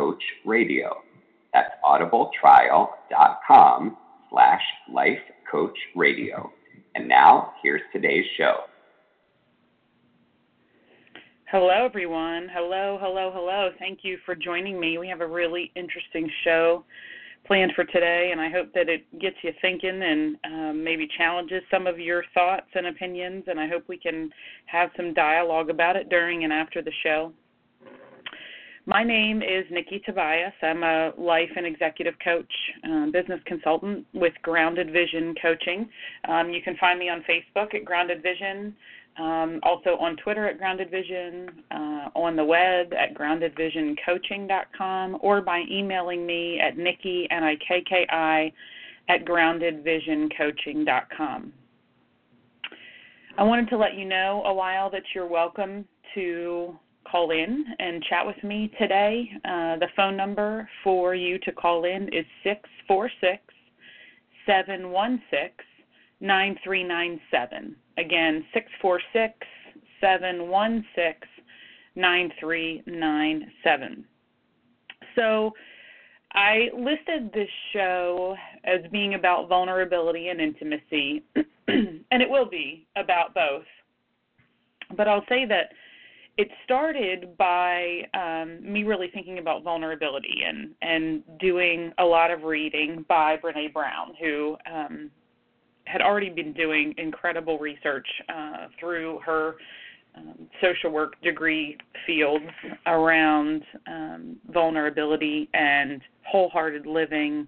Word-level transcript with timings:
Coach 0.00 0.22
Radio. 0.46 1.02
That's 1.52 1.74
audibletrial.com 1.84 3.96
slash 4.30 4.62
life 4.90 5.18
coach 5.50 5.76
radio. 5.94 6.50
And 6.94 7.06
now 7.06 7.52
here's 7.62 7.82
today's 7.92 8.24
show. 8.38 8.60
Hello, 11.50 11.84
everyone. 11.84 12.48
Hello, 12.50 12.96
hello, 12.98 13.30
hello. 13.34 13.72
Thank 13.78 13.98
you 14.02 14.16
for 14.24 14.34
joining 14.34 14.80
me. 14.80 14.96
We 14.96 15.06
have 15.08 15.20
a 15.20 15.26
really 15.26 15.70
interesting 15.76 16.30
show 16.44 16.82
planned 17.46 17.72
for 17.76 17.84
today, 17.84 18.30
and 18.32 18.40
I 18.40 18.48
hope 18.48 18.72
that 18.72 18.88
it 18.88 19.04
gets 19.20 19.36
you 19.42 19.52
thinking 19.60 20.00
and 20.02 20.36
um, 20.46 20.82
maybe 20.82 21.06
challenges 21.18 21.62
some 21.70 21.86
of 21.86 21.98
your 21.98 22.24
thoughts 22.32 22.68
and 22.74 22.86
opinions. 22.86 23.44
And 23.48 23.60
I 23.60 23.68
hope 23.68 23.84
we 23.86 23.98
can 23.98 24.30
have 24.64 24.88
some 24.96 25.12
dialogue 25.12 25.68
about 25.68 25.96
it 25.96 26.08
during 26.08 26.44
and 26.44 26.54
after 26.54 26.80
the 26.80 26.92
show. 27.02 27.34
My 28.86 29.04
name 29.04 29.42
is 29.42 29.66
Nikki 29.70 29.98
Tobias. 30.06 30.54
I'm 30.62 30.82
a 30.82 31.12
life 31.18 31.50
and 31.54 31.66
executive 31.66 32.14
coach, 32.24 32.50
um, 32.84 33.10
business 33.12 33.38
consultant 33.44 34.06
with 34.14 34.32
Grounded 34.42 34.90
Vision 34.90 35.34
Coaching. 35.40 35.86
Um, 36.26 36.48
you 36.50 36.62
can 36.62 36.78
find 36.78 36.98
me 36.98 37.10
on 37.10 37.22
Facebook 37.28 37.74
at 37.74 37.84
Grounded 37.84 38.22
Vision, 38.22 38.74
um, 39.18 39.60
also 39.64 39.98
on 39.98 40.16
Twitter 40.16 40.48
at 40.48 40.56
Grounded 40.56 40.90
Vision, 40.90 41.50
uh, 41.70 42.08
on 42.14 42.36
the 42.36 42.44
web 42.44 42.94
at 42.94 43.12
groundedvisioncoaching.com, 43.14 45.18
or 45.20 45.42
by 45.42 45.62
emailing 45.70 46.24
me 46.24 46.58
at 46.58 46.78
Nikki, 46.78 47.28
N-I-K-K-I, 47.30 48.50
at 49.10 49.26
groundedvisioncoaching.com. 49.26 51.52
I 53.36 53.42
wanted 53.42 53.68
to 53.68 53.76
let 53.76 53.92
you 53.94 54.06
know 54.06 54.42
a 54.46 54.54
while 54.54 54.88
that 54.90 55.02
you're 55.14 55.26
welcome 55.26 55.84
to 56.14 56.78
call 57.10 57.30
in 57.30 57.64
and 57.78 58.02
chat 58.04 58.26
with 58.26 58.42
me 58.44 58.70
today. 58.78 59.30
Uh, 59.44 59.76
the 59.76 59.88
phone 59.96 60.16
number 60.16 60.68
for 60.84 61.14
you 61.14 61.38
to 61.40 61.52
call 61.52 61.84
in 61.84 62.04
is 62.12 62.26
646 62.44 63.42
716 64.46 65.66
9397. 66.20 67.74
Again, 67.98 68.44
646 68.52 69.34
716 70.00 71.28
9397. 71.96 74.04
So, 75.16 75.52
I 76.32 76.68
listed 76.72 77.32
this 77.34 77.48
show 77.72 78.36
as 78.62 78.78
being 78.92 79.14
about 79.14 79.48
vulnerability 79.48 80.28
and 80.28 80.40
intimacy, 80.40 81.24
and 81.66 82.22
it 82.22 82.30
will 82.30 82.48
be 82.48 82.86
about 82.94 83.34
both. 83.34 83.64
But 84.96 85.08
I'll 85.08 85.24
say 85.28 85.44
that 85.46 85.72
it 86.40 86.48
started 86.64 87.36
by 87.36 88.00
um, 88.14 88.60
me 88.62 88.82
really 88.82 89.10
thinking 89.12 89.38
about 89.38 89.62
vulnerability 89.62 90.38
and 90.46 90.70
and 90.80 91.22
doing 91.38 91.92
a 91.98 92.04
lot 92.04 92.30
of 92.30 92.44
reading 92.44 93.04
by 93.10 93.36
Brene 93.36 93.70
Brown, 93.74 94.14
who 94.18 94.56
um, 94.72 95.10
had 95.84 96.00
already 96.00 96.30
been 96.30 96.54
doing 96.54 96.94
incredible 96.96 97.58
research 97.58 98.06
uh, 98.34 98.68
through 98.78 99.20
her 99.22 99.56
um, 100.16 100.48
social 100.62 100.90
work 100.90 101.20
degree 101.20 101.76
fields 102.06 102.46
around 102.86 103.62
um, 103.86 104.36
vulnerability 104.50 105.46
and 105.52 106.00
wholehearted 106.26 106.86
living. 106.86 107.46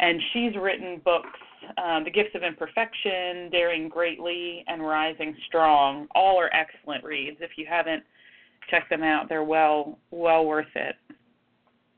And 0.00 0.20
she's 0.34 0.54
written 0.60 1.00
books 1.02 1.38
um, 1.78 2.04
The 2.04 2.10
Gifts 2.10 2.34
of 2.34 2.42
Imperfection, 2.42 3.50
Daring 3.50 3.88
Greatly, 3.88 4.64
and 4.66 4.82
Rising 4.82 5.36
Strong. 5.46 6.08
All 6.14 6.38
are 6.38 6.50
excellent 6.54 7.04
reads. 7.04 7.38
If 7.40 7.52
you 7.56 7.66
haven't 7.68 8.02
checked 8.70 8.90
them 8.90 9.02
out, 9.02 9.28
they're 9.28 9.44
well 9.44 9.98
well 10.10 10.44
worth 10.44 10.74
it. 10.74 10.96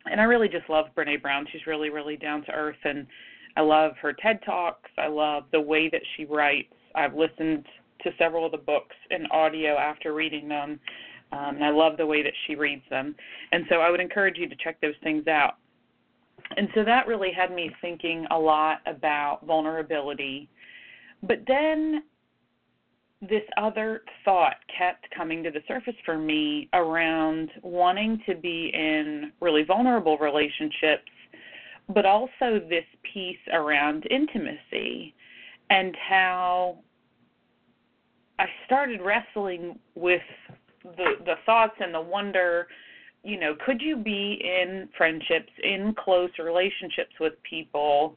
And 0.07 0.21
I 0.21 0.25
really 0.25 0.49
just 0.49 0.69
love 0.69 0.87
Brene 0.97 1.21
Brown. 1.23 1.47
She's 1.53 1.67
really 1.67 1.91
really 1.91 2.17
down 2.17 2.45
to 2.45 2.53
earth, 2.53 2.83
and 2.85 3.07
I 3.57 3.63
love 3.63 3.93
her 4.01 4.13
TED 4.13 4.41
talks. 4.45 4.91
I 4.99 5.09
love 5.09 5.45
the 5.53 5.61
way 5.61 5.89
that 5.91 6.03
she 6.17 6.25
writes. 6.25 6.73
I've 6.95 7.15
listened 7.15 7.65
to 8.03 8.11
several 8.19 8.45
of 8.47 8.53
the 8.53 8.59
books 8.59 8.97
in 9.11 9.27
audio 9.27 9.77
after 9.77 10.13
reading 10.13 10.49
them. 10.49 10.81
Um, 11.33 11.57
and 11.57 11.65
I 11.65 11.71
love 11.71 11.97
the 11.97 12.07
way 12.07 12.23
that 12.23 12.33
she 12.47 12.55
reads 12.55 12.83
them. 12.91 13.15
And 13.51 13.65
so 13.69 13.77
I 13.77 13.91
would 13.91 14.01
encourage 14.01 14.37
you 14.37 14.49
to 14.49 14.55
check 14.63 14.81
those 14.81 14.95
things 15.03 15.27
out 15.27 15.55
and 16.57 16.69
so 16.75 16.85
that 16.85 17.07
really 17.07 17.33
had 17.33 17.53
me 17.53 17.71
thinking 17.81 18.27
a 18.31 18.39
lot 18.39 18.79
about 18.87 19.41
vulnerability. 19.47 20.49
But 21.23 21.41
then 21.47 22.03
this 23.21 23.43
other 23.57 24.03
thought 24.25 24.57
kept 24.77 25.07
coming 25.17 25.43
to 25.43 25.51
the 25.51 25.63
surface 25.67 25.95
for 26.05 26.19
me 26.19 26.69
around 26.75 27.51
wanting 27.63 28.21
to 28.27 28.35
be 28.35 28.71
in 28.75 29.33
really 29.41 29.63
vulnerable 29.65 30.19
relationships, 30.19 31.11
but 31.89 32.05
also 32.05 32.61
this 32.69 32.85
piece 33.13 33.39
around 33.53 34.07
intimacy 34.11 35.15
and 35.71 35.97
how 35.97 36.79
I 38.39 38.47
started 38.67 39.01
wrestling 39.01 39.79
with 39.95 40.23
the 40.83 41.15
the 41.25 41.37
thoughts 41.47 41.75
and 41.81 41.95
the 41.95 42.01
wonder 42.01 42.67
you 43.25 43.41
know, 43.41 43.57
could 43.65 43.81
you 43.81 43.97
be 43.97 44.41
in 44.45 44.89
friendships, 44.97 45.51
in 45.63 45.95
close 45.99 46.31
relationships 46.39 47.13
with 47.19 47.33
people 47.49 48.17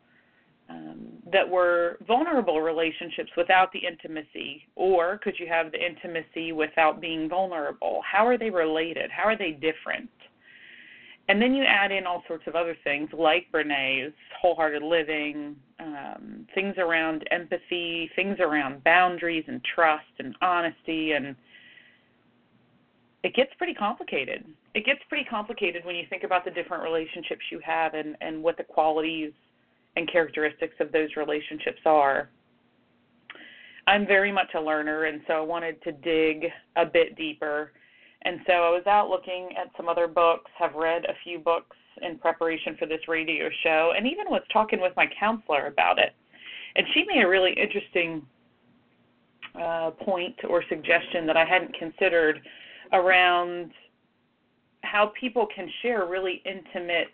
um, 0.70 1.08
that 1.32 1.48
were 1.48 1.98
vulnerable 2.06 2.60
relationships 2.60 3.32
without 3.38 3.72
the 3.72 3.80
intimacy? 3.80 4.68
Or 4.76 5.18
could 5.18 5.36
you 5.40 5.48
have 5.48 5.72
the 5.72 5.80
intimacy 5.80 6.52
without 6.52 7.00
being 7.00 7.30
vulnerable? 7.30 8.02
How 8.10 8.28
are 8.28 8.38
they 8.38 8.50
related? 8.50 9.10
How 9.10 9.24
are 9.24 9.38
they 9.38 9.52
different? 9.52 10.10
And 11.30 11.42
then 11.42 11.54
you 11.54 11.64
add 11.64 11.92
in 11.92 12.06
all 12.06 12.24
sorts 12.28 12.44
of 12.48 12.56
other 12.56 12.76
things 12.84 13.10
like 13.18 13.50
Brene's 13.52 14.14
wholehearted 14.42 14.82
living, 14.82 15.56
um, 15.80 16.48
things 16.54 16.76
around 16.78 17.26
empathy, 17.32 18.10
things 18.16 18.38
around 18.40 18.84
boundaries 18.84 19.44
and 19.48 19.62
trust 19.76 20.06
and 20.20 20.36
honesty, 20.42 21.14
and 21.14 21.36
it 23.24 23.34
gets 23.36 23.52
pretty 23.58 23.74
complicated 23.74 24.46
it 24.78 24.86
gets 24.86 25.00
pretty 25.10 25.24
complicated 25.24 25.84
when 25.86 25.96
you 25.96 26.04
think 26.08 26.22
about 26.22 26.46
the 26.46 26.52
different 26.52 26.84
relationships 26.84 27.42
you 27.52 27.60
have 27.66 27.96
and, 27.96 28.16
and 28.22 28.44
what 28.44 28.58
the 28.58 28.64
qualities 28.64 29.32
and 29.96 30.08
characteristics 30.12 30.76
of 30.80 30.92
those 30.92 31.10
relationships 31.18 31.82
are. 31.88 32.30
I'm 33.88 34.06
very 34.06 34.32
much 34.32 34.52
a 34.54 34.62
learner, 34.62 35.06
and 35.06 35.22
so 35.26 35.34
I 35.34 35.42
wanted 35.42 35.82
to 35.82 35.94
dig 35.94 36.46
a 36.76 36.86
bit 36.86 37.18
deeper. 37.18 37.72
And 38.22 38.40
so 38.46 38.54
I 38.54 38.70
was 38.70 38.84
out 38.86 39.10
looking 39.10 39.50
at 39.60 39.72
some 39.76 39.90
other 39.90 40.08
books, 40.08 40.52
have 40.60 40.76
read 40.76 41.06
a 41.06 41.14
few 41.24 41.40
books 41.40 41.76
in 42.04 42.20
preparation 42.20 42.76
for 42.78 42.86
this 42.86 43.02
radio 43.08 43.50
show, 43.64 43.94
and 43.98 44.06
even 44.06 44.26
was 44.30 44.44
talking 44.54 44.80
with 44.80 44.96
my 44.96 45.08
counselor 45.20 45.66
about 45.66 45.98
it. 45.98 46.14
And 46.76 46.86
she 46.94 47.04
made 47.08 47.24
a 47.24 47.28
really 47.28 47.54
interesting 47.54 48.22
uh, 49.60 49.90
point 50.06 50.36
or 50.48 50.64
suggestion 50.70 51.26
that 51.26 51.36
I 51.36 51.46
hadn't 51.46 51.74
considered 51.80 52.42
around 52.94 53.72
how 54.84 55.12
people 55.20 55.48
can 55.54 55.70
share 55.82 56.06
really 56.06 56.42
intimate 56.46 57.08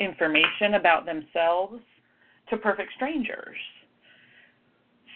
information 0.00 0.74
about 0.74 1.06
themselves 1.06 1.80
to 2.50 2.56
perfect 2.56 2.92
strangers. 2.94 3.56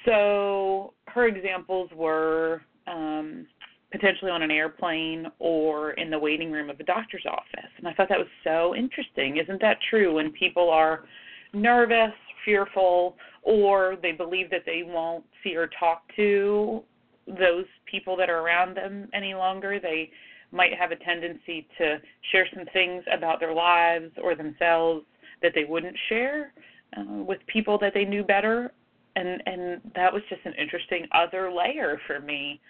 So 0.05 0.95
her 1.07 1.27
examples 1.27 1.91
were 1.95 2.63
um, 2.87 3.47
potentially 3.93 4.31
on 4.31 4.43
an 4.43 4.51
airplane 4.51 5.27
or 5.39 5.93
in 5.93 6.11
the 6.11 6.19
waiting 6.19 6.51
room 6.51 6.71
of 6.71 6.81
a 6.81 6.85
doctor's 6.85 7.27
office. 7.27 7.71
And 7.77 7.87
I 7.87 7.93
thought 7.93 8.09
that 8.09 8.19
was 8.19 8.29
so 8.45 8.75
interesting. 8.75 9.37
Isn't 9.37 9.61
that 9.61 9.79
true? 9.91 10.15
When 10.15 10.33
people 10.33 10.71
are 10.71 11.05
nervous, 11.53 12.13
fearful, 12.45 13.17
or 13.43 13.97
they 14.01 14.13
believe 14.13 14.51
that 14.51 14.63
they 14.65 14.83
won't 14.85 15.25
see 15.43 15.57
or 15.57 15.69
talk 15.79 16.03
to 16.17 16.83
those 17.27 17.67
people 17.91 18.17
that 18.17 18.31
are 18.31 18.39
around 18.39 18.77
them 18.77 19.09
any 19.13 19.35
longer, 19.35 19.79
they 19.81 20.11
might 20.53 20.75
have 20.75 20.91
a 20.91 20.97
tendency 20.97 21.67
to 21.79 22.01
share 22.33 22.47
some 22.55 22.65
things 22.73 23.05
about 23.13 23.41
their 23.41 23.55
lives 23.55 24.11
or 24.23 24.35
themselves 24.35 25.05
that 25.43 25.53
they 25.55 25.65
wouldn't 25.65 25.97
share 26.09 26.53
uh, 26.97 27.23
with 27.23 27.39
people 27.47 27.79
that 27.79 27.95
they 27.95 28.05
knew 28.05 28.23
better 28.23 28.73
and 29.17 29.43
and 29.47 29.81
that 29.95 30.13
was 30.13 30.23
just 30.29 30.41
an 30.45 30.55
interesting 30.55 31.07
other 31.13 31.51
layer 31.53 32.01
for 32.07 32.21
me 32.21 32.61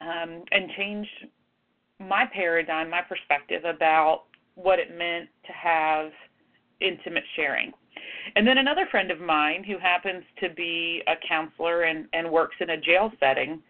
um, 0.00 0.42
and 0.52 0.70
changed 0.76 1.26
my 1.98 2.24
paradigm 2.32 2.90
my 2.90 3.00
perspective 3.02 3.64
about 3.64 4.24
what 4.56 4.78
it 4.78 4.96
meant 4.96 5.28
to 5.46 5.52
have 5.52 6.10
intimate 6.80 7.24
sharing. 7.36 7.72
And 8.34 8.46
then 8.46 8.58
another 8.58 8.86
friend 8.90 9.10
of 9.10 9.20
mine 9.20 9.64
who 9.64 9.78
happens 9.78 10.24
to 10.40 10.50
be 10.50 11.02
a 11.06 11.14
counselor 11.26 11.82
and, 11.82 12.06
and 12.12 12.30
works 12.30 12.56
in 12.60 12.70
a 12.70 12.76
jail 12.76 13.12
setting, 13.20 13.62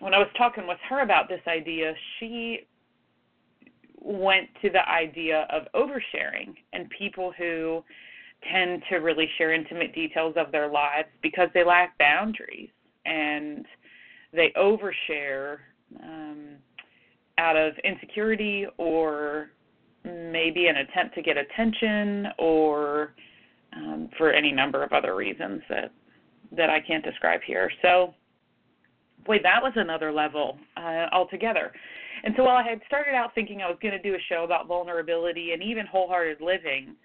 when 0.00 0.14
I 0.14 0.18
was 0.18 0.28
talking 0.36 0.66
with 0.66 0.78
her 0.88 1.00
about 1.02 1.28
this 1.28 1.40
idea, 1.46 1.94
she 2.18 2.66
went 4.00 4.48
to 4.62 4.70
the 4.70 4.88
idea 4.88 5.46
of 5.50 5.64
oversharing 5.74 6.54
and 6.72 6.88
people 6.90 7.32
who 7.36 7.82
tend 8.52 8.82
to 8.90 8.96
really 8.96 9.28
share 9.38 9.52
intimate 9.52 9.94
details 9.94 10.34
of 10.36 10.52
their 10.52 10.70
lives 10.70 11.08
because 11.22 11.48
they 11.54 11.64
lack 11.64 11.96
boundaries 11.98 12.68
and 13.04 13.64
they 14.32 14.52
overshare 14.56 15.58
um, 16.02 16.56
out 17.38 17.56
of 17.56 17.72
insecurity 17.84 18.66
or 18.78 19.50
maybe 20.04 20.66
an 20.68 20.76
attempt 20.76 21.14
to 21.14 21.22
get 21.22 21.36
attention 21.36 22.28
or 22.38 23.14
um, 23.74 24.08
for 24.16 24.32
any 24.32 24.52
number 24.52 24.82
of 24.82 24.92
other 24.92 25.16
reasons 25.16 25.62
that 25.68 25.90
that 26.52 26.70
I 26.70 26.80
can't 26.80 27.04
describe 27.04 27.40
here. 27.44 27.70
So, 27.82 28.14
boy, 29.26 29.38
that 29.42 29.62
was 29.62 29.72
another 29.76 30.12
level 30.12 30.58
uh, 30.76 31.06
altogether. 31.12 31.72
And 32.24 32.34
so 32.36 32.44
while 32.44 32.56
I 32.56 32.68
had 32.68 32.80
started 32.86 33.14
out 33.14 33.34
thinking 33.34 33.62
I 33.62 33.68
was 33.68 33.78
going 33.82 33.92
to 33.92 34.02
do 34.02 34.14
a 34.14 34.20
show 34.28 34.44
about 34.44 34.66
vulnerability 34.66 35.52
and 35.52 35.62
even 35.62 35.86
wholehearted 35.86 36.40
living, 36.40 36.96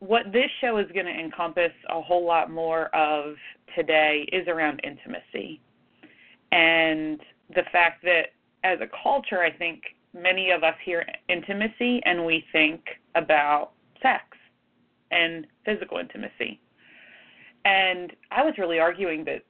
what 0.00 0.32
this 0.32 0.50
show 0.60 0.78
is 0.78 0.86
going 0.92 1.06
to 1.06 1.12
encompass 1.12 1.72
a 1.88 2.00
whole 2.00 2.26
lot 2.26 2.50
more 2.50 2.94
of 2.94 3.36
today 3.76 4.26
is 4.32 4.48
around 4.48 4.80
intimacy 4.82 5.60
and 6.52 7.20
the 7.54 7.62
fact 7.72 8.02
that 8.04 8.32
as 8.64 8.78
a 8.80 8.88
culture, 9.02 9.42
I 9.42 9.50
think 9.50 9.82
many 10.12 10.50
of 10.50 10.64
us 10.64 10.74
hear 10.84 11.06
intimacy 11.28 12.00
and 12.04 12.24
we 12.24 12.44
think 12.52 12.80
about 13.14 13.70
sex 14.02 14.24
and 15.10 15.46
physical 15.64 15.98
intimacy. 15.98 16.60
And 17.64 18.12
I 18.30 18.42
was 18.42 18.54
really 18.58 18.78
arguing 18.78 19.24
that 19.24 19.42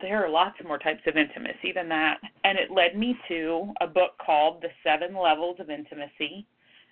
there 0.00 0.24
are 0.24 0.30
lots 0.30 0.56
more 0.64 0.78
types 0.78 1.02
of 1.06 1.16
intimacy 1.16 1.72
than 1.74 1.88
that. 1.88 2.18
And 2.44 2.58
it 2.58 2.70
led 2.70 2.96
me 2.96 3.16
to 3.28 3.72
a 3.80 3.86
book 3.86 4.12
called 4.24 4.62
The 4.62 4.68
Seven 4.84 5.16
Levels 5.16 5.56
of 5.60 5.70
Intimacy 5.70 6.46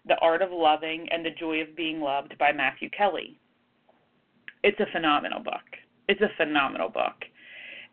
The 0.07 0.19
Art 0.21 0.43
of 0.43 0.51
Loving 0.53 1.09
and 1.11 1.25
the 1.25 1.31
Joy 1.31 1.61
of 1.61 1.77
Being 1.77 2.01
Loved 2.01 2.37
by 2.39 2.53
Matthew 2.53 2.91
Kelly. 2.91 3.39
It's 4.63 4.81
a 4.81 4.93
phenomenal 4.93 5.41
book. 5.41 5.65
It's 6.09 6.21
a 6.21 6.31
phenomenal 6.37 6.89
book. 6.89 7.15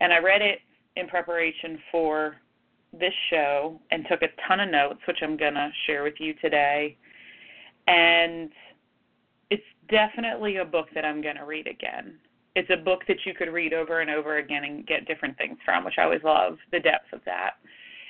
And 0.01 0.11
I 0.11 0.19
read 0.19 0.41
it 0.41 0.59
in 0.95 1.07
preparation 1.07 1.79
for 1.91 2.37
this 2.93 3.13
show 3.29 3.79
and 3.91 4.05
took 4.09 4.21
a 4.21 4.29
ton 4.47 4.59
of 4.61 4.69
notes, 4.69 4.99
which 5.07 5.17
I'm 5.21 5.37
going 5.37 5.53
to 5.53 5.69
share 5.85 6.03
with 6.03 6.15
you 6.19 6.33
today. 6.35 6.97
And 7.87 8.49
it's 9.49 9.63
definitely 9.89 10.57
a 10.57 10.65
book 10.65 10.87
that 10.95 11.05
I'm 11.05 11.21
going 11.21 11.35
to 11.35 11.45
read 11.45 11.67
again. 11.67 12.17
It's 12.55 12.69
a 12.69 12.77
book 12.77 13.01
that 13.07 13.17
you 13.25 13.33
could 13.33 13.51
read 13.51 13.73
over 13.73 13.99
and 13.99 14.09
over 14.09 14.37
again 14.37 14.63
and 14.63 14.87
get 14.87 15.07
different 15.07 15.37
things 15.37 15.57
from, 15.65 15.83
which 15.83 15.95
I 15.97 16.03
always 16.03 16.23
love 16.23 16.57
the 16.71 16.79
depth 16.79 17.11
of 17.13 17.19
that. 17.25 17.55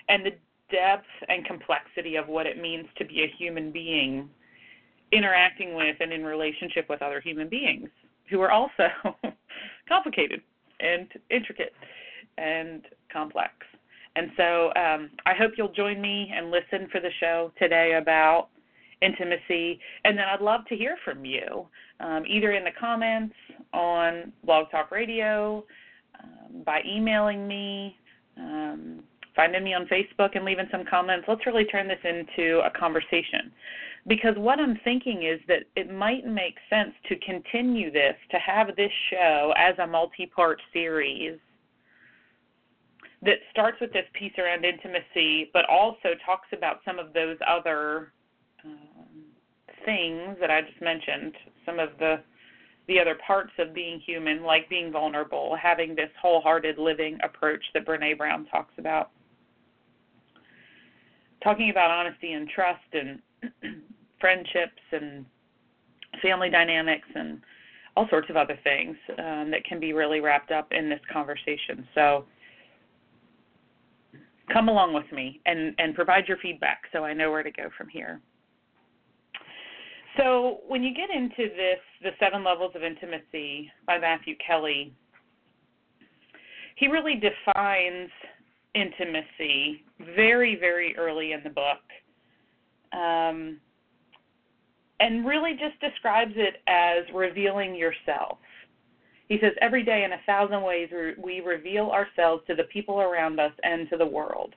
And 0.08 0.26
the 0.26 0.32
depth 0.72 1.08
and 1.28 1.46
complexity 1.46 2.16
of 2.16 2.28
what 2.28 2.46
it 2.46 2.62
means 2.62 2.86
to 2.98 3.06
be 3.06 3.24
a 3.24 3.34
human 3.38 3.72
being 3.72 4.30
interacting 5.12 5.76
with 5.76 5.98
and 6.00 6.12
in 6.12 6.24
relationship 6.24 6.88
with 6.90 7.02
other 7.02 7.22
human 7.22 7.48
beings 7.50 7.90
who 8.30 8.42
are 8.42 8.52
also 8.52 8.90
complicated 9.90 10.42
and 10.80 11.08
intricate 11.30 11.74
and 12.38 12.84
complex. 13.12 13.54
And 14.16 14.32
so 14.38 14.68
um, 14.76 15.10
I 15.26 15.34
hope 15.34 15.54
you'll 15.58 15.74
join 15.74 16.02
me 16.02 16.32
and 16.34 16.52
listen 16.52 16.88
for 16.92 17.02
the 17.02 17.10
show 17.20 17.52
today 17.60 17.98
about 18.02 18.50
intimacy. 19.02 19.80
And 20.04 20.18
then 20.18 20.26
I'd 20.26 20.42
love 20.42 20.62
to 20.70 20.76
hear 20.76 20.98
from 21.04 21.26
you, 21.26 21.68
um, 22.00 22.24
either 22.28 22.52
in 22.54 22.64
the 22.64 22.72
comments 22.80 23.36
on 23.76 24.32
Blog 24.44 24.72
Talk 24.72 24.92
Radio, 24.92 25.64
um, 26.24 26.64
by 26.66 26.82
emailing 26.88 27.48
me, 27.48 27.98
um, 28.38 29.04
finding 29.36 29.64
me 29.64 29.74
on 29.74 29.86
Facebook 29.88 30.36
and 30.36 30.46
leaving 30.46 30.68
some 30.72 30.86
comments. 30.90 31.26
Let's 31.28 31.46
really 31.46 31.66
turn 31.66 31.88
this 31.88 32.00
into 32.04 32.62
a 32.66 32.72
conversation. 32.72 33.52
Because 34.08 34.36
what 34.38 34.60
I'm 34.60 34.80
thinking 34.84 35.24
is 35.24 35.40
that 35.48 35.64
it 35.76 35.92
might 35.92 36.26
make 36.26 36.56
sense 36.70 36.94
to 37.10 37.16
continue 37.18 37.92
this, 37.92 38.16
to 38.32 38.38
have 38.38 38.76
this 38.76 38.92
show 39.10 39.54
as 39.58 39.76
a 39.80 39.88
multi 39.88 40.28
part 40.28 40.62
series 40.72 41.40
that 43.24 43.40
starts 43.52 43.78
with 43.82 43.92
this 43.92 44.06
piece 44.14 44.34
around 44.38 44.64
intimacy, 44.64 45.50
but 45.54 45.66
also 45.68 46.10
talks 46.24 46.48
about 46.54 46.82
some 46.86 47.00
of 47.00 47.14
those 47.14 47.38
other 47.48 48.14
um, 48.64 49.26
things 49.86 50.38
that 50.40 50.52
I 50.52 50.62
just 50.62 50.82
mentioned, 50.82 51.34
some 51.66 51.80
of 51.80 51.90
the 51.98 52.22
the 52.88 53.00
other 53.00 53.18
parts 53.26 53.52
of 53.58 53.74
being 53.74 54.00
human, 54.00 54.44
like 54.44 54.70
being 54.70 54.92
vulnerable, 54.92 55.58
having 55.62 55.96
this 55.96 56.10
wholehearted 56.22 56.78
living 56.78 57.18
approach 57.24 57.64
that 57.74 57.86
Brene 57.86 58.18
Brown 58.18 58.46
talks 58.46 58.74
about. 58.78 59.12
Talking 61.44 61.70
about 61.70 61.92
honesty 61.92 62.34
and 62.34 62.48
trust 62.50 62.80
and 62.94 63.20
friendships 64.20 64.82
and 64.92 65.26
family 66.22 66.50
dynamics 66.50 67.08
and 67.16 67.42
all 67.98 68.08
sorts 68.10 68.30
of 68.30 68.36
other 68.36 68.58
things 68.64 68.96
um, 69.20 69.52
that 69.52 69.64
can 69.68 69.80
be 69.80 69.94
really 69.94 70.20
wrapped 70.20 70.52
up 70.52 70.68
in 70.72 70.90
this 70.90 71.00
conversation. 71.12 71.88
So 71.96 72.26
come 74.52 74.70
along 74.70 74.94
with 74.94 75.12
me 75.12 75.42
and, 75.46 75.74
and 75.78 75.96
provide 75.96 76.28
your 76.28 76.38
feedback 76.38 76.82
so 76.92 77.04
I 77.04 77.14
know 77.14 77.32
where 77.32 77.44
to 77.44 77.52
go 77.52 77.70
from 77.78 77.90
here. 77.90 78.22
So, 80.18 80.60
when 80.68 80.84
you 80.84 80.94
get 80.94 81.10
into 81.10 81.54
this, 81.56 81.80
the 82.02 82.12
seven 82.20 82.44
levels 82.44 82.72
of 82.76 82.84
intimacy 82.84 83.70
by 83.86 84.00
Matthew 84.00 84.36
Kelly, 84.46 84.94
he 86.76 86.88
really 86.88 87.16
defines 87.16 88.10
intimacy 88.74 89.84
very, 90.16 90.56
very 90.56 90.96
early 90.98 91.32
in 91.32 91.42
the 91.44 91.50
book. 91.50 91.82
Um, 92.94 93.60
and 95.00 95.26
really 95.26 95.54
just 95.54 95.80
describes 95.82 96.34
it 96.36 96.62
as 96.68 97.04
revealing 97.14 97.76
yourself. 97.76 98.38
He 99.28 99.38
says, 99.42 99.52
Every 99.62 99.84
day 99.84 100.04
in 100.04 100.14
a 100.14 100.22
thousand 100.26 100.62
ways 100.62 100.90
we 101.22 101.42
reveal 101.42 101.90
ourselves 101.90 102.44
to 102.48 102.56
the 102.56 102.64
people 102.66 103.02
around 103.02 103.40
us 103.40 103.52
and 103.64 103.90
to 103.90 103.98
the 103.98 104.06
world. 104.06 104.56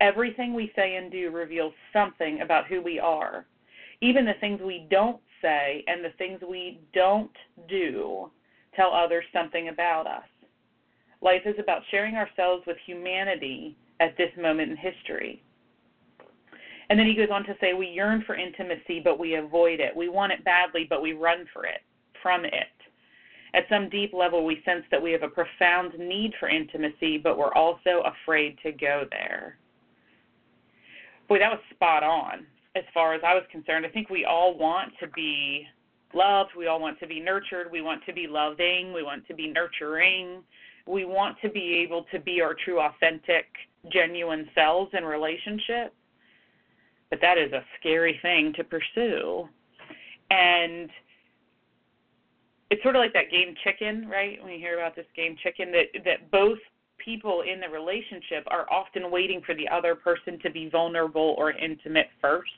Everything 0.00 0.54
we 0.54 0.72
say 0.74 0.96
and 0.96 1.10
do 1.10 1.30
reveals 1.30 1.72
something 1.92 2.40
about 2.40 2.66
who 2.66 2.80
we 2.80 2.98
are. 2.98 3.46
Even 4.04 4.26
the 4.26 4.34
things 4.38 4.60
we 4.60 4.86
don't 4.90 5.18
say 5.40 5.82
and 5.86 6.04
the 6.04 6.12
things 6.18 6.38
we 6.46 6.78
don't 6.92 7.34
do 7.70 8.30
tell 8.76 8.92
others 8.92 9.24
something 9.32 9.68
about 9.68 10.06
us. 10.06 10.28
Life 11.22 11.40
is 11.46 11.54
about 11.58 11.80
sharing 11.90 12.14
ourselves 12.14 12.64
with 12.66 12.76
humanity 12.84 13.78
at 14.00 14.14
this 14.18 14.28
moment 14.38 14.70
in 14.70 14.76
history. 14.76 15.42
And 16.90 16.98
then 16.98 17.06
he 17.06 17.14
goes 17.14 17.30
on 17.32 17.44
to 17.44 17.56
say, 17.62 17.72
We 17.72 17.86
yearn 17.86 18.22
for 18.26 18.34
intimacy, 18.34 19.00
but 19.02 19.18
we 19.18 19.36
avoid 19.36 19.80
it. 19.80 19.96
We 19.96 20.10
want 20.10 20.32
it 20.32 20.44
badly, 20.44 20.86
but 20.86 21.00
we 21.00 21.14
run 21.14 21.46
for 21.50 21.64
it, 21.64 21.80
from 22.22 22.44
it. 22.44 22.52
At 23.54 23.64
some 23.70 23.88
deep 23.88 24.12
level, 24.12 24.44
we 24.44 24.60
sense 24.66 24.84
that 24.90 25.00
we 25.00 25.12
have 25.12 25.22
a 25.22 25.28
profound 25.28 25.98
need 25.98 26.34
for 26.38 26.50
intimacy, 26.50 27.16
but 27.16 27.38
we're 27.38 27.54
also 27.54 28.02
afraid 28.04 28.58
to 28.64 28.72
go 28.72 29.04
there. 29.10 29.56
Boy, 31.26 31.38
that 31.38 31.52
was 31.52 31.60
spot 31.72 32.02
on 32.02 32.44
as 32.76 32.84
far 32.92 33.14
as 33.14 33.20
I 33.24 33.34
was 33.34 33.44
concerned. 33.50 33.86
I 33.86 33.88
think 33.88 34.10
we 34.10 34.24
all 34.24 34.56
want 34.56 34.92
to 35.00 35.06
be 35.08 35.66
loved. 36.12 36.50
We 36.56 36.66
all 36.66 36.80
want 36.80 36.98
to 37.00 37.06
be 37.06 37.20
nurtured. 37.20 37.70
We 37.70 37.82
want 37.82 38.04
to 38.06 38.12
be 38.12 38.26
loving. 38.28 38.92
We 38.92 39.02
want 39.02 39.26
to 39.28 39.34
be 39.34 39.48
nurturing. 39.48 40.42
We 40.86 41.04
want 41.04 41.36
to 41.42 41.48
be 41.48 41.82
able 41.84 42.04
to 42.12 42.18
be 42.18 42.40
our 42.40 42.54
true, 42.64 42.80
authentic, 42.80 43.46
genuine 43.92 44.48
selves 44.54 44.90
in 44.96 45.04
relationship. 45.04 45.94
But 47.10 47.20
that 47.20 47.38
is 47.38 47.52
a 47.52 47.64
scary 47.78 48.18
thing 48.22 48.52
to 48.56 48.64
pursue. 48.64 49.48
And 50.30 50.90
it's 52.70 52.82
sort 52.82 52.96
of 52.96 53.00
like 53.00 53.12
that 53.12 53.30
game 53.30 53.54
chicken, 53.62 54.08
right? 54.08 54.42
When 54.42 54.52
you 54.52 54.58
hear 54.58 54.78
about 54.78 54.96
this 54.96 55.06
game 55.14 55.36
chicken, 55.42 55.70
that 55.72 56.04
that 56.04 56.30
both 56.30 56.58
people 56.98 57.42
in 57.42 57.60
the 57.60 57.68
relationship 57.68 58.44
are 58.48 58.66
often 58.70 59.10
waiting 59.10 59.42
for 59.44 59.54
the 59.54 59.68
other 59.68 59.94
person 59.94 60.38
to 60.42 60.50
be 60.50 60.68
vulnerable 60.68 61.34
or 61.38 61.52
intimate 61.52 62.08
first 62.20 62.50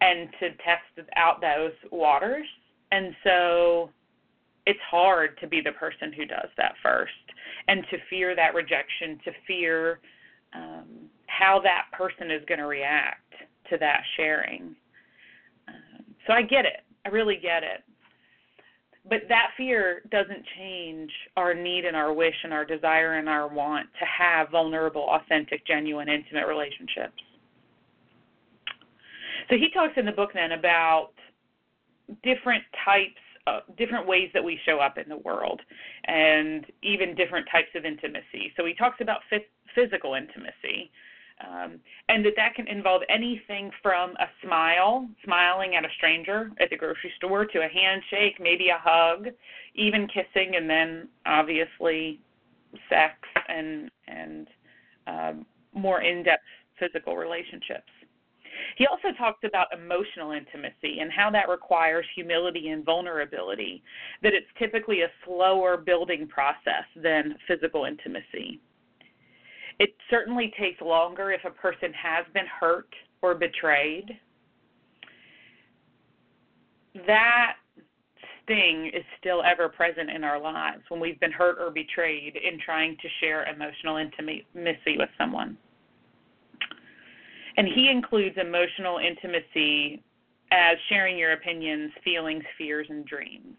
and 0.00 0.28
to 0.40 0.50
test 0.64 1.08
out 1.16 1.40
those 1.40 1.72
waters. 1.90 2.46
And 2.92 3.14
so 3.24 3.90
it's 4.66 4.80
hard 4.90 5.38
to 5.40 5.46
be 5.46 5.60
the 5.60 5.72
person 5.72 6.12
who 6.12 6.24
does 6.24 6.48
that 6.56 6.74
first 6.82 7.12
and 7.68 7.84
to 7.90 7.96
fear 8.08 8.34
that 8.36 8.54
rejection, 8.54 9.18
to 9.24 9.32
fear 9.46 10.00
um, 10.54 10.86
how 11.26 11.60
that 11.62 11.86
person 11.92 12.30
is 12.30 12.42
going 12.48 12.58
to 12.58 12.66
react 12.66 13.32
to 13.70 13.78
that 13.78 14.02
sharing. 14.16 14.74
Um, 15.68 16.04
so 16.26 16.32
I 16.32 16.42
get 16.42 16.64
it. 16.64 16.82
I 17.04 17.08
really 17.10 17.36
get 17.36 17.62
it 17.62 17.82
but 19.08 19.22
that 19.28 19.50
fear 19.56 20.02
doesn't 20.10 20.44
change 20.58 21.10
our 21.36 21.54
need 21.54 21.84
and 21.84 21.96
our 21.96 22.12
wish 22.12 22.34
and 22.44 22.52
our 22.52 22.64
desire 22.64 23.14
and 23.14 23.28
our 23.28 23.48
want 23.48 23.86
to 23.98 24.04
have 24.04 24.50
vulnerable, 24.50 25.08
authentic, 25.10 25.66
genuine, 25.66 26.08
intimate 26.08 26.46
relationships. 26.46 27.22
So 29.50 29.56
he 29.56 29.68
talks 29.70 29.94
in 29.96 30.06
the 30.06 30.12
book 30.12 30.30
then 30.32 30.52
about 30.52 31.10
different 32.22 32.64
types 32.84 33.20
uh, 33.46 33.60
different 33.78 34.06
ways 34.06 34.30
that 34.34 34.44
we 34.44 34.58
show 34.66 34.78
up 34.78 34.98
in 34.98 35.08
the 35.08 35.16
world 35.16 35.60
and 36.04 36.66
even 36.82 37.14
different 37.14 37.46
types 37.50 37.70
of 37.74 37.84
intimacy. 37.84 38.52
So 38.56 38.66
he 38.66 38.74
talks 38.74 38.98
about 39.00 39.20
f- 39.32 39.40
physical 39.74 40.14
intimacy. 40.14 40.90
Um, 41.40 41.80
and 42.10 42.22
that 42.26 42.34
that 42.36 42.54
can 42.54 42.68
involve 42.68 43.00
anything 43.08 43.70
from 43.82 44.10
a 44.20 44.26
smile, 44.44 45.08
smiling 45.24 45.74
at 45.74 45.86
a 45.86 45.88
stranger 45.96 46.50
at 46.60 46.68
the 46.68 46.76
grocery 46.76 47.10
store, 47.16 47.46
to 47.46 47.60
a 47.60 47.68
handshake, 47.68 48.36
maybe 48.38 48.68
a 48.68 48.78
hug, 48.78 49.28
even 49.74 50.06
kissing, 50.06 50.56
and 50.56 50.68
then 50.68 51.08
obviously 51.24 52.20
sex 52.90 53.14
and 53.48 53.90
and 54.06 54.48
um, 55.06 55.46
more 55.72 56.02
in-depth 56.02 56.44
physical 56.78 57.16
relationships. 57.16 57.90
He 58.80 58.86
also 58.86 59.14
talks 59.18 59.44
about 59.44 59.66
emotional 59.74 60.32
intimacy 60.32 61.00
and 61.00 61.12
how 61.12 61.30
that 61.32 61.50
requires 61.50 62.06
humility 62.14 62.68
and 62.68 62.82
vulnerability, 62.82 63.82
that 64.22 64.32
it's 64.32 64.46
typically 64.58 65.02
a 65.02 65.08
slower 65.26 65.76
building 65.76 66.26
process 66.26 66.86
than 66.96 67.36
physical 67.46 67.84
intimacy. 67.84 68.58
It 69.80 69.90
certainly 70.08 70.54
takes 70.58 70.80
longer 70.80 71.30
if 71.30 71.44
a 71.44 71.50
person 71.50 71.92
has 71.92 72.24
been 72.32 72.46
hurt 72.46 72.88
or 73.20 73.34
betrayed. 73.34 74.18
That 77.06 77.56
sting 78.42 78.90
is 78.94 79.04
still 79.18 79.42
ever 79.42 79.68
present 79.68 80.08
in 80.08 80.24
our 80.24 80.40
lives 80.40 80.84
when 80.88 81.00
we've 81.00 81.20
been 81.20 81.32
hurt 81.32 81.58
or 81.60 81.70
betrayed 81.70 82.34
in 82.34 82.58
trying 82.58 82.96
to 82.96 83.08
share 83.20 83.44
emotional 83.44 83.98
intimacy 83.98 84.96
with 84.96 85.10
someone. 85.18 85.58
And 87.60 87.68
he 87.68 87.90
includes 87.90 88.38
emotional 88.40 88.96
intimacy 88.96 90.02
as 90.50 90.78
sharing 90.88 91.18
your 91.18 91.32
opinions, 91.32 91.92
feelings, 92.02 92.42
fears, 92.56 92.86
and 92.88 93.04
dreams. 93.04 93.54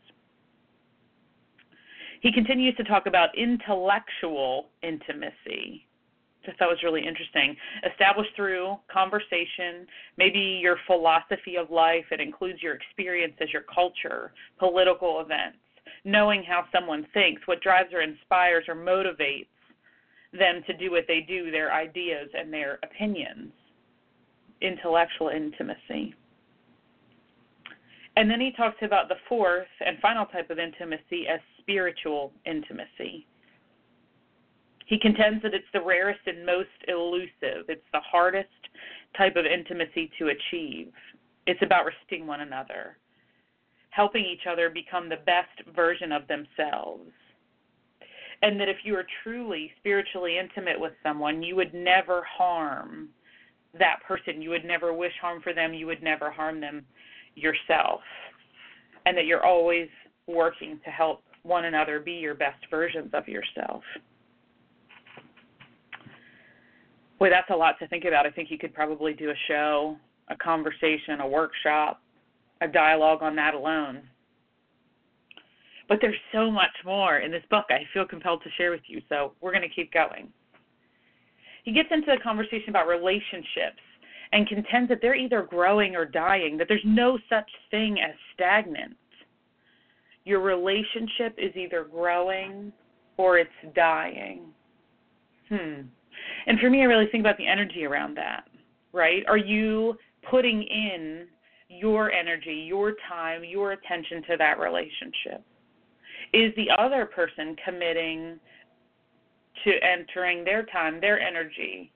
He 2.22 2.32
continues 2.32 2.76
to 2.78 2.84
talk 2.84 3.06
about 3.06 3.30
intellectual 3.38 4.70
intimacy, 4.82 5.86
I 6.48 6.52
thought 6.58 6.70
was 6.70 6.82
really 6.84 7.06
interesting. 7.06 7.56
Established 7.92 8.32
through 8.36 8.76
conversation, 8.92 9.86
maybe 10.18 10.40
your 10.40 10.78
philosophy 10.88 11.58
of 11.58 11.70
life, 11.70 12.06
it 12.10 12.20
includes 12.20 12.64
your 12.64 12.74
experiences, 12.74 13.50
your 13.54 13.66
culture, 13.72 14.34
political 14.58 15.22
events, 15.22 15.60
knowing 16.06 16.42
how 16.42 16.66
someone 16.72 17.06
thinks, 17.14 17.44
what 17.46 17.62
drives 17.62 17.94
or 17.94 18.02
inspires 18.02 18.64
or 18.68 18.74
motivates 18.74 19.46
them 20.34 20.64
to 20.66 20.76
do 20.76 20.90
what 20.90 21.06
they 21.08 21.20
do, 21.20 21.52
their 21.52 21.72
ideas 21.72 22.30
and 22.36 22.52
their 22.52 22.80
opinions 22.82 23.52
intellectual 24.62 25.30
intimacy. 25.30 26.16
And 28.18 28.30
then 28.30 28.42
he 28.42 28.52
talks 28.52 28.78
about 28.82 29.08
the 29.08 29.16
fourth 29.30 29.68
and 29.86 29.98
final 30.00 30.26
type 30.26 30.50
of 30.50 30.60
intimacy 30.60 31.28
as 31.32 31.40
spiritual 31.60 32.34
intimacy. 32.46 33.26
He 34.86 35.00
contends 35.00 35.42
that 35.44 35.54
it's 35.54 35.72
the 35.74 35.82
rarest 35.82 36.20
and 36.26 36.46
most 36.46 36.68
elusive. 36.90 37.66
It's 37.70 37.86
the 37.94 38.02
hardest 38.02 38.50
type 39.18 39.38
of 39.38 39.46
intimacy 39.46 40.12
to 40.20 40.28
achieve. 40.28 40.92
It's 41.48 41.62
about 41.62 41.86
respecting 41.86 42.28
one 42.28 42.42
another, 42.42 42.98
helping 43.92 44.26
each 44.26 44.48
other 44.52 44.70
become 44.70 45.08
the 45.08 45.24
best 45.26 45.64
version 45.74 46.12
of 46.12 46.28
themselves. 46.28 47.10
And 48.42 48.60
that 48.60 48.68
if 48.68 48.78
you 48.84 48.96
are 48.96 49.06
truly 49.24 49.72
spiritually 49.80 50.38
intimate 50.38 50.80
with 50.80 50.94
someone, 51.02 51.42
you 51.42 51.56
would 51.56 51.74
never 51.74 52.24
harm 52.24 53.10
that 53.78 54.00
person. 54.08 54.42
You 54.42 54.50
would 54.52 54.66
never 54.66 54.94
wish 54.94 55.14
harm 55.22 55.42
for 55.42 55.54
them. 55.54 55.74
You 55.74 55.88
would 55.88 56.04
never 56.04 56.32
harm 56.32 56.60
them 56.60 56.86
yourself. 57.36 58.02
And 59.06 59.18
that 59.18 59.26
you're 59.26 59.46
always 59.46 59.88
working 60.28 60.80
to 60.86 60.92
help 60.92 61.24
one 61.44 61.66
another 61.66 62.00
be 62.00 62.14
your 62.14 62.36
best 62.36 62.64
versions 62.70 63.10
of 63.14 63.28
yourself. 63.28 63.84
Boy, 67.20 67.30
that's 67.30 67.50
a 67.50 67.56
lot 67.56 67.78
to 67.80 67.88
think 67.88 68.06
about. 68.06 68.26
I 68.26 68.32
think 68.32 68.50
you 68.52 68.58
could 68.58 68.74
probably 68.74 69.14
do 69.14 69.30
a 69.30 69.36
show, 69.48 69.98
a 70.30 70.36
conversation, 70.36 71.22
a 71.22 71.28
workshop, 71.28 72.02
a 72.62 72.68
dialogue 72.68 73.20
on 73.22 73.36
that 73.36 73.54
alone. 73.54 74.02
But 75.88 76.00
there's 76.02 76.16
so 76.32 76.50
much 76.50 76.72
more 76.86 77.20
in 77.20 77.32
this 77.32 77.44
book 77.50 77.66
I 77.70 77.82
feel 77.94 78.06
compelled 78.06 78.44
to 78.44 78.50
share 78.58 78.72
with 78.72 78.82
you, 78.88 79.02
so 79.10 79.34
we're 79.42 79.52
going 79.52 79.68
to 79.68 79.76
keep 79.76 79.92
going 79.92 80.32
he 81.64 81.72
gets 81.72 81.90
into 81.92 82.12
a 82.12 82.20
conversation 82.20 82.70
about 82.70 82.88
relationships 82.88 83.82
and 84.34 84.48
contends 84.48 84.90
that 84.90 85.00
they're 85.02 85.16
either 85.16 85.44
growing 85.44 85.96
or 85.96 86.06
dying, 86.06 86.58
that 86.58 86.68
there's 86.68 86.82
no 86.86 87.18
such 87.30 87.50
thing 87.70 87.98
as 88.00 88.16
stagnant. 88.34 88.96
Your 90.24 90.40
relationship 90.40 91.36
is 91.38 91.56
either 91.56 91.84
growing 91.84 92.72
or 93.18 93.38
it's 93.38 93.50
dying. 93.76 94.42
Hmm. 95.50 95.82
And 96.48 96.60
for 96.60 96.70
me, 96.70 96.82
I 96.82 96.86
really 96.86 97.08
think 97.12 97.22
about 97.22 97.38
the 97.38 97.48
energy 97.48 97.84
around 97.86 98.16
that, 98.18 98.46
right? 98.94 99.24
Are 99.28 99.38
you 99.38 99.98
putting 100.30 100.64
in 100.64 101.28
your 101.68 102.12
energy, 102.12 102.66
your 102.68 102.94
time, 103.10 103.44
your 103.44 103.74
attention 103.74 104.24
to 104.30 104.38
that 104.38 104.60
relationship? 104.60 105.44
Is 106.34 106.54
the 106.56 106.70
other 106.78 107.06
person 107.06 107.56
committing 107.66 108.40
to 109.64 109.72
entering 109.84 110.44
their 110.44 110.64
time, 110.66 111.00
their 111.00 111.20
energy, 111.20 111.92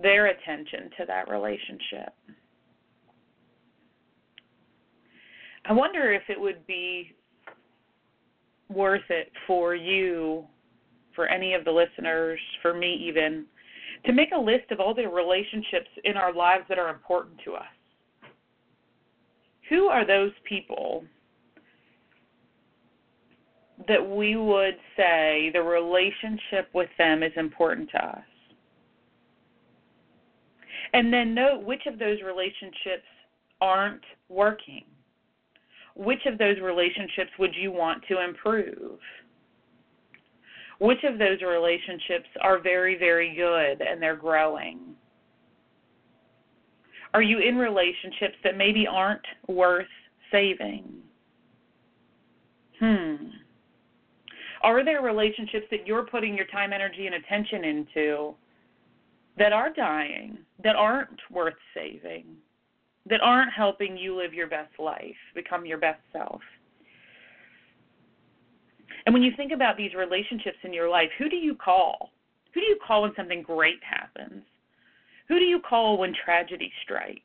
their 0.00 0.26
attention 0.26 0.90
to 0.98 1.06
that 1.06 1.28
relationship. 1.28 2.12
I 5.64 5.72
wonder 5.72 6.12
if 6.12 6.22
it 6.28 6.40
would 6.40 6.66
be 6.66 7.14
worth 8.68 9.08
it 9.10 9.30
for 9.46 9.74
you, 9.74 10.44
for 11.14 11.28
any 11.28 11.54
of 11.54 11.64
the 11.64 11.70
listeners, 11.70 12.40
for 12.62 12.74
me 12.74 12.94
even, 13.08 13.44
to 14.06 14.12
make 14.12 14.32
a 14.32 14.40
list 14.40 14.70
of 14.70 14.80
all 14.80 14.94
the 14.94 15.06
relationships 15.06 15.88
in 16.04 16.16
our 16.16 16.32
lives 16.32 16.64
that 16.68 16.78
are 16.78 16.88
important 16.88 17.38
to 17.44 17.52
us. 17.54 17.62
Who 19.68 19.86
are 19.86 20.06
those 20.06 20.32
people 20.48 21.04
that 23.88 24.08
we 24.08 24.36
would 24.36 24.76
say 24.96 25.50
the 25.52 25.62
relationship 25.62 26.68
with 26.74 26.90
them 26.98 27.22
is 27.22 27.32
important 27.36 27.90
to 27.90 28.04
us. 28.04 28.24
And 30.92 31.12
then 31.12 31.34
note 31.34 31.62
which 31.62 31.86
of 31.86 31.98
those 31.98 32.18
relationships 32.22 33.06
aren't 33.60 34.04
working. 34.28 34.84
Which 35.94 36.24
of 36.26 36.38
those 36.38 36.58
relationships 36.60 37.30
would 37.38 37.54
you 37.54 37.70
want 37.70 38.02
to 38.08 38.22
improve? 38.22 38.98
Which 40.78 41.04
of 41.04 41.18
those 41.18 41.40
relationships 41.42 42.28
are 42.40 42.58
very, 42.58 42.98
very 42.98 43.34
good 43.34 43.86
and 43.86 44.02
they're 44.02 44.16
growing? 44.16 44.80
Are 47.14 47.22
you 47.22 47.38
in 47.38 47.56
relationships 47.56 48.36
that 48.42 48.56
maybe 48.56 48.86
aren't 48.86 49.24
worth 49.48 49.86
saving? 50.30 50.84
Hmm. 52.80 53.16
Are 54.62 54.84
there 54.84 55.02
relationships 55.02 55.66
that 55.70 55.86
you're 55.86 56.06
putting 56.06 56.36
your 56.36 56.46
time, 56.46 56.72
energy, 56.72 57.06
and 57.06 57.16
attention 57.16 57.64
into 57.64 58.34
that 59.36 59.52
are 59.52 59.72
dying, 59.72 60.38
that 60.62 60.76
aren't 60.76 61.20
worth 61.30 61.54
saving, 61.74 62.24
that 63.08 63.20
aren't 63.22 63.52
helping 63.52 63.96
you 63.96 64.16
live 64.16 64.32
your 64.32 64.48
best 64.48 64.72
life, 64.78 65.16
become 65.34 65.66
your 65.66 65.78
best 65.78 66.00
self? 66.12 66.40
And 69.04 69.12
when 69.12 69.22
you 69.22 69.32
think 69.36 69.52
about 69.52 69.76
these 69.76 69.94
relationships 69.94 70.58
in 70.62 70.72
your 70.72 70.88
life, 70.88 71.10
who 71.18 71.28
do 71.28 71.36
you 71.36 71.56
call? 71.56 72.12
Who 72.54 72.60
do 72.60 72.66
you 72.66 72.78
call 72.86 73.02
when 73.02 73.12
something 73.16 73.42
great 73.42 73.80
happens? 73.82 74.44
Who 75.28 75.38
do 75.38 75.44
you 75.44 75.60
call 75.60 75.98
when 75.98 76.14
tragedy 76.24 76.70
strikes? 76.84 77.20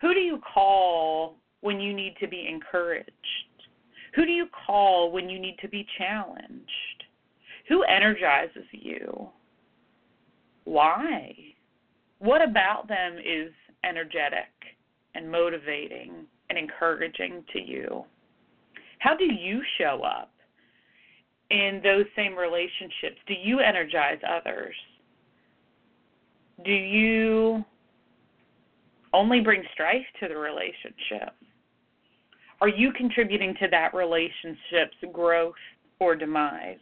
Who 0.00 0.14
do 0.14 0.20
you 0.20 0.40
call 0.54 1.36
when 1.62 1.80
you 1.80 1.92
need 1.92 2.14
to 2.20 2.28
be 2.28 2.46
encouraged? 2.48 3.10
Who 4.14 4.24
do 4.26 4.32
you 4.32 4.46
call 4.66 5.12
when 5.12 5.28
you 5.28 5.38
need 5.38 5.56
to 5.60 5.68
be 5.68 5.86
challenged? 5.98 7.04
Who 7.68 7.82
energizes 7.84 8.64
you? 8.72 9.28
Why? 10.64 11.34
What 12.18 12.42
about 12.42 12.88
them 12.88 13.16
is 13.18 13.52
energetic 13.84 14.50
and 15.14 15.30
motivating 15.30 16.26
and 16.48 16.58
encouraging 16.58 17.44
to 17.52 17.60
you? 17.60 18.04
How 18.98 19.16
do 19.16 19.24
you 19.24 19.62
show 19.78 20.02
up 20.04 20.30
in 21.50 21.80
those 21.82 22.04
same 22.14 22.36
relationships? 22.36 23.16
Do 23.26 23.34
you 23.34 23.60
energize 23.60 24.18
others? 24.28 24.74
Do 26.64 26.72
you 26.72 27.64
only 29.12 29.40
bring 29.40 29.62
strife 29.72 30.04
to 30.20 30.28
the 30.28 30.36
relationship? 30.36 31.34
Are 32.60 32.68
you 32.68 32.92
contributing 32.92 33.54
to 33.60 33.68
that 33.70 33.94
relationship's 33.94 34.96
growth 35.12 35.54
or 35.98 36.14
demise? 36.14 36.78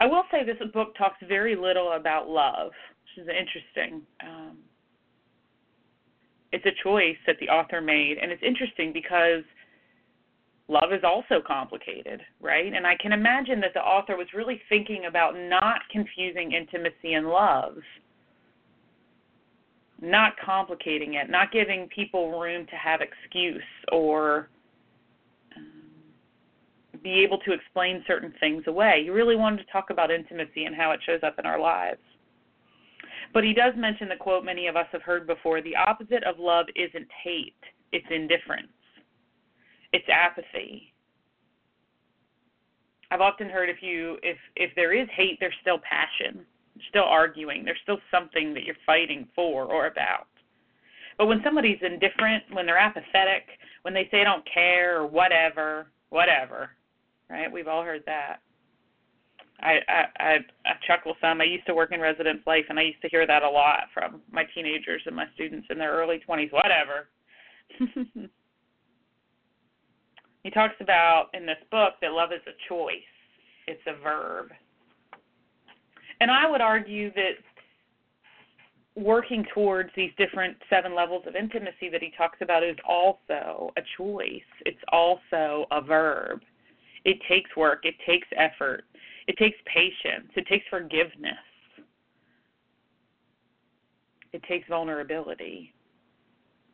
I 0.00 0.06
will 0.06 0.24
say 0.30 0.44
this 0.44 0.56
book 0.72 0.94
talks 0.96 1.18
very 1.28 1.56
little 1.56 1.92
about 1.92 2.28
love, 2.28 2.72
which 3.02 3.24
is 3.24 3.28
interesting. 3.28 4.02
Um, 4.24 4.58
it's 6.52 6.64
a 6.66 6.82
choice 6.82 7.16
that 7.26 7.36
the 7.40 7.48
author 7.48 7.80
made, 7.80 8.18
and 8.18 8.30
it's 8.30 8.42
interesting 8.42 8.92
because 8.92 9.42
love 10.68 10.92
is 10.92 11.02
also 11.04 11.42
complicated, 11.44 12.20
right? 12.40 12.72
And 12.72 12.86
I 12.86 12.96
can 12.96 13.12
imagine 13.12 13.60
that 13.60 13.74
the 13.74 13.80
author 13.80 14.16
was 14.16 14.28
really 14.34 14.60
thinking 14.68 15.06
about 15.06 15.34
not 15.36 15.80
confusing 15.90 16.52
intimacy 16.52 17.14
and 17.14 17.28
love, 17.28 17.76
not 20.00 20.34
complicating 20.44 21.14
it, 21.14 21.28
not 21.28 21.52
giving 21.52 21.88
people 21.88 22.38
room 22.38 22.66
to 22.66 22.76
have 22.76 23.00
excuse 23.00 23.62
or 23.90 24.48
um, 25.56 27.02
be 27.02 27.20
able 27.24 27.38
to 27.38 27.52
explain 27.52 28.04
certain 28.06 28.32
things 28.38 28.64
away. 28.66 29.02
He 29.04 29.10
really 29.10 29.36
wanted 29.36 29.58
to 29.58 29.72
talk 29.72 29.90
about 29.90 30.10
intimacy 30.10 30.64
and 30.64 30.74
how 30.74 30.92
it 30.92 31.00
shows 31.04 31.20
up 31.22 31.38
in 31.38 31.46
our 31.46 31.60
lives. 31.60 32.00
But 33.34 33.44
he 33.44 33.52
does 33.52 33.74
mention 33.76 34.08
the 34.08 34.16
quote 34.16 34.44
many 34.44 34.68
of 34.68 34.76
us 34.76 34.86
have 34.92 35.02
heard 35.02 35.26
before 35.26 35.60
the 35.60 35.76
opposite 35.76 36.24
of 36.24 36.38
love 36.38 36.66
isn't 36.76 37.08
hate, 37.22 37.54
it's 37.92 38.06
indifference, 38.10 38.72
it's 39.92 40.08
apathy. 40.10 40.94
I've 43.10 43.20
often 43.20 43.48
heard 43.48 43.68
if 43.68 43.82
you 43.82 44.18
if 44.22 44.36
if 44.56 44.74
there 44.76 44.92
is 44.92 45.08
hate, 45.14 45.38
there's 45.40 45.54
still 45.60 45.78
passion, 45.78 46.44
still 46.88 47.04
arguing, 47.04 47.64
there's 47.64 47.80
still 47.82 47.98
something 48.10 48.54
that 48.54 48.64
you're 48.64 48.76
fighting 48.86 49.28
for 49.34 49.64
or 49.64 49.86
about. 49.86 50.26
But 51.16 51.26
when 51.26 51.40
somebody's 51.42 51.78
indifferent, 51.82 52.44
when 52.52 52.64
they're 52.64 52.78
apathetic, 52.78 53.44
when 53.82 53.92
they 53.92 54.08
say 54.10 54.20
I 54.20 54.24
don't 54.24 54.48
care 54.52 55.00
or 55.00 55.06
whatever, 55.06 55.88
whatever, 56.10 56.70
right? 57.28 57.50
We've 57.50 57.68
all 57.68 57.82
heard 57.82 58.02
that. 58.06 58.38
I, 59.60 59.78
I 59.88 60.04
I 60.18 60.36
I 60.64 60.72
chuckle 60.86 61.16
some. 61.20 61.40
I 61.40 61.44
used 61.44 61.66
to 61.66 61.74
work 61.74 61.90
in 61.92 62.00
residence 62.00 62.42
life, 62.46 62.66
and 62.68 62.78
I 62.78 62.82
used 62.82 63.02
to 63.02 63.08
hear 63.08 63.26
that 63.26 63.42
a 63.42 63.50
lot 63.50 63.88
from 63.92 64.22
my 64.30 64.44
teenagers 64.54 65.02
and 65.06 65.16
my 65.16 65.26
students 65.34 65.66
in 65.70 65.78
their 65.78 65.92
early 65.92 66.20
20s. 66.28 66.52
Whatever. 66.52 67.08
he 70.44 70.50
talks 70.50 70.76
about 70.80 71.26
in 71.34 71.44
this 71.44 71.58
book 71.72 71.94
that 72.00 72.12
love 72.12 72.30
is 72.32 72.40
a 72.46 72.54
choice. 72.68 72.94
It's 73.66 73.82
a 73.88 74.00
verb. 74.00 74.52
And 76.20 76.30
I 76.30 76.50
would 76.50 76.60
argue 76.60 77.12
that 77.14 77.32
working 78.96 79.44
towards 79.54 79.90
these 79.94 80.10
different 80.18 80.56
seven 80.68 80.94
levels 80.94 81.22
of 81.26 81.36
intimacy 81.36 81.88
that 81.92 82.02
he 82.02 82.12
talks 82.16 82.38
about 82.40 82.64
is 82.64 82.76
also 82.86 83.72
a 83.76 83.82
choice. 83.96 84.40
It's 84.66 84.82
also 84.92 85.66
a 85.70 85.80
verb. 85.80 86.40
It 87.04 87.18
takes 87.28 87.54
work, 87.56 87.84
it 87.84 87.94
takes 88.04 88.26
effort, 88.36 88.84
it 89.28 89.36
takes 89.36 89.56
patience, 89.66 90.30
it 90.34 90.46
takes 90.48 90.64
forgiveness, 90.68 91.38
it 94.32 94.42
takes 94.42 94.68
vulnerability, 94.68 95.72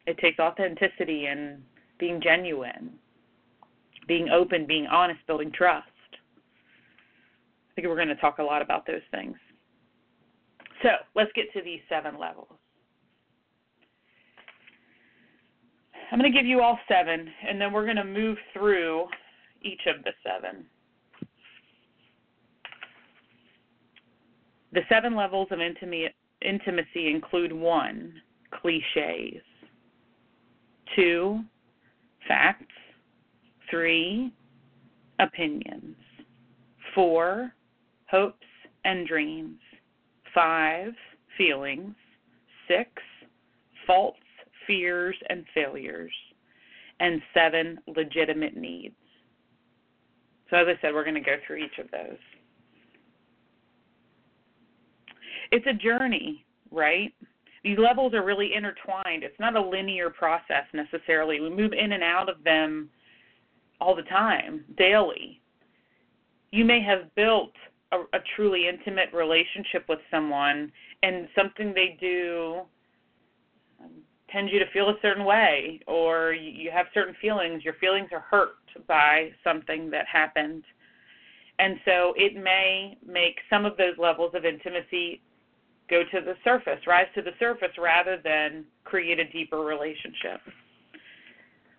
it 0.07 0.19
takes 0.19 0.39
authenticity 0.39 1.27
and 1.27 1.63
being 1.99 2.21
genuine, 2.23 2.95
being 4.09 4.31
open, 4.31 4.67
being 4.67 4.87
honest, 4.87 5.21
building 5.27 5.53
trust. 5.53 5.89
I 7.75 7.81
think 7.81 7.89
we're 7.89 7.97
going 7.97 8.07
to 8.07 8.15
talk 8.17 8.39
a 8.39 8.43
lot 8.43 8.63
about 8.63 8.87
those 8.87 9.03
things. 9.11 9.35
So 10.83 10.91
let's 11.17 11.33
get 11.35 11.53
to 11.55 11.63
these 11.63 11.81
seven 11.89 12.21
levels. 12.21 12.57
I'm 16.13 16.21
going 16.21 16.31
to 16.31 16.39
give 16.39 16.47
you 16.47 16.61
all 16.61 16.79
seven, 16.87 17.29
and 17.49 17.61
then 17.61 17.73
we're 17.73 17.85
going 17.85 17.97
to 17.97 18.05
move 18.05 18.39
through 18.53 19.07
each 19.63 19.81
of 19.89 20.05
the 20.05 20.13
seven. 20.23 20.67
The 24.73 24.83
seven 24.89 25.17
levels 25.17 25.49
of 25.51 25.59
intimacy 25.61 27.11
include 27.11 27.53
one, 27.53 28.15
cliches, 28.53 29.43
two, 30.95 31.41
facts, 32.29 32.67
three, 33.69 34.33
opinions, 35.19 35.97
four, 36.95 37.53
hopes 38.15 38.47
and 38.85 39.09
dreams, 39.09 39.59
five, 40.33 40.93
feelings, 41.37 41.95
six, 42.69 42.89
faults, 43.89 44.19
fears, 44.69 45.17
and 45.31 45.45
failures, 45.53 46.13
and 47.01 47.21
seven, 47.35 47.77
legitimate 47.97 48.57
needs. 48.57 48.95
So, 50.49 50.59
as 50.59 50.67
I 50.69 50.81
said, 50.81 50.95
we're 50.95 51.03
going 51.03 51.17
to 51.17 51.21
go 51.21 51.37
through 51.45 51.57
each 51.57 51.79
of 51.81 51.91
those. 51.91 52.19
It's 55.51 55.67
a 55.67 55.73
journey, 55.73 56.45
right? 56.71 57.13
These 57.65 57.79
levels 57.79 58.15
are 58.15 58.25
really 58.25 58.53
intertwined. 58.55 59.25
It's 59.25 59.41
not 59.41 59.57
a 59.57 59.61
linear 59.61 60.11
process 60.11 60.67
necessarily. 60.73 61.41
We 61.41 61.51
move 61.51 61.73
in 61.73 61.93
and 61.93 62.05
out 62.05 62.29
of 62.29 62.45
them 62.45 62.91
all 63.81 63.97
the 63.97 64.03
time, 64.03 64.65
daily. 64.77 65.41
You 66.53 66.65
may 66.65 66.81
have 66.81 67.13
built 67.17 67.53
a, 67.95 68.19
a 68.19 68.21
truly 68.35 68.69
intimate 68.69 69.11
relationship 69.13 69.85
with 69.89 70.01
someone, 70.11 70.71
and 71.03 71.29
something 71.35 71.73
they 71.75 71.97
do 72.01 72.61
um, 73.81 73.91
tends 74.31 74.53
you 74.53 74.59
to 74.59 74.71
feel 74.73 74.89
a 74.89 74.97
certain 75.01 75.25
way, 75.25 75.81
or 75.87 76.33
you 76.33 76.71
have 76.71 76.87
certain 76.93 77.15
feelings. 77.21 77.65
Your 77.65 77.75
feelings 77.75 78.09
are 78.13 78.25
hurt 78.31 78.57
by 78.89 79.31
something 79.43 79.91
that 79.91 80.07
happened. 80.07 80.65
And 81.59 81.79
so 81.85 82.15
it 82.17 82.35
may 82.35 82.99
make 83.07 83.37
some 83.49 83.65
of 83.65 83.77
those 83.77 83.97
levels 83.97 84.33
of 84.35 84.45
intimacy 84.45 85.21
go 85.89 86.03
to 86.03 86.21
the 86.21 86.35
surface, 86.43 86.81
rise 86.87 87.07
to 87.15 87.23
the 87.23 87.31
surface, 87.39 87.77
rather 87.79 88.19
than 88.25 88.65
create 88.85 89.21
a 89.21 89.31
deeper 89.31 89.61
relationship. 89.61 90.41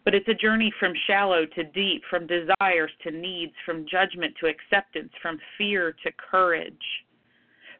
But 0.05 0.13
it's 0.13 0.27
a 0.27 0.35
journey 0.35 0.71
from 0.79 0.93
shallow 1.07 1.47
to 1.47 1.63
deep, 1.63 2.03
from 2.09 2.27
desires 2.27 2.91
to 3.03 3.11
needs, 3.11 3.53
from 3.65 3.87
judgment 3.89 4.35
to 4.39 4.47
acceptance, 4.47 5.11
from 5.19 5.39
fear 5.57 5.95
to 6.03 6.11
courage, 6.11 6.73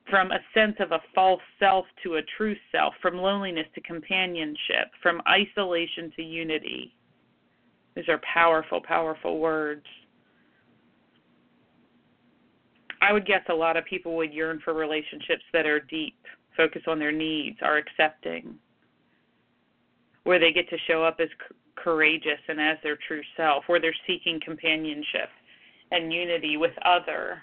from 0.10 0.32
a 0.32 0.40
sense 0.56 0.76
of 0.80 0.92
a 0.92 1.02
false 1.14 1.42
self 1.60 1.86
to 2.04 2.16
a 2.16 2.22
true 2.36 2.56
self, 2.72 2.96
from 3.00 3.18
loneliness 3.18 3.68
to 3.76 3.82
companionship, 3.82 4.90
from 5.04 5.22
isolation 5.30 6.12
to 6.16 6.24
unity. 6.24 6.96
These 7.96 8.10
are 8.10 8.20
powerful, 8.34 8.82
powerful 8.82 9.40
words. 9.40 9.86
I 13.02 13.14
would 13.14 13.28
guess 13.28 13.42
a 13.50 13.54
lot 13.54 13.78
of 13.78 13.86
people 13.86 14.16
would 14.16 14.34
yearn 14.34 14.60
for 14.66 14.74
relationships 14.74 15.44
that 15.54 15.68
are 15.68 15.80
deep, 15.80 16.18
focus 16.58 16.82
on 16.88 16.98
their 16.98 17.12
needs, 17.12 17.58
are 17.62 17.78
accepting, 17.78 18.56
where 20.24 20.40
they 20.40 20.52
get 20.52 20.68
to 20.70 20.78
show 20.88 21.04
up 21.04 21.20
as 21.20 21.30
courageous 21.76 22.40
and 22.48 22.60
as 22.60 22.78
their 22.84 22.98
true 23.08 23.22
self, 23.38 23.64
where 23.68 23.80
they're 23.80 23.96
seeking 24.08 24.40
companionship 24.44 25.30
and 25.92 26.12
unity 26.12 26.58
with 26.58 26.74
other 26.84 27.42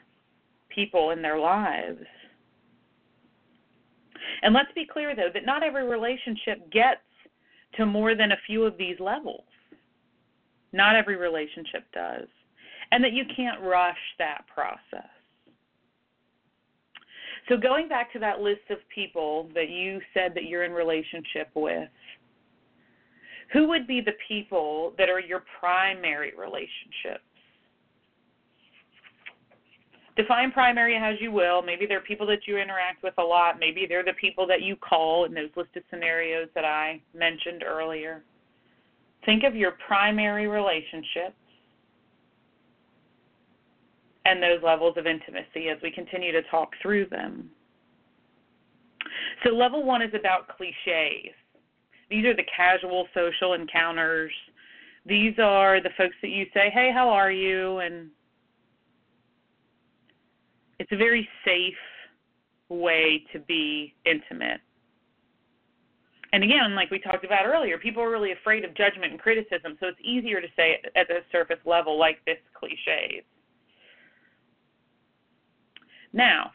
people 0.69 1.11
in 1.11 1.23
their 1.23 1.39
lives. 1.39 2.01
And 4.43 4.55
let's 4.55 4.73
be 4.75 4.87
clear, 4.87 5.15
though, 5.15 5.31
that 5.33 5.45
not 5.45 5.63
every 5.63 5.87
relationship 5.87 6.71
gets 6.73 7.01
to 7.77 7.87
more 7.87 8.15
than 8.15 8.33
a 8.33 8.37
few 8.47 8.65
of 8.65 8.77
these 8.77 8.99
levels. 8.99 9.45
Not 10.73 10.97
every 10.97 11.17
relationship 11.17 11.85
does. 11.93 12.27
And 12.91 13.03
that 13.05 13.13
you 13.13 13.25
can't 13.37 13.61
rush 13.63 13.97
that 14.19 14.45
process. 14.53 15.09
So, 17.49 17.57
going 17.57 17.89
back 17.89 18.13
to 18.13 18.19
that 18.21 18.41
list 18.41 18.71
of 18.71 18.79
people 18.95 19.49
that 19.55 19.69
you 19.69 20.01
said 20.15 20.33
that 20.35 20.45
you're 20.45 20.65
in 20.65 20.73
relationship 20.73 21.51
with, 21.55 21.89
who 23.53 23.69
would 23.69 23.87
be 23.87 24.01
the 24.01 24.13
people 24.29 24.95
that 24.99 25.09
are 25.09 25.21
your 25.21 25.45
primary 25.61 26.33
relationships? 26.37 27.25
Define 30.17 30.53
primary 30.53 30.97
as 30.97 31.17
you 31.21 31.33
will. 31.33 31.63
Maybe 31.63 31.87
they're 31.87 32.01
people 32.01 32.27
that 32.27 32.47
you 32.47 32.59
interact 32.59 33.03
with 33.03 33.15
a 33.17 33.23
lot. 33.23 33.59
Maybe 33.59 33.87
they're 33.89 34.05
the 34.05 34.13
people 34.21 34.47
that 34.47 34.61
you 34.61 34.77
call 34.77 35.25
in 35.25 35.33
those 35.33 35.49
listed 35.57 35.85
scenarios 35.89 36.49
that 36.55 36.67
I 36.67 37.01
mentioned 37.15 37.65
earlier. 37.67 38.23
Think 39.25 39.43
of 39.45 39.57
your 39.57 39.73
primary 39.87 40.49
relationships 40.49 41.37
and 44.27 44.43
those 44.43 44.63
levels 44.63 44.97
of 44.99 45.07
intimacy 45.07 45.69
as 45.71 45.79
we 45.83 45.91
continue 45.91 46.33
to 46.33 46.43
talk 46.51 46.71
through 46.83 47.07
them. 47.07 47.51
So, 49.45 49.51
level 49.51 49.83
one 49.83 50.03
is 50.03 50.13
about 50.15 50.49
cliches. 50.57 51.35
These 52.13 52.27
are 52.27 52.37
the 52.37 52.45
casual 52.55 53.09
social 53.15 53.55
encounters. 53.55 54.33
These 55.07 55.39
are 55.39 55.81
the 55.81 55.89
folks 55.97 56.15
that 56.21 56.29
you 56.29 56.45
say, 56.53 56.71
Hey, 56.71 56.91
how 56.93 57.09
are 57.09 57.33
you? 57.33 57.79
And 57.79 58.11
it's 60.79 60.93
a 60.93 60.97
very 60.97 61.27
safe 61.43 61.75
way 62.69 63.25
to 63.33 63.39
be 63.39 63.95
intimate. 64.05 64.61
And 66.35 66.45
again, 66.45 66.75
like 66.75 66.91
we 66.91 66.99
talked 66.99 67.25
about 67.25 67.47
earlier, 67.47 67.79
people 67.79 68.03
are 68.03 68.11
really 68.11 68.33
afraid 68.33 68.63
of 68.67 68.75
judgment 68.75 69.13
and 69.13 69.21
criticism, 69.21 69.79
so 69.81 69.87
it's 69.89 70.01
easier 70.05 70.43
to 70.43 70.49
say 70.55 70.83
at 70.95 71.09
the 71.09 71.21
surface 71.31 71.61
level, 71.65 71.99
like 71.99 72.23
this 72.27 72.39
cliches. 72.53 73.25
Now, 76.13 76.51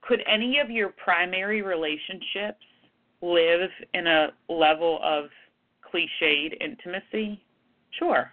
could 0.00 0.22
any 0.26 0.58
of 0.58 0.70
your 0.70 0.88
primary 0.88 1.60
relationships 1.60 2.64
live 3.22 3.70
in 3.94 4.06
a 4.06 4.28
level 4.48 4.98
of 5.02 5.24
cliched 5.82 6.54
intimacy? 6.60 7.40
Sure. 7.98 8.30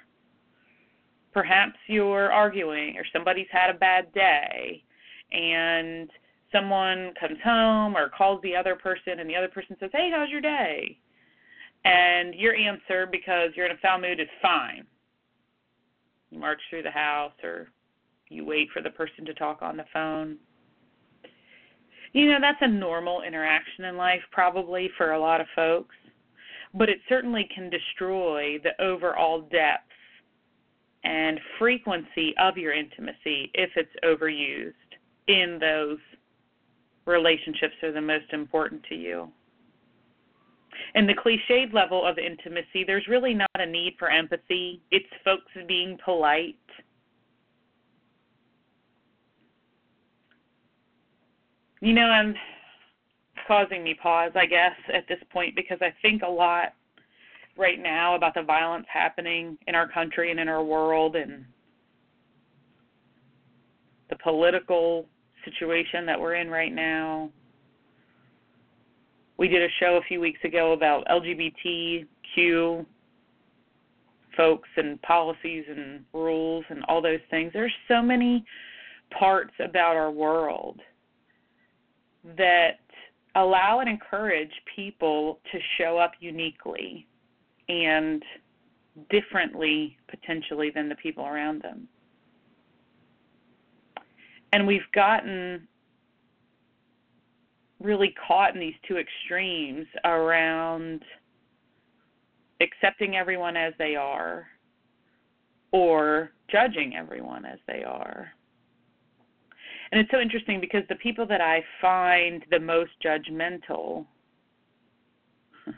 Perhaps 1.33 1.77
you're 1.87 2.31
arguing 2.31 2.97
or 2.97 3.03
somebody's 3.13 3.47
had 3.51 3.69
a 3.69 3.77
bad 3.77 4.11
day 4.13 4.83
and 5.31 6.09
someone 6.51 7.13
comes 7.19 7.37
home 7.43 7.95
or 7.95 8.09
calls 8.09 8.41
the 8.41 8.55
other 8.55 8.75
person 8.75 9.19
and 9.19 9.29
the 9.29 9.35
other 9.35 9.49
person 9.49 9.75
says, 9.79 9.89
Hey, 9.93 10.09
how's 10.13 10.29
your 10.29 10.41
day? 10.41 10.97
And 11.85 12.33
your 12.33 12.55
answer, 12.55 13.07
because 13.09 13.51
you're 13.55 13.65
in 13.65 13.71
a 13.71 13.79
foul 13.81 14.01
mood, 14.01 14.19
is 14.19 14.27
fine. 14.41 14.85
You 16.31 16.39
march 16.39 16.59
through 16.69 16.83
the 16.83 16.91
house 16.91 17.33
or 17.43 17.69
you 18.29 18.43
wait 18.43 18.69
for 18.73 18.81
the 18.81 18.89
person 18.89 19.25
to 19.25 19.33
talk 19.33 19.61
on 19.61 19.77
the 19.77 19.85
phone. 19.93 20.37
You 22.13 22.31
know, 22.31 22.37
that's 22.41 22.61
a 22.61 22.67
normal 22.67 23.21
interaction 23.21 23.85
in 23.85 23.97
life, 23.97 24.21
probably 24.31 24.89
for 24.97 25.11
a 25.11 25.19
lot 25.19 25.41
of 25.41 25.47
folks, 25.55 25.95
but 26.73 26.89
it 26.89 26.99
certainly 27.09 27.47
can 27.53 27.69
destroy 27.69 28.57
the 28.63 28.81
overall 28.83 29.41
depth 29.41 29.83
and 31.03 31.39
frequency 31.59 32.33
of 32.39 32.57
your 32.57 32.73
intimacy 32.73 33.51
if 33.53 33.69
it's 33.75 33.89
overused 34.03 34.73
in 35.27 35.57
those 35.59 35.99
relationships 37.05 37.73
that 37.81 37.89
are 37.89 37.93
the 37.93 38.01
most 38.01 38.31
important 38.33 38.83
to 38.89 38.95
you. 38.95 39.31
In 40.95 41.07
the 41.07 41.13
cliched 41.13 41.73
level 41.73 42.05
of 42.05 42.17
intimacy, 42.17 42.83
there's 42.85 43.07
really 43.07 43.33
not 43.33 43.49
a 43.55 43.65
need 43.65 43.95
for 43.97 44.09
empathy. 44.09 44.81
It's 44.91 45.07
folks 45.23 45.51
being 45.67 45.97
polite. 46.03 46.55
You 51.81 51.93
know, 51.93 52.03
I'm 52.03 52.35
causing 53.47 53.83
me 53.83 53.93
pause, 53.93 54.31
I 54.35 54.45
guess, 54.45 54.73
at 54.93 55.07
this 55.07 55.19
point 55.31 55.55
because 55.55 55.77
I 55.81 55.93
think 56.01 56.23
a 56.23 56.29
lot 56.29 56.73
right 57.55 57.81
now 57.81 58.15
about 58.15 58.33
the 58.33 58.43
violence 58.43 58.85
happening 58.91 59.57
in 59.67 59.75
our 59.75 59.87
country 59.87 60.31
and 60.31 60.39
in 60.39 60.47
our 60.47 60.63
world 60.63 61.15
and 61.15 61.45
the 64.09 64.15
political 64.17 65.05
situation 65.45 66.05
that 66.05 66.19
we're 66.19 66.35
in 66.35 66.49
right 66.49 66.73
now. 66.73 67.29
We 69.37 69.47
did 69.47 69.61
a 69.61 69.73
show 69.79 69.97
a 69.97 70.07
few 70.07 70.19
weeks 70.19 70.39
ago 70.43 70.73
about 70.73 71.05
LGBTQ 71.07 72.85
folks 74.35 74.69
and 74.77 75.01
policies 75.01 75.65
and 75.69 76.03
rules 76.13 76.65
and 76.69 76.83
all 76.87 77.01
those 77.01 77.19
things. 77.29 77.51
There's 77.53 77.73
so 77.87 78.01
many 78.01 78.45
parts 79.17 79.53
about 79.59 79.95
our 79.95 80.11
world 80.11 80.79
that 82.35 82.79
allow 83.35 83.79
and 83.79 83.89
encourage 83.89 84.51
people 84.75 85.39
to 85.51 85.59
show 85.77 85.97
up 85.97 86.11
uniquely 86.19 87.07
and 87.69 88.23
differently 89.09 89.97
potentially 90.09 90.71
than 90.73 90.89
the 90.89 90.95
people 90.95 91.25
around 91.25 91.61
them. 91.61 91.87
And 94.53 94.65
we've 94.65 94.89
gotten 94.93 95.67
really 97.79 98.15
caught 98.27 98.55
in 98.55 98.59
these 98.59 98.73
two 98.87 98.97
extremes 98.97 99.85
around 100.03 101.03
accepting 102.59 103.15
everyone 103.15 103.55
as 103.55 103.73
they 103.77 103.95
are 103.95 104.47
or 105.71 106.31
judging 106.49 106.95
everyone 106.95 107.45
as 107.45 107.59
they 107.67 107.83
are. 107.83 108.31
And 109.91 110.01
it's 110.01 110.11
so 110.11 110.19
interesting 110.19 110.59
because 110.59 110.83
the 110.89 110.95
people 110.95 111.25
that 111.27 111.41
I 111.41 111.63
find 111.81 112.43
the 112.51 112.59
most 112.59 112.91
judgmental 113.03 114.05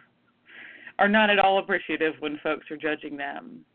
are 0.99 1.09
not 1.09 1.29
at 1.29 1.39
all 1.39 1.59
appreciative 1.59 2.15
when 2.19 2.39
folks 2.41 2.69
are 2.71 2.77
judging 2.77 3.17
them. 3.17 3.65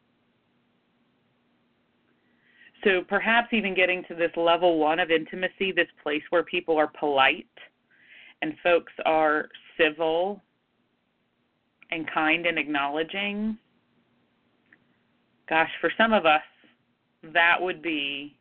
So 2.85 3.03
perhaps 3.09 3.49
even 3.53 3.75
getting 3.75 4.05
to 4.09 4.15
this 4.15 4.33
level 4.37 4.79
one 4.79 5.01
of 5.01 5.11
intimacy, 5.11 5.73
this 5.73 5.89
place 6.03 6.23
where 6.31 6.43
people 6.43 6.77
are 6.77 6.89
polite 6.89 7.47
and 8.43 8.53
folks 8.63 8.93
are 9.07 9.49
civil 9.79 10.43
and 11.91 12.09
kind 12.13 12.45
and 12.45 12.59
acknowledging. 12.59 13.57
Gosh, 15.49 15.71
for 15.81 15.91
some 15.97 16.13
of 16.13 16.27
us, 16.27 16.43
that 17.33 17.57
would 17.61 17.81
be 17.81 18.37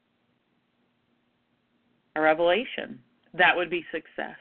a 2.15 2.21
revelation. 2.21 2.99
That 3.33 3.55
would 3.55 3.69
be 3.69 3.85
success. 3.91 4.37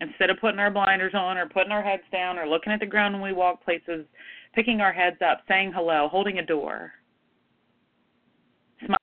Instead 0.00 0.30
of 0.30 0.40
putting 0.40 0.58
our 0.58 0.70
blinders 0.70 1.14
on 1.14 1.38
or 1.38 1.46
putting 1.46 1.72
our 1.72 1.82
heads 1.82 2.02
down 2.10 2.38
or 2.38 2.46
looking 2.46 2.72
at 2.72 2.80
the 2.80 2.86
ground 2.86 3.14
when 3.14 3.22
we 3.22 3.32
walk 3.32 3.64
places, 3.64 4.04
picking 4.54 4.80
our 4.80 4.92
heads 4.92 5.18
up, 5.24 5.42
saying 5.48 5.72
hello, 5.72 6.08
holding 6.10 6.38
a 6.38 6.46
door, 6.46 6.92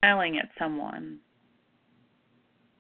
smiling 0.02 0.38
at 0.38 0.50
someone. 0.58 1.20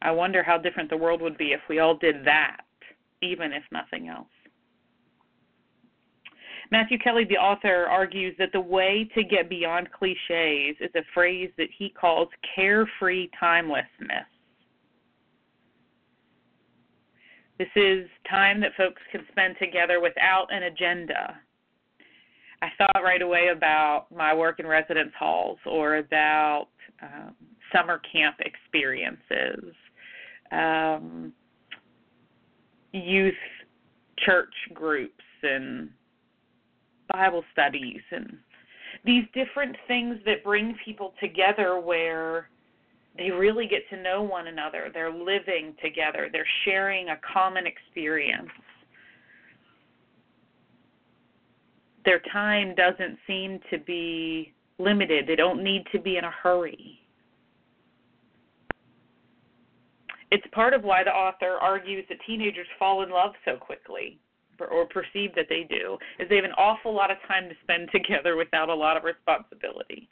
I 0.01 0.11
wonder 0.11 0.43
how 0.43 0.57
different 0.57 0.89
the 0.89 0.97
world 0.97 1.21
would 1.21 1.37
be 1.37 1.51
if 1.53 1.61
we 1.69 1.79
all 1.79 1.95
did 1.95 2.25
that, 2.25 2.61
even 3.21 3.51
if 3.51 3.63
nothing 3.71 4.07
else. 4.07 4.27
Matthew 6.71 6.99
Kelly, 6.99 7.25
the 7.25 7.37
author, 7.37 7.87
argues 7.87 8.35
that 8.37 8.51
the 8.53 8.61
way 8.61 9.09
to 9.15 9.23
get 9.23 9.49
beyond 9.49 9.91
cliches 9.91 10.75
is 10.79 10.91
a 10.95 11.01
phrase 11.13 11.49
that 11.57 11.69
he 11.75 11.89
calls 11.89 12.27
carefree 12.55 13.29
timelessness. 13.39 14.27
This 17.57 17.69
is 17.75 18.07
time 18.29 18.61
that 18.61 18.71
folks 18.77 19.01
can 19.11 19.25
spend 19.31 19.55
together 19.59 19.99
without 19.99 20.47
an 20.51 20.63
agenda. 20.63 21.35
I 22.61 22.67
thought 22.77 23.03
right 23.03 23.21
away 23.21 23.49
about 23.55 24.05
my 24.15 24.33
work 24.33 24.59
in 24.59 24.67
residence 24.67 25.11
halls 25.17 25.57
or 25.65 25.97
about 25.97 26.67
um, 27.01 27.35
summer 27.73 28.01
camp 28.11 28.37
experiences, 28.39 29.73
um, 30.51 31.33
youth 32.91 33.33
church 34.19 34.53
groups, 34.73 35.23
and 35.43 35.89
Bible 37.11 37.43
studies 37.51 38.01
and 38.11 38.37
these 39.05 39.23
different 39.33 39.75
things 39.87 40.17
that 40.25 40.43
bring 40.43 40.75
people 40.83 41.13
together 41.19 41.79
where 41.79 42.49
they 43.17 43.31
really 43.31 43.67
get 43.67 43.87
to 43.89 44.01
know 44.01 44.21
one 44.21 44.47
another. 44.47 44.89
They're 44.93 45.13
living 45.13 45.75
together, 45.83 46.29
they're 46.31 46.45
sharing 46.65 47.09
a 47.09 47.19
common 47.33 47.65
experience. 47.65 48.49
Their 52.05 52.21
time 52.31 52.75
doesn't 52.75 53.17
seem 53.27 53.59
to 53.69 53.77
be 53.77 54.53
limited, 54.77 55.27
they 55.27 55.35
don't 55.35 55.63
need 55.63 55.85
to 55.91 55.99
be 55.99 56.17
in 56.17 56.23
a 56.23 56.31
hurry. 56.31 56.99
It's 60.31 60.45
part 60.51 60.73
of 60.73 60.83
why 60.83 61.03
the 61.03 61.09
author 61.09 61.57
argues 61.59 62.05
that 62.09 62.19
teenagers 62.25 62.67
fall 62.77 63.01
in 63.03 63.09
love 63.09 63.31
so 63.45 63.57
quickly 63.57 64.19
or 64.67 64.85
perceive 64.85 65.33
that 65.35 65.45
they 65.49 65.65
do 65.69 65.97
is 66.19 66.27
they 66.29 66.35
have 66.35 66.45
an 66.45 66.53
awful 66.57 66.93
lot 66.93 67.11
of 67.11 67.17
time 67.27 67.49
to 67.49 67.55
spend 67.63 67.89
together 67.93 68.35
without 68.35 68.69
a 68.69 68.75
lot 68.75 68.97
of 68.97 69.03
responsibility. 69.03 70.09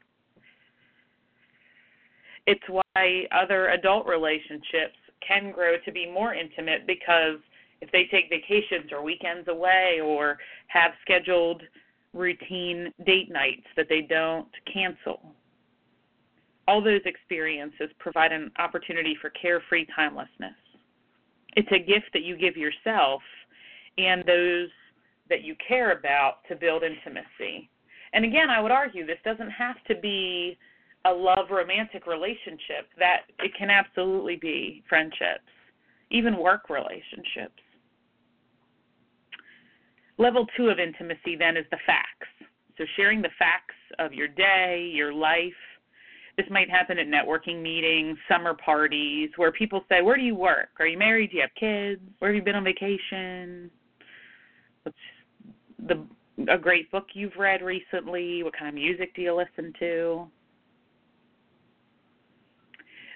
It's 2.45 2.63
why 2.69 3.27
other 3.31 3.69
adult 3.69 4.07
relationships 4.07 4.95
can 5.27 5.51
grow 5.51 5.75
to 5.83 5.91
be 5.91 6.09
more 6.09 6.33
intimate 6.33 6.87
because 6.87 7.39
if 7.81 7.91
they 7.91 8.07
take 8.09 8.29
vacations 8.29 8.91
or 8.91 9.03
weekends 9.03 9.47
away 9.49 9.99
or 10.03 10.37
have 10.67 10.91
scheduled 11.01 11.61
routine 12.13 12.91
date 13.05 13.29
nights 13.31 13.67
that 13.75 13.87
they 13.89 14.01
don't 14.01 14.47
cancel. 14.71 15.35
All 16.67 16.81
those 16.81 17.01
experiences 17.05 17.89
provide 17.99 18.31
an 18.31 18.51
opportunity 18.59 19.15
for 19.21 19.29
carefree 19.29 19.85
timelessness. 19.95 20.55
It's 21.55 21.71
a 21.71 21.79
gift 21.79 22.11
that 22.13 22.23
you 22.23 22.37
give 22.37 22.57
yourself 22.57 23.21
and 23.97 24.23
those 24.25 24.69
that 25.29 25.43
you 25.43 25.55
care 25.67 25.91
about 25.91 26.43
to 26.47 26.55
build 26.55 26.83
intimacy. 26.83 27.69
And 28.13 28.23
again, 28.23 28.49
I 28.49 28.61
would 28.61 28.71
argue 28.71 29.05
this 29.05 29.17
doesn't 29.25 29.49
have 29.49 29.83
to 29.85 29.95
be 29.95 30.57
a 31.05 31.11
love 31.11 31.51
romantic 31.51 32.07
relationship. 32.07 32.87
That 32.97 33.23
it 33.39 33.51
can 33.57 33.69
absolutely 33.69 34.37
be 34.37 34.83
friendships, 34.87 35.51
even 36.09 36.37
work 36.37 36.69
relationships. 36.69 37.61
Level 40.17 40.47
2 40.57 40.69
of 40.69 40.79
intimacy 40.79 41.35
then 41.35 41.57
is 41.57 41.65
the 41.69 41.77
facts. 41.85 42.27
So 42.77 42.85
sharing 42.95 43.21
the 43.21 43.29
facts 43.37 43.75
of 43.99 44.13
your 44.13 44.27
day, 44.27 44.89
your 44.93 45.13
life. 45.13 45.53
This 46.37 46.47
might 46.49 46.69
happen 46.69 46.99
at 46.99 47.07
networking 47.07 47.61
meetings, 47.61 48.17
summer 48.29 48.53
parties, 48.53 49.31
where 49.37 49.51
people 49.51 49.83
say, 49.89 50.01
"Where 50.01 50.15
do 50.15 50.21
you 50.21 50.35
work? 50.35 50.69
Are 50.79 50.87
you 50.87 50.97
married? 50.97 51.31
Do 51.31 51.37
you 51.37 51.41
have 51.41 51.53
kids? 51.55 52.01
Where 52.19 52.29
have 52.29 52.35
you 52.35 52.43
been 52.43 52.55
on 52.55 52.63
vacation?" 52.63 53.71
What's 54.87 55.89
the 55.89 56.05
a 56.51 56.57
great 56.57 56.91
book 56.91 57.07
you've 57.13 57.35
read 57.37 57.61
recently? 57.61 58.43
What 58.43 58.53
kind 58.55 58.69
of 58.69 58.75
music 58.75 59.15
do 59.15 59.21
you 59.21 59.35
listen 59.35 59.73
to? 59.79 60.27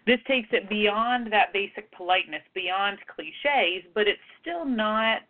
This 0.07 0.17
takes 0.27 0.49
it 0.51 0.67
beyond 0.67 1.31
that 1.31 1.53
basic 1.53 1.91
politeness, 1.91 2.41
beyond 2.55 2.97
cliches, 3.07 3.83
but 3.93 4.07
it's 4.07 4.19
still 4.41 4.65
not 4.65 5.21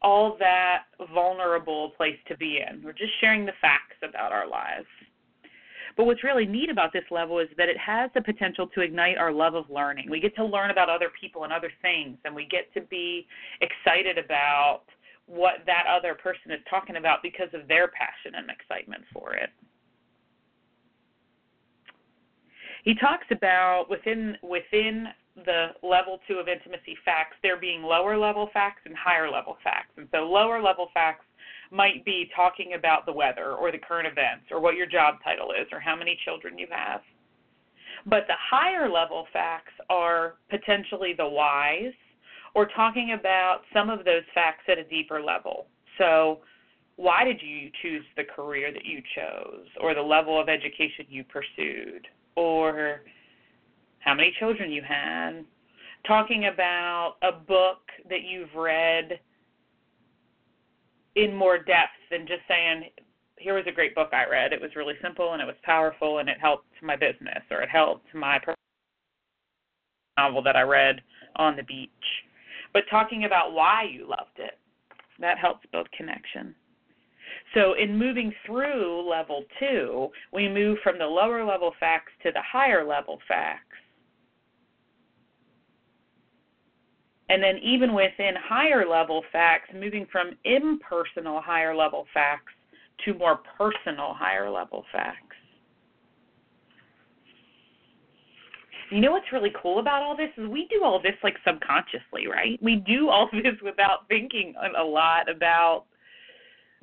all 0.00 0.36
that 0.38 0.84
vulnerable 1.12 1.90
place 1.96 2.18
to 2.28 2.36
be 2.36 2.60
in. 2.60 2.82
We're 2.84 2.92
just 2.92 3.12
sharing 3.20 3.44
the 3.44 3.52
facts 3.60 3.96
about 4.08 4.30
our 4.30 4.48
lives. 4.48 4.86
But 5.96 6.06
what's 6.06 6.22
really 6.22 6.46
neat 6.46 6.70
about 6.70 6.92
this 6.92 7.04
level 7.10 7.38
is 7.38 7.48
that 7.56 7.68
it 7.68 7.78
has 7.78 8.10
the 8.14 8.20
potential 8.20 8.68
to 8.74 8.80
ignite 8.80 9.16
our 9.16 9.32
love 9.32 9.54
of 9.54 9.64
learning. 9.70 10.10
We 10.10 10.20
get 10.20 10.36
to 10.36 10.44
learn 10.44 10.70
about 10.70 10.88
other 10.88 11.10
people 11.20 11.44
and 11.44 11.52
other 11.52 11.70
things, 11.82 12.16
and 12.24 12.34
we 12.34 12.46
get 12.46 12.72
to 12.74 12.80
be 12.82 13.26
excited 13.60 14.18
about 14.18 14.82
what 15.26 15.64
that 15.66 15.84
other 15.88 16.14
person 16.14 16.50
is 16.50 16.60
talking 16.68 16.96
about 16.96 17.22
because 17.22 17.48
of 17.54 17.66
their 17.68 17.88
passion 17.88 18.34
and 18.36 18.50
excitement 18.50 19.04
for 19.12 19.34
it. 19.34 19.50
He 22.84 22.94
talks 22.94 23.26
about 23.30 23.86
within 23.88 24.36
within 24.42 25.08
the 25.36 25.68
level 25.82 26.20
two 26.28 26.34
of 26.34 26.48
intimacy 26.48 26.96
facts, 27.04 27.36
there 27.42 27.56
being 27.56 27.82
lower 27.82 28.16
level 28.16 28.50
facts 28.52 28.82
and 28.84 28.94
higher 28.94 29.30
level 29.30 29.56
facts. 29.64 29.90
And 29.96 30.06
so 30.12 30.18
lower 30.18 30.62
level 30.62 30.88
facts 30.94 31.24
might 31.70 32.04
be 32.04 32.30
talking 32.36 32.74
about 32.74 33.04
the 33.04 33.12
weather 33.12 33.54
or 33.54 33.72
the 33.72 33.78
current 33.78 34.06
events 34.06 34.46
or 34.50 34.60
what 34.60 34.76
your 34.76 34.86
job 34.86 35.16
title 35.24 35.50
is 35.50 35.66
or 35.72 35.80
how 35.80 35.96
many 35.96 36.16
children 36.24 36.56
you 36.58 36.68
have. 36.70 37.00
But 38.06 38.26
the 38.28 38.36
higher 38.38 38.88
level 38.88 39.26
facts 39.32 39.72
are 39.88 40.34
potentially 40.50 41.14
the 41.16 41.28
whys 41.28 41.92
or 42.54 42.66
talking 42.66 43.16
about 43.18 43.60
some 43.72 43.90
of 43.90 44.04
those 44.04 44.22
facts 44.34 44.64
at 44.68 44.78
a 44.78 44.84
deeper 44.84 45.20
level. 45.20 45.66
So, 45.98 46.40
why 46.96 47.24
did 47.24 47.40
you 47.42 47.70
choose 47.82 48.04
the 48.16 48.22
career 48.22 48.72
that 48.72 48.84
you 48.84 49.02
chose 49.16 49.66
or 49.80 49.94
the 49.94 50.02
level 50.02 50.40
of 50.40 50.48
education 50.48 51.06
you 51.08 51.24
pursued 51.24 52.06
or 52.36 53.00
how 53.98 54.14
many 54.14 54.32
children 54.38 54.70
you 54.70 54.82
had? 54.82 55.44
Talking 56.06 56.46
about 56.52 57.16
a 57.22 57.32
book 57.32 57.80
that 58.08 58.22
you've 58.22 58.54
read 58.54 59.18
in 61.16 61.34
more 61.34 61.58
depth 61.58 61.98
than 62.10 62.28
just 62.28 62.42
saying, 62.46 62.84
here 63.38 63.54
was 63.54 63.64
a 63.66 63.72
great 63.72 63.94
book 63.94 64.10
I 64.12 64.28
read. 64.28 64.52
It 64.52 64.60
was 64.60 64.76
really 64.76 64.94
simple 65.02 65.32
and 65.32 65.42
it 65.42 65.46
was 65.46 65.56
powerful 65.64 66.18
and 66.18 66.28
it 66.28 66.38
helped 66.40 66.68
my 66.82 66.94
business 66.94 67.42
or 67.50 67.62
it 67.62 67.68
helped 67.68 68.06
my 68.14 68.38
novel 70.16 70.42
that 70.42 70.54
I 70.54 70.62
read 70.62 71.00
on 71.36 71.56
the 71.56 71.62
beach. 71.64 71.90
But 72.74 72.82
talking 72.90 73.24
about 73.24 73.54
why 73.54 73.84
you 73.90 74.06
loved 74.06 74.38
it, 74.38 74.58
that 75.20 75.38
helps 75.38 75.64
build 75.72 75.88
connection. 75.92 76.54
So, 77.54 77.74
in 77.74 77.96
moving 77.96 78.32
through 78.44 79.08
level 79.08 79.44
two, 79.58 80.08
we 80.32 80.48
move 80.48 80.78
from 80.82 80.98
the 80.98 81.06
lower 81.06 81.44
level 81.44 81.72
facts 81.80 82.12
to 82.24 82.32
the 82.32 82.42
higher 82.42 82.84
level 82.84 83.18
facts. 83.28 83.60
And 87.28 87.42
then, 87.42 87.58
even 87.58 87.94
within 87.94 88.34
higher 88.36 88.86
level 88.86 89.22
facts, 89.32 89.70
moving 89.72 90.06
from 90.10 90.32
impersonal 90.44 91.40
higher 91.40 91.74
level 91.74 92.06
facts 92.12 92.52
to 93.04 93.14
more 93.14 93.40
personal 93.56 94.14
higher 94.14 94.50
level 94.50 94.84
facts. 94.92 95.33
You 98.90 99.00
know 99.00 99.12
what's 99.12 99.32
really 99.32 99.52
cool 99.60 99.78
about 99.78 100.02
all 100.02 100.16
this 100.16 100.30
is 100.36 100.48
we 100.48 100.66
do 100.70 100.84
all 100.84 101.00
this 101.00 101.14
like 101.22 101.36
subconsciously, 101.46 102.26
right? 102.26 102.58
We 102.62 102.76
do 102.76 103.08
all 103.08 103.28
this 103.32 103.54
without 103.62 104.08
thinking 104.08 104.54
a 104.78 104.82
lot 104.82 105.30
about 105.30 105.84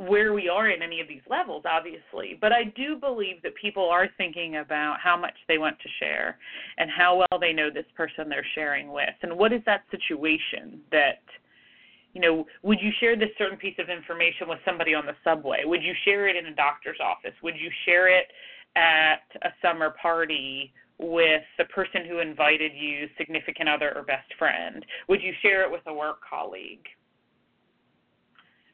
where 0.07 0.33
we 0.33 0.49
are 0.49 0.69
in 0.69 0.81
any 0.81 0.99
of 0.99 1.07
these 1.07 1.21
levels, 1.29 1.63
obviously. 1.65 2.37
But 2.39 2.51
I 2.51 2.63
do 2.75 2.95
believe 2.95 3.41
that 3.43 3.53
people 3.55 3.87
are 3.87 4.07
thinking 4.17 4.57
about 4.57 4.97
how 4.99 5.15
much 5.15 5.35
they 5.47 5.59
want 5.59 5.77
to 5.79 5.89
share 5.99 6.39
and 6.77 6.89
how 6.89 7.17
well 7.17 7.39
they 7.39 7.53
know 7.53 7.69
this 7.69 7.85
person 7.95 8.27
they're 8.27 8.45
sharing 8.55 8.91
with. 8.91 9.13
And 9.21 9.37
what 9.37 9.53
is 9.53 9.61
that 9.67 9.83
situation 9.91 10.81
that, 10.91 11.21
you 12.13 12.21
know, 12.21 12.47
would 12.63 12.79
you 12.81 12.91
share 12.99 13.15
this 13.15 13.29
certain 13.37 13.57
piece 13.57 13.75
of 13.77 13.89
information 13.89 14.47
with 14.47 14.59
somebody 14.65 14.95
on 14.95 15.05
the 15.05 15.15
subway? 15.23 15.61
Would 15.65 15.83
you 15.83 15.93
share 16.03 16.27
it 16.27 16.35
in 16.35 16.47
a 16.47 16.55
doctor's 16.55 16.99
office? 16.99 17.35
Would 17.43 17.55
you 17.55 17.69
share 17.85 18.07
it 18.07 18.25
at 18.75 19.21
a 19.43 19.49
summer 19.61 19.93
party 20.01 20.73
with 21.01 21.41
the 21.57 21.65
person 21.65 22.05
who 22.07 22.19
invited 22.19 22.71
you, 22.75 23.07
significant 23.17 23.67
other, 23.67 23.91
or 23.95 24.03
best 24.03 24.31
friend? 24.37 24.85
Would 25.09 25.21
you 25.21 25.33
share 25.41 25.63
it 25.63 25.71
with 25.71 25.81
a 25.87 25.93
work 25.93 26.19
colleague? 26.27 26.85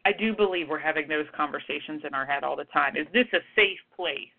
I 0.06 0.12
do 0.12 0.36
believe 0.36 0.68
we're 0.70 0.78
having 0.78 1.08
those 1.08 1.26
conversations 1.36 2.04
in 2.06 2.14
our 2.14 2.26
head 2.26 2.44
all 2.44 2.56
the 2.56 2.66
time. 2.66 2.96
Is 2.96 3.08
this 3.14 3.28
a 3.34 3.40
safe 3.56 3.80
place, 3.96 4.30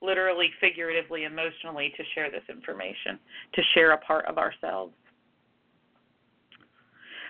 literally, 0.00 0.50
figuratively, 0.60 1.24
emotionally, 1.24 1.92
to 1.96 2.02
share 2.14 2.30
this 2.30 2.44
information, 2.48 3.18
to 3.54 3.62
share 3.74 3.92
a 3.92 3.98
part 3.98 4.26
of 4.26 4.38
ourselves? 4.38 4.94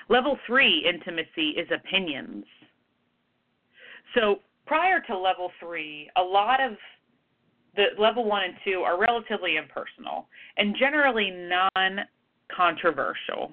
Level 0.09 0.37
three 0.47 0.85
intimacy 0.89 1.51
is 1.51 1.69
opinions. 1.73 2.45
So 4.15 4.41
prior 4.67 5.01
to 5.01 5.17
level 5.17 5.51
three, 5.61 6.11
a 6.17 6.23
lot 6.23 6.61
of 6.61 6.73
the 7.77 7.87
level 7.99 8.25
one 8.25 8.43
and 8.45 8.55
two 8.65 8.81
are 8.81 8.99
relatively 8.99 9.57
impersonal 9.57 10.27
and 10.57 10.77
generally 10.79 11.31
non 11.31 12.01
controversial 12.55 13.53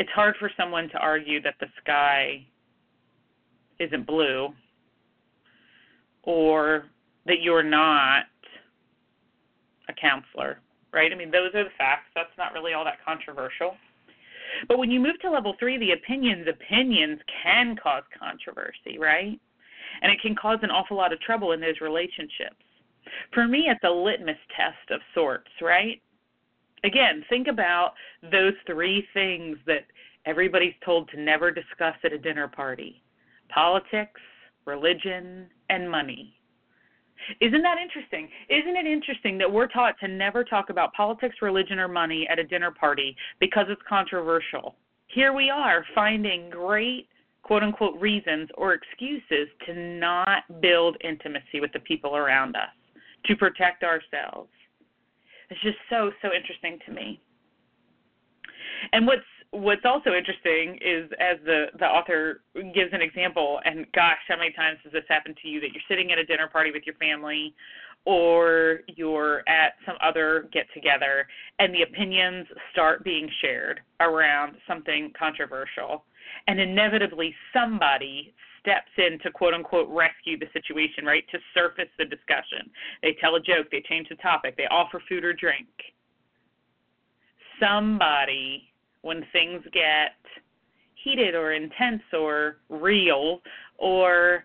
it's 0.00 0.10
hard 0.14 0.34
for 0.38 0.50
someone 0.56 0.88
to 0.88 0.98
argue 0.98 1.42
that 1.42 1.56
the 1.60 1.66
sky 1.82 2.42
isn't 3.78 4.06
blue 4.06 4.48
or 6.22 6.86
that 7.26 7.42
you're 7.42 7.62
not 7.62 8.24
a 9.90 9.92
counselor, 9.92 10.58
right? 10.92 11.12
I 11.12 11.14
mean, 11.14 11.30
those 11.30 11.54
are 11.54 11.64
the 11.64 11.70
facts. 11.76 12.06
That's 12.14 12.30
not 12.38 12.54
really 12.54 12.72
all 12.72 12.84
that 12.84 13.04
controversial. 13.04 13.74
But 14.68 14.78
when 14.78 14.90
you 14.90 15.00
move 15.00 15.20
to 15.20 15.30
level 15.30 15.54
three, 15.58 15.76
the 15.76 15.92
opinions, 15.92 16.46
opinions 16.48 17.20
can 17.42 17.76
cause 17.76 18.02
controversy, 18.18 18.98
right? 18.98 19.38
And 20.02 20.10
it 20.10 20.20
can 20.20 20.34
cause 20.34 20.58
an 20.62 20.70
awful 20.70 20.96
lot 20.96 21.12
of 21.12 21.20
trouble 21.20 21.52
in 21.52 21.60
those 21.60 21.80
relationships. 21.80 22.56
For 23.32 23.46
me, 23.46 23.66
it's 23.68 23.84
a 23.84 23.90
litmus 23.90 24.36
test 24.56 24.90
of 24.90 25.00
sorts, 25.14 25.50
right? 25.60 26.00
again, 26.84 27.24
think 27.28 27.48
about 27.48 27.92
those 28.30 28.54
three 28.66 29.06
things 29.12 29.58
that 29.66 29.86
everybody's 30.26 30.74
told 30.84 31.08
to 31.10 31.20
never 31.20 31.50
discuss 31.50 31.94
at 32.04 32.12
a 32.12 32.18
dinner 32.18 32.48
party 32.48 33.02
politics, 33.52 34.20
religion, 34.64 35.48
and 35.70 35.90
money. 35.90 36.32
Isn't 37.40 37.62
that 37.62 37.78
interesting? 37.82 38.28
Isn't 38.48 38.76
it 38.76 38.86
interesting 38.86 39.38
that 39.38 39.50
we're 39.50 39.66
taught 39.66 39.96
to 39.98 40.08
never 40.08 40.44
talk 40.44 40.70
about 40.70 40.92
politics, 40.94 41.34
religion, 41.42 41.80
or 41.80 41.88
money 41.88 42.28
at 42.30 42.38
a 42.38 42.44
dinner 42.44 42.70
party 42.70 43.16
because 43.40 43.66
it's 43.68 43.82
controversial? 43.88 44.76
Here 45.08 45.32
we 45.32 45.50
are 45.50 45.84
finding 45.96 46.48
great 46.48 47.08
quote 47.42 47.62
unquote 47.62 48.00
reasons 48.00 48.48
or 48.56 48.74
excuses 48.74 49.48
to 49.66 49.74
not 49.74 50.60
build 50.60 50.96
intimacy 51.02 51.60
with 51.60 51.72
the 51.72 51.80
people 51.80 52.16
around 52.16 52.56
us, 52.56 52.70
to 53.26 53.36
protect 53.36 53.82
ourselves. 53.82 54.50
It's 55.50 55.60
just 55.62 55.78
so 55.88 56.10
so 56.22 56.28
interesting 56.34 56.78
to 56.86 56.92
me. 56.92 57.20
And 58.92 59.06
what's 59.06 59.22
what's 59.52 59.84
also 59.84 60.14
interesting 60.14 60.78
is 60.80 61.10
as 61.18 61.38
the 61.44 61.66
the 61.78 61.86
author 61.86 62.42
gives 62.72 62.92
an 62.92 63.02
example 63.02 63.60
and 63.64 63.86
gosh 63.92 64.18
how 64.28 64.36
many 64.36 64.52
times 64.52 64.78
has 64.84 64.92
this 64.92 65.04
happened 65.08 65.36
to 65.42 65.48
you 65.48 65.60
that 65.60 65.72
you're 65.72 65.82
sitting 65.88 66.12
at 66.12 66.18
a 66.18 66.24
dinner 66.24 66.48
party 66.48 66.70
with 66.70 66.84
your 66.86 66.94
family 66.96 67.54
or 68.04 68.80
you're 68.86 69.46
at 69.48 69.74
some 69.84 69.96
other 70.00 70.48
get 70.52 70.66
together 70.72 71.26
and 71.58 71.74
the 71.74 71.82
opinions 71.82 72.46
start 72.72 73.02
being 73.02 73.28
shared 73.42 73.80
around 74.00 74.54
something 74.68 75.12
controversial 75.18 76.04
and 76.50 76.58
inevitably 76.58 77.32
somebody 77.52 78.34
steps 78.58 78.90
in 78.98 79.20
to 79.20 79.30
quote 79.30 79.54
unquote 79.54 79.88
rescue 79.88 80.36
the 80.36 80.48
situation, 80.52 81.04
right? 81.04 81.22
To 81.30 81.38
surface 81.54 81.88
the 81.96 82.04
discussion. 82.04 82.68
They 83.02 83.16
tell 83.20 83.36
a 83.36 83.40
joke, 83.40 83.68
they 83.70 83.84
change 83.88 84.08
the 84.08 84.16
topic, 84.16 84.56
they 84.56 84.66
offer 84.66 85.00
food 85.08 85.24
or 85.24 85.32
drink. 85.32 85.68
Somebody, 87.60 88.72
when 89.02 89.24
things 89.32 89.62
get 89.72 90.16
heated 91.04 91.36
or 91.36 91.52
intense 91.52 92.02
or 92.12 92.56
real 92.68 93.40
or 93.78 94.44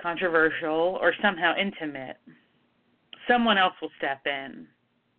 controversial 0.00 0.98
or 1.02 1.12
somehow 1.20 1.54
intimate, 1.60 2.16
someone 3.28 3.58
else 3.58 3.74
will 3.82 3.92
step 3.98 4.22
in 4.24 4.66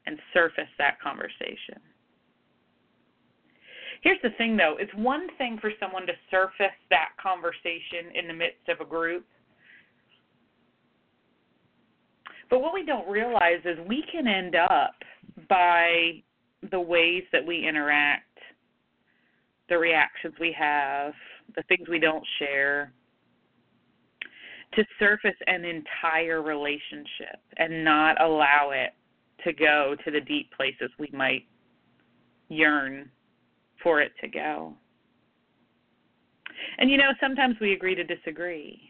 and 0.08 0.18
surface 0.34 0.68
that 0.80 1.00
conversation. 1.00 1.80
Here's 4.04 4.20
the 4.22 4.32
thing, 4.38 4.58
though 4.58 4.76
it's 4.78 4.94
one 4.96 5.28
thing 5.38 5.58
for 5.62 5.72
someone 5.80 6.06
to 6.08 6.14
surface 6.30 6.76
that 6.90 7.12
conversation 7.22 8.14
in 8.14 8.28
the 8.28 8.34
midst 8.34 8.68
of 8.68 8.86
a 8.86 8.90
group. 8.90 9.26
But 12.50 12.60
what 12.60 12.74
we 12.74 12.86
don't 12.86 13.08
realize 13.10 13.62
is 13.64 13.78
we 13.88 14.04
can 14.12 14.28
end 14.28 14.56
up 14.56 14.96
by 15.48 16.22
the 16.70 16.80
ways 16.80 17.24
that 17.32 17.46
we 17.46 17.66
interact, 17.66 18.38
the 19.70 19.78
reactions 19.78 20.34
we 20.38 20.54
have, 20.60 21.14
the 21.56 21.64
things 21.70 21.88
we 21.88 22.00
don't 22.00 22.26
share, 22.40 22.92
to 24.74 24.84
surface 25.00 25.38
an 25.48 25.64
entire 25.64 26.42
relationship 26.42 27.40
and 27.56 27.86
not 27.86 28.22
allow 28.22 28.72
it 28.72 28.94
to 29.46 29.54
go 29.54 29.96
to 30.04 30.12
the 30.12 30.20
deep 30.20 30.52
places 30.58 30.92
we 31.00 31.10
might 31.14 31.46
yearn 32.50 33.10
for 33.84 34.02
it 34.02 34.14
to 34.22 34.28
go. 34.28 34.74
And 36.78 36.90
you 36.90 36.98
know, 36.98 37.12
sometimes 37.20 37.56
we 37.60 37.74
agree 37.74 37.96
to 37.96 38.04
disagree. 38.04 38.82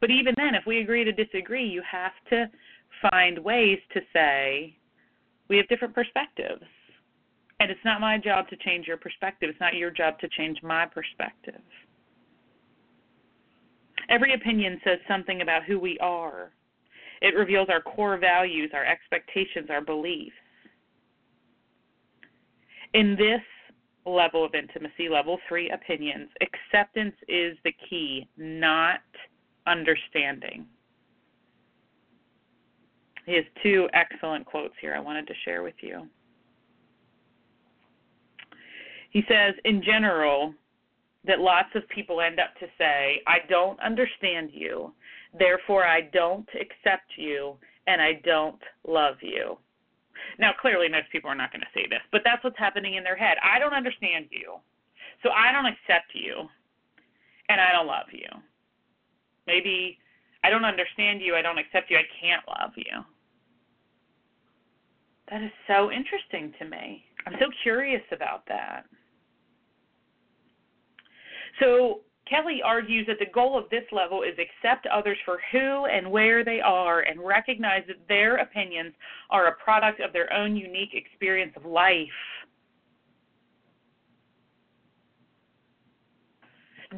But 0.00 0.10
even 0.10 0.34
then, 0.36 0.54
if 0.54 0.66
we 0.66 0.80
agree 0.80 1.04
to 1.04 1.12
disagree, 1.12 1.66
you 1.66 1.82
have 1.90 2.12
to 2.30 2.50
find 3.10 3.38
ways 3.38 3.78
to 3.94 4.00
say, 4.12 4.76
we 5.48 5.56
have 5.56 5.68
different 5.68 5.94
perspectives. 5.94 6.64
And 7.60 7.70
it's 7.70 7.84
not 7.84 8.00
my 8.00 8.18
job 8.18 8.48
to 8.48 8.56
change 8.56 8.86
your 8.86 8.96
perspective. 8.96 9.48
It's 9.50 9.60
not 9.60 9.74
your 9.74 9.90
job 9.90 10.18
to 10.18 10.28
change 10.28 10.58
my 10.62 10.86
perspective. 10.86 11.62
Every 14.10 14.34
opinion 14.34 14.80
says 14.84 14.98
something 15.08 15.40
about 15.40 15.64
who 15.64 15.78
we 15.78 15.98
are. 16.00 16.50
It 17.22 17.34
reveals 17.34 17.68
our 17.70 17.80
core 17.80 18.18
values, 18.18 18.70
our 18.74 18.84
expectations, 18.84 19.68
our 19.70 19.80
beliefs. 19.80 20.34
In 22.92 23.16
this 23.16 23.40
level 24.06 24.44
of 24.44 24.54
intimacy, 24.54 25.08
level 25.08 25.38
three 25.48 25.70
opinions, 25.70 26.28
acceptance 26.40 27.14
is 27.28 27.56
the 27.64 27.72
key, 27.88 28.28
not 28.36 29.00
understanding. 29.66 30.66
He 33.26 33.34
has 33.34 33.44
two 33.62 33.88
excellent 33.94 34.44
quotes 34.44 34.74
here 34.80 34.94
I 34.94 35.00
wanted 35.00 35.26
to 35.26 35.34
share 35.44 35.62
with 35.62 35.74
you. 35.80 36.06
He 39.10 39.22
says, 39.28 39.54
in 39.64 39.82
general, 39.82 40.52
that 41.26 41.40
lots 41.40 41.68
of 41.74 41.88
people 41.88 42.20
end 42.20 42.38
up 42.38 42.54
to 42.60 42.66
say, 42.76 43.22
I 43.26 43.38
don't 43.48 43.80
understand 43.80 44.50
you, 44.52 44.92
therefore 45.38 45.84
I 45.84 46.02
don't 46.12 46.48
accept 46.50 47.12
you, 47.16 47.56
and 47.86 48.02
I 48.02 48.20
don't 48.24 48.60
love 48.86 49.16
you. 49.22 49.56
Now, 50.38 50.52
clearly, 50.60 50.88
most 50.88 51.10
people 51.10 51.30
are 51.30 51.34
not 51.34 51.52
going 51.52 51.62
to 51.62 51.74
say 51.74 51.86
this, 51.88 52.00
but 52.12 52.22
that's 52.24 52.42
what's 52.44 52.58
happening 52.58 52.94
in 52.94 53.04
their 53.04 53.16
head. 53.16 53.36
I 53.42 53.58
don't 53.58 53.74
understand 53.74 54.26
you, 54.30 54.56
so 55.22 55.30
I 55.30 55.52
don't 55.52 55.66
accept 55.66 56.12
you, 56.14 56.48
and 57.48 57.60
I 57.60 57.72
don't 57.72 57.86
love 57.86 58.06
you. 58.12 58.28
Maybe 59.46 59.98
I 60.42 60.50
don't 60.50 60.64
understand 60.64 61.20
you, 61.20 61.34
I 61.36 61.42
don't 61.42 61.58
accept 61.58 61.90
you, 61.90 61.96
I 61.96 62.08
can't 62.20 62.42
love 62.48 62.72
you. 62.76 63.04
That 65.30 65.42
is 65.42 65.52
so 65.66 65.90
interesting 65.90 66.52
to 66.58 66.64
me. 66.68 67.04
I'm 67.26 67.34
so 67.40 67.46
curious 67.62 68.02
about 68.12 68.44
that. 68.48 68.84
So 71.60 72.00
Kelly 72.28 72.62
argues 72.64 73.06
that 73.06 73.18
the 73.18 73.30
goal 73.32 73.58
of 73.58 73.68
this 73.70 73.84
level 73.92 74.22
is 74.22 74.34
accept 74.38 74.86
others 74.86 75.18
for 75.24 75.40
who 75.52 75.84
and 75.86 76.10
where 76.10 76.42
they 76.42 76.60
are 76.60 77.00
and 77.00 77.24
recognize 77.24 77.82
that 77.86 78.08
their 78.08 78.36
opinions 78.36 78.94
are 79.30 79.48
a 79.48 79.54
product 79.56 80.00
of 80.00 80.12
their 80.12 80.32
own 80.32 80.56
unique 80.56 80.94
experience 80.94 81.52
of 81.56 81.66
life. 81.66 82.08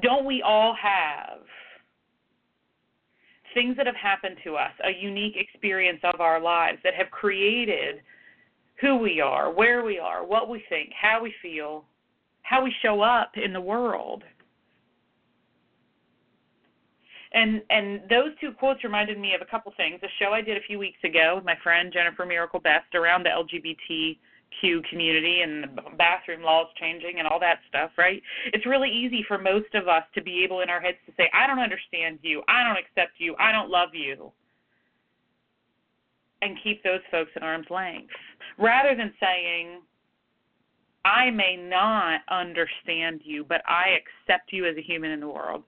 Don't 0.03 0.27
we 0.27 0.43
all 0.43 0.77
have 0.81 1.41
things 3.55 3.77
that 3.79 3.87
have 3.87 3.97
happened 3.97 4.37
to 4.45 4.55
us, 4.55 4.73
a 4.85 4.91
unique 5.03 5.35
experience 5.37 6.01
of 6.05 6.21
our 6.21 6.41
lives 6.41 6.79
that 6.85 6.95
have 6.95 7.11
created 7.11 8.03
who 8.81 8.99
we 8.99 9.21
are, 9.21 9.51
where 9.51 9.83
we 9.83 9.99
are, 9.99 10.25
what 10.25 10.51
we 10.51 10.63
think, 10.69 10.91
how 10.93 11.23
we 11.23 11.35
feel, 11.41 11.85
how 12.43 12.63
we 12.63 12.73
show 12.83 13.01
up 13.01 13.33
in 13.43 13.55
the 13.55 13.61
world? 13.61 14.23
And 17.37 17.61
and 17.69 18.01
those 18.09 18.31
two 18.41 18.53
quotes 18.53 18.83
reminded 18.83 19.21
me 19.21 19.35
of 19.35 19.43
a 19.43 19.45
couple 19.45 19.71
things. 19.77 20.01
A 20.03 20.09
show 20.19 20.33
I 20.33 20.41
did 20.41 20.57
a 20.57 20.63
few 20.67 20.79
weeks 20.79 20.99
ago 21.05 21.35
with 21.37 21.45
my 21.45 21.55
friend 21.63 21.93
Jennifer 21.93 22.25
Miracle 22.25 22.61
Best 22.61 22.95
around 22.95 23.25
the 23.25 23.29
LGBTQ 23.29 24.89
community 24.89 25.43
and 25.43 25.65
the 25.65 25.69
bathroom 25.99 26.43
laws 26.43 26.67
changing 26.81 27.19
and 27.19 27.29
all 27.29 27.39
that 27.41 27.59
stuff, 27.69 27.91
right? 27.99 28.23
It's 28.55 28.65
really 28.65 28.89
easy 28.89 29.23
for 29.29 29.37
most 29.37 29.75
of 29.75 29.87
us 29.87 30.05
to 30.15 30.23
be 30.23 30.43
able 30.45 30.63
in 30.63 30.71
our 30.71 30.81
heads 30.81 30.97
to 31.05 31.13
say, 31.19 31.29
I 31.35 31.47
don't 31.47 31.59
understand 31.59 32.21
you, 32.23 32.43
I 32.49 32.65
don't 32.65 32.79
accept 32.79 33.19
you, 33.19 33.37
I 33.39 33.53
don't 33.53 33.69
love 33.69 33.91
you. 33.93 34.33
And 36.41 36.57
keep 36.65 36.83
those 36.83 37.01
folks 37.11 37.33
at 37.37 37.43
arm's 37.43 37.67
length. 37.69 38.15
Rather 38.59 38.97
than 38.97 39.13
saying, 39.21 39.83
I 41.05 41.31
may 41.31 41.57
not 41.57 42.23
understand 42.31 43.21
you, 43.25 43.45
but 43.45 43.61
I 43.69 43.99
accept 44.01 44.55
you 44.55 44.65
as 44.67 44.77
a 44.79 44.83
human 44.83 45.11
in 45.11 45.21
the 45.21 45.29
world. 45.29 45.65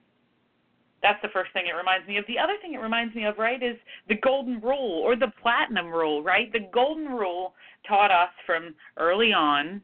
That's 1.01 1.21
the 1.21 1.29
first 1.29 1.53
thing 1.53 1.65
it 1.67 1.75
reminds 1.75 2.07
me 2.07 2.17
of. 2.17 2.25
The 2.27 2.37
other 2.37 2.55
thing 2.61 2.73
it 2.73 2.79
reminds 2.79 3.15
me 3.15 3.25
of, 3.25 3.37
right, 3.37 3.61
is 3.63 3.77
the 4.07 4.15
golden 4.15 4.59
rule 4.59 5.01
or 5.03 5.15
the 5.15 5.31
platinum 5.41 5.87
rule, 5.87 6.21
right? 6.21 6.51
The 6.51 6.67
golden 6.73 7.05
rule 7.05 7.53
taught 7.87 8.11
us 8.11 8.29
from 8.45 8.75
early 8.97 9.31
on 9.31 9.81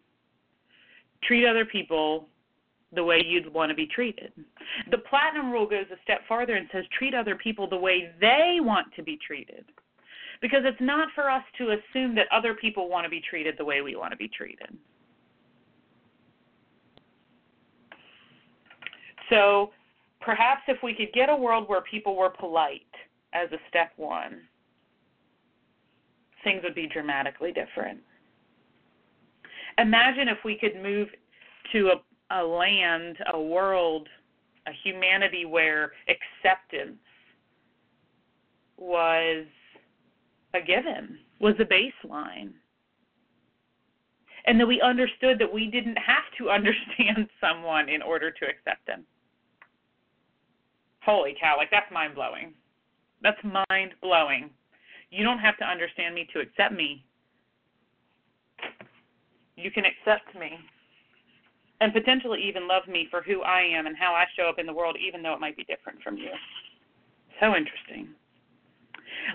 treat 1.23 1.47
other 1.47 1.65
people 1.65 2.27
the 2.93 3.03
way 3.03 3.21
you'd 3.25 3.51
want 3.53 3.69
to 3.69 3.75
be 3.75 3.87
treated. 3.87 4.31
The 4.91 4.97
platinum 4.97 5.51
rule 5.51 5.67
goes 5.67 5.85
a 5.91 6.01
step 6.03 6.21
farther 6.27 6.55
and 6.55 6.67
says 6.71 6.85
treat 6.97 7.13
other 7.13 7.35
people 7.35 7.67
the 7.67 7.77
way 7.77 8.11
they 8.21 8.57
want 8.61 8.87
to 8.95 9.03
be 9.03 9.17
treated. 9.25 9.65
Because 10.41 10.61
it's 10.65 10.81
not 10.81 11.09
for 11.15 11.29
us 11.29 11.43
to 11.57 11.71
assume 11.71 12.13
that 12.15 12.27
other 12.31 12.53
people 12.53 12.89
want 12.89 13.05
to 13.05 13.09
be 13.09 13.21
treated 13.27 13.55
the 13.57 13.65
way 13.65 13.81
we 13.81 13.95
want 13.95 14.11
to 14.11 14.17
be 14.17 14.27
treated. 14.27 14.77
So 19.29 19.71
perhaps 20.25 20.63
if 20.67 20.81
we 20.81 20.93
could 20.93 21.13
get 21.13 21.29
a 21.29 21.35
world 21.35 21.69
where 21.69 21.81
people 21.81 22.15
were 22.15 22.31
polite 22.31 22.81
as 23.33 23.49
a 23.51 23.57
step 23.69 23.91
one, 23.95 24.41
things 26.43 26.61
would 26.63 26.75
be 26.75 26.87
dramatically 26.87 27.53
different. 27.53 27.99
Imagine 29.77 30.27
if 30.27 30.39
we 30.43 30.57
could 30.57 30.81
move 30.81 31.09
to 31.71 31.91
a, 31.91 32.35
a 32.39 32.43
land, 32.43 33.17
a 33.33 33.39
world, 33.39 34.07
a 34.67 34.71
humanity 34.83 35.45
where 35.45 35.91
acceptance 36.09 36.97
was 38.77 39.45
a 40.55 40.61
given, 40.61 41.19
was 41.39 41.53
a 41.59 41.65
baseline. 41.65 42.51
And 44.47 44.59
that 44.59 44.67
we 44.67 44.81
understood 44.81 45.39
that 45.39 45.51
we 45.51 45.67
didn't 45.67 45.97
have 45.97 46.23
to 46.39 46.49
understand 46.49 47.27
someone 47.39 47.89
in 47.89 48.01
order 48.01 48.31
to 48.31 48.45
accept 48.45 48.87
them 48.87 49.05
holy 51.05 51.35
cow, 51.39 51.55
like 51.57 51.69
that's 51.71 51.91
mind 51.91 52.15
blowing. 52.15 52.53
That's 53.21 53.37
mind 53.69 53.91
blowing. 54.01 54.49
You 55.11 55.23
don't 55.23 55.39
have 55.39 55.57
to 55.57 55.65
understand 55.65 56.15
me 56.15 56.27
to 56.33 56.39
accept 56.39 56.73
me. 56.73 57.05
You 59.55 59.71
can 59.71 59.85
accept 59.85 60.35
me 60.37 60.59
and 61.81 61.93
potentially 61.93 62.41
even 62.43 62.67
love 62.67 62.87
me 62.87 63.07
for 63.09 63.21
who 63.21 63.41
I 63.41 63.61
am 63.61 63.85
and 63.85 63.95
how 63.97 64.13
I 64.13 64.25
show 64.35 64.49
up 64.49 64.59
in 64.59 64.65
the 64.65 64.73
world, 64.73 64.97
even 64.99 65.21
though 65.21 65.33
it 65.33 65.39
might 65.39 65.57
be 65.57 65.63
different 65.65 66.01
from 66.01 66.17
you. 66.17 66.31
So 67.39 67.47
interesting. 67.47 68.09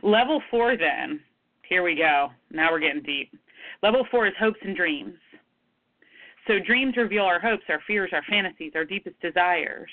Level 0.02 0.42
four, 0.50 0.76
then. 0.76 1.20
Here 1.68 1.82
we 1.82 1.94
go. 1.94 2.28
Now 2.50 2.70
we're 2.70 2.80
getting 2.80 3.02
deep. 3.02 3.32
Level 3.82 4.06
four 4.10 4.26
is 4.26 4.32
hopes 4.38 4.58
and 4.62 4.76
dreams. 4.76 5.14
So 6.46 6.54
dreams 6.58 6.96
reveal 6.96 7.24
our 7.24 7.40
hopes, 7.40 7.62
our 7.68 7.80
fears, 7.86 8.10
our 8.12 8.22
fantasies, 8.28 8.72
our 8.74 8.84
deepest 8.84 9.20
desires. 9.20 9.90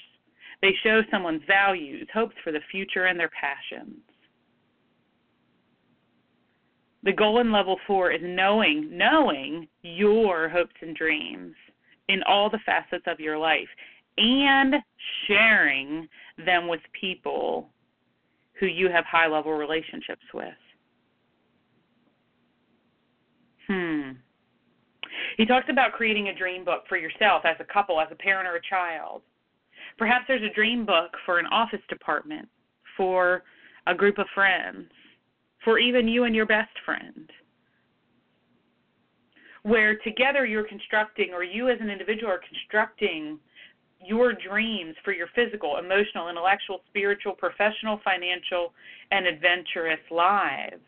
They 0.62 0.74
show 0.84 1.02
someone's 1.12 1.44
values, 1.48 2.08
hopes 2.14 2.36
for 2.44 2.52
the 2.52 2.62
future, 2.72 3.06
and 3.06 3.20
their 3.20 3.30
passions. 3.30 4.00
The 7.04 7.14
goal 7.14 7.40
in 7.40 7.52
level 7.52 7.78
four 7.86 8.12
is 8.12 8.22
knowing, 8.24 8.90
knowing 8.92 9.68
your 9.84 10.50
hopes 10.50 10.76
and 10.82 10.96
dreams 10.96 11.54
in 12.10 12.24
all 12.24 12.50
the 12.50 12.60
facets 12.66 13.06
of 13.08 13.20
your 13.20 13.38
life 13.38 13.68
and 14.18 14.76
sharing 15.28 16.08
them 16.44 16.68
with 16.68 16.82
people 17.00 17.70
who 18.60 18.66
you 18.66 18.90
have 18.90 19.06
high 19.06 19.28
level 19.28 19.54
relationships 19.54 20.26
with. 20.34 20.48
Hmm. 23.68 24.12
He 25.38 25.46
talks 25.46 25.68
about 25.70 25.92
creating 25.92 26.30
a 26.30 26.36
dream 26.36 26.66
book 26.66 26.84
for 26.90 26.98
yourself 26.98 27.44
as 27.46 27.58
a 27.60 27.74
couple, 27.74 28.00
as 28.02 28.08
a 28.12 28.16
parent, 28.16 28.48
or 28.48 28.56
a 28.56 28.62
child. 28.70 29.22
Perhaps 29.98 30.26
there's 30.28 30.44
a 30.44 30.54
dream 30.54 30.86
book 30.86 31.12
for 31.26 31.40
an 31.40 31.48
office 31.48 31.82
department, 31.90 32.48
for 32.96 33.44
a 33.88 33.96
group 33.96 34.18
of 34.20 34.28
friends, 34.36 34.90
for 35.64 35.80
even 35.80 36.08
you 36.08 36.26
and 36.26 36.36
your 36.36 36.46
best 36.46 36.72
friend, 36.86 37.30
where 39.64 39.98
together 39.98 40.46
you're 40.46 40.68
constructing, 40.68 41.32
or 41.34 41.44
you 41.44 41.70
as 41.70 41.80
an 41.82 41.90
individual 41.90 42.32
are 42.32 42.42
constructing 42.48 43.40
your 44.06 44.34
dreams 44.34 44.96
for 45.04 45.12
your 45.12 45.28
physical, 45.34 45.78
emotional, 45.78 46.30
intellectual, 46.30 46.82
spiritual, 46.88 47.34
professional, 47.34 48.00
financial, 48.04 48.74
and 49.12 49.26
adventurous 49.26 50.00
lives. 50.12 50.82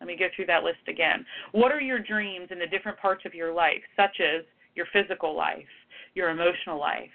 Let 0.00 0.06
me 0.06 0.16
go 0.16 0.28
through 0.34 0.46
that 0.46 0.64
list 0.64 0.78
again. 0.88 1.26
What 1.52 1.72
are 1.72 1.80
your 1.80 1.98
dreams 1.98 2.48
in 2.50 2.58
the 2.58 2.66
different 2.66 2.98
parts 2.98 3.24
of 3.26 3.34
your 3.34 3.52
life, 3.52 3.82
such 3.96 4.20
as 4.20 4.44
your 4.74 4.86
physical 4.92 5.36
life, 5.36 5.66
your 6.14 6.30
emotional 6.30 6.78
life, 6.80 7.10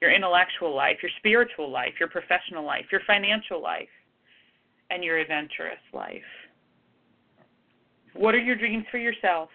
your 0.00 0.12
intellectual 0.12 0.74
life, 0.74 0.98
your 1.02 1.10
spiritual 1.18 1.70
life, 1.70 1.94
your 1.98 2.08
professional 2.08 2.64
life, 2.64 2.84
your 2.92 3.00
financial 3.06 3.62
life, 3.62 3.88
and 4.90 5.02
your 5.02 5.18
adventurous 5.18 5.80
life. 5.92 6.22
What 8.14 8.34
are 8.34 8.40
your 8.40 8.56
dreams 8.56 8.84
for 8.90 8.98
yourself? 8.98 9.50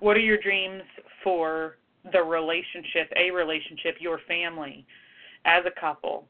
What 0.00 0.16
are 0.16 0.20
your 0.20 0.38
dreams 0.38 0.82
for 1.22 1.78
the 2.12 2.22
relationship, 2.22 3.10
a 3.16 3.30
relationship, 3.30 3.96
your 4.00 4.20
family, 4.28 4.86
as 5.44 5.64
a 5.66 5.80
couple, 5.80 6.26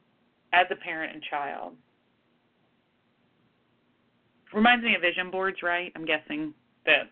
as 0.53 0.65
a 0.71 0.75
parent 0.75 1.13
and 1.13 1.23
child? 1.29 1.73
Reminds 4.53 4.85
me 4.85 4.95
of 4.95 5.01
vision 5.01 5.29
boards, 5.29 5.57
right? 5.61 5.91
I'm 5.95 6.05
guessing 6.05 6.53
that 6.85 7.11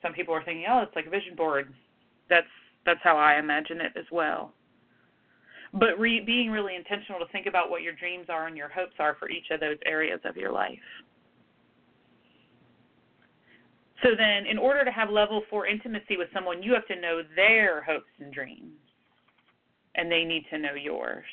some 0.00 0.14
people 0.14 0.34
are 0.34 0.42
thinking, 0.42 0.66
"Oh, 0.66 0.80
it's 0.80 0.96
like 0.96 1.06
a 1.06 1.10
vision 1.10 1.34
board." 1.34 1.74
That's 2.28 2.48
that's 2.84 3.00
how 3.02 3.16
I 3.16 3.38
imagine 3.38 3.80
it 3.80 3.92
as 3.96 4.06
well. 4.10 4.52
But 5.72 5.98
re- 5.98 6.20
being 6.20 6.50
really 6.50 6.76
intentional 6.76 7.20
to 7.20 7.32
think 7.32 7.46
about 7.46 7.70
what 7.70 7.82
your 7.82 7.94
dreams 7.94 8.26
are 8.28 8.46
and 8.46 8.56
your 8.56 8.68
hopes 8.68 8.94
are 8.98 9.16
for 9.18 9.30
each 9.30 9.50
of 9.50 9.60
those 9.60 9.78
areas 9.86 10.20
of 10.24 10.36
your 10.36 10.52
life. 10.52 10.78
So 14.02 14.10
then, 14.18 14.46
in 14.46 14.58
order 14.58 14.84
to 14.84 14.90
have 14.90 15.10
level 15.10 15.42
four 15.48 15.66
intimacy 15.66 16.16
with 16.16 16.28
someone, 16.34 16.62
you 16.62 16.74
have 16.74 16.86
to 16.88 17.00
know 17.00 17.22
their 17.36 17.82
hopes 17.82 18.10
and 18.18 18.34
dreams, 18.34 18.72
and 19.94 20.10
they 20.10 20.24
need 20.24 20.44
to 20.50 20.58
know 20.58 20.74
yours. 20.74 21.24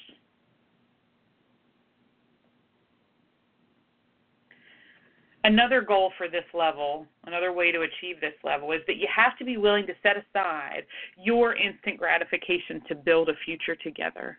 Another 5.50 5.82
goal 5.82 6.12
for 6.16 6.28
this 6.28 6.44
level, 6.54 7.08
another 7.26 7.52
way 7.52 7.72
to 7.72 7.80
achieve 7.80 8.22
this 8.22 8.36
level, 8.44 8.72
is 8.72 8.82
that 8.86 8.98
you 8.98 9.08
have 9.14 9.36
to 9.40 9.44
be 9.44 9.58
willing 9.58 9.88
to 9.88 9.94
set 10.04 10.16
aside 10.16 10.84
your 11.18 11.56
instant 11.56 11.98
gratification 11.98 12.84
to 12.88 12.94
build 12.94 13.30
a 13.30 13.34
future 13.46 13.76
together. 13.76 14.38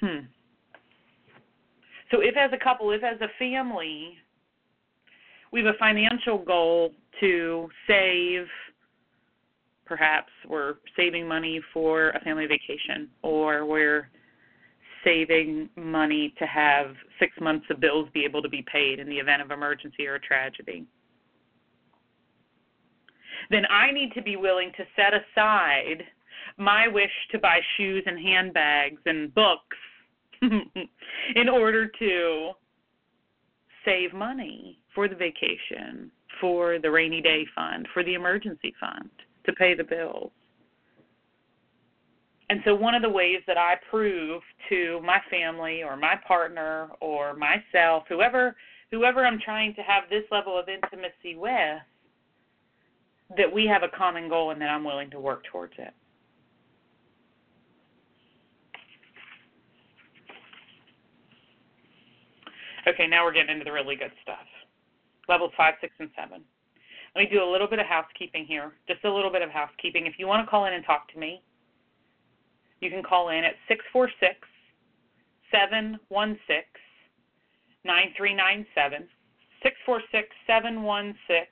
Hmm. 0.00 0.20
So, 2.10 2.22
if 2.22 2.34
as 2.34 2.50
a 2.54 2.64
couple, 2.64 2.92
if 2.92 3.04
as 3.04 3.20
a 3.20 3.28
family, 3.38 4.16
we 5.52 5.62
have 5.62 5.74
a 5.74 5.78
financial 5.78 6.38
goal 6.38 6.94
to 7.20 7.68
save, 7.86 8.46
perhaps 9.84 10.32
we're 10.48 10.76
saving 10.96 11.28
money 11.28 11.60
for 11.74 12.08
a 12.10 12.20
family 12.20 12.46
vacation, 12.46 13.10
or 13.22 13.66
we're 13.66 14.08
saving 15.04 15.68
money 15.76 16.34
to 16.38 16.46
have 16.46 16.94
six 17.18 17.32
months 17.40 17.66
of 17.70 17.80
bills 17.80 18.08
be 18.12 18.24
able 18.24 18.42
to 18.42 18.48
be 18.48 18.64
paid 18.70 18.98
in 18.98 19.08
the 19.08 19.16
event 19.16 19.42
of 19.42 19.50
emergency 19.50 20.06
or 20.06 20.18
tragedy. 20.18 20.84
Then 23.50 23.64
I 23.70 23.90
need 23.90 24.12
to 24.14 24.22
be 24.22 24.36
willing 24.36 24.72
to 24.76 24.84
set 24.96 25.12
aside 25.14 26.04
my 26.56 26.88
wish 26.88 27.10
to 27.32 27.38
buy 27.38 27.60
shoes 27.76 28.02
and 28.06 28.18
handbags 28.18 29.00
and 29.06 29.34
books 29.34 29.76
in 30.42 31.48
order 31.48 31.86
to 31.86 32.50
save 33.84 34.12
money 34.12 34.78
for 34.94 35.08
the 35.08 35.14
vacation, 35.14 36.10
for 36.40 36.78
the 36.78 36.90
rainy 36.90 37.20
day 37.20 37.46
fund, 37.54 37.88
for 37.92 38.04
the 38.04 38.14
emergency 38.14 38.74
fund, 38.78 39.10
to 39.44 39.52
pay 39.54 39.74
the 39.74 39.84
bills. 39.84 40.30
And 42.50 42.60
so 42.64 42.74
one 42.74 42.96
of 42.96 43.02
the 43.02 43.08
ways 43.08 43.38
that 43.46 43.56
I 43.56 43.76
prove 43.90 44.42
to 44.70 45.00
my 45.04 45.20
family 45.30 45.84
or 45.84 45.96
my 45.96 46.16
partner 46.26 46.88
or 47.00 47.32
myself, 47.36 48.02
whoever 48.08 48.56
whoever 48.90 49.24
I'm 49.24 49.38
trying 49.38 49.72
to 49.76 49.82
have 49.82 50.10
this 50.10 50.24
level 50.32 50.58
of 50.58 50.68
intimacy 50.68 51.36
with, 51.36 51.78
that 53.36 53.54
we 53.54 53.66
have 53.66 53.84
a 53.84 53.96
common 53.96 54.28
goal 54.28 54.50
and 54.50 54.60
that 54.60 54.68
I'm 54.68 54.82
willing 54.82 55.10
to 55.12 55.20
work 55.20 55.44
towards 55.44 55.74
it. 55.78 55.94
Okay, 62.88 63.06
now 63.06 63.24
we're 63.24 63.32
getting 63.32 63.52
into 63.52 63.64
the 63.64 63.70
really 63.70 63.94
good 63.94 64.10
stuff. 64.24 64.38
Levels 65.28 65.52
five, 65.56 65.74
six, 65.80 65.92
and 66.00 66.10
seven. 66.20 66.42
Let 67.14 67.22
me 67.22 67.28
do 67.32 67.44
a 67.44 67.48
little 67.48 67.68
bit 67.68 67.78
of 67.78 67.86
housekeeping 67.86 68.44
here. 68.44 68.72
Just 68.88 69.04
a 69.04 69.12
little 69.12 69.30
bit 69.30 69.42
of 69.42 69.50
housekeeping. 69.50 70.06
If 70.06 70.14
you 70.18 70.26
want 70.26 70.44
to 70.44 70.50
call 70.50 70.64
in 70.64 70.72
and 70.72 70.84
talk 70.84 71.12
to 71.12 71.18
me, 71.20 71.42
you 72.80 72.90
can 72.90 73.02
call 73.02 73.28
in 73.28 73.44
at 73.44 73.54
646 73.68 74.34
716 75.52 76.64
9397. 77.84 79.08
646 79.62 80.28
716 80.46 81.46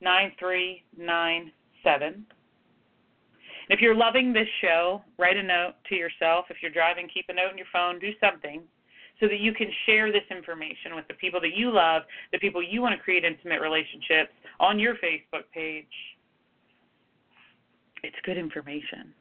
9397. 0.00 2.26
If 3.68 3.80
you're 3.80 3.96
loving 3.96 4.32
this 4.32 4.46
show, 4.60 5.02
write 5.18 5.36
a 5.36 5.42
note 5.42 5.74
to 5.88 5.96
yourself. 5.96 6.46
If 6.50 6.58
you're 6.62 6.70
driving, 6.70 7.08
keep 7.12 7.26
a 7.28 7.34
note 7.34 7.50
in 7.50 7.58
your 7.58 7.66
phone, 7.72 7.98
do 7.98 8.12
something 8.20 8.62
so 9.18 9.26
that 9.26 9.40
you 9.40 9.52
can 9.54 9.68
share 9.86 10.12
this 10.12 10.22
information 10.30 10.94
with 10.94 11.08
the 11.08 11.14
people 11.14 11.40
that 11.40 11.56
you 11.56 11.72
love, 11.72 12.02
the 12.32 12.38
people 12.38 12.62
you 12.62 12.82
want 12.82 12.94
to 12.94 13.02
create 13.02 13.24
intimate 13.24 13.60
relationships 13.60 14.30
on 14.60 14.78
your 14.78 14.94
Facebook 14.96 15.48
page. 15.54 15.86
It's 18.02 18.16
good 18.24 18.36
information 18.36 19.14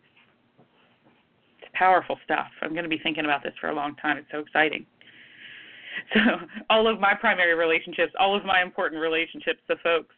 powerful 1.78 2.18
stuff. 2.24 2.48
I'm 2.62 2.72
going 2.72 2.84
to 2.84 2.90
be 2.90 3.00
thinking 3.02 3.26
about 3.26 3.44
this 3.44 3.54
for 3.60 3.70
a 3.70 3.76
long 3.76 3.96
time. 3.96 4.18
It's 4.18 4.28
so 4.32 4.40
exciting. 4.40 4.86
So, 6.14 6.20
all 6.70 6.92
of 6.92 7.00
my 7.00 7.14
primary 7.14 7.56
relationships, 7.56 8.12
all 8.20 8.36
of 8.36 8.44
my 8.44 8.62
important 8.62 9.02
relationships, 9.02 9.62
the 9.70 9.78
folks 9.82 10.14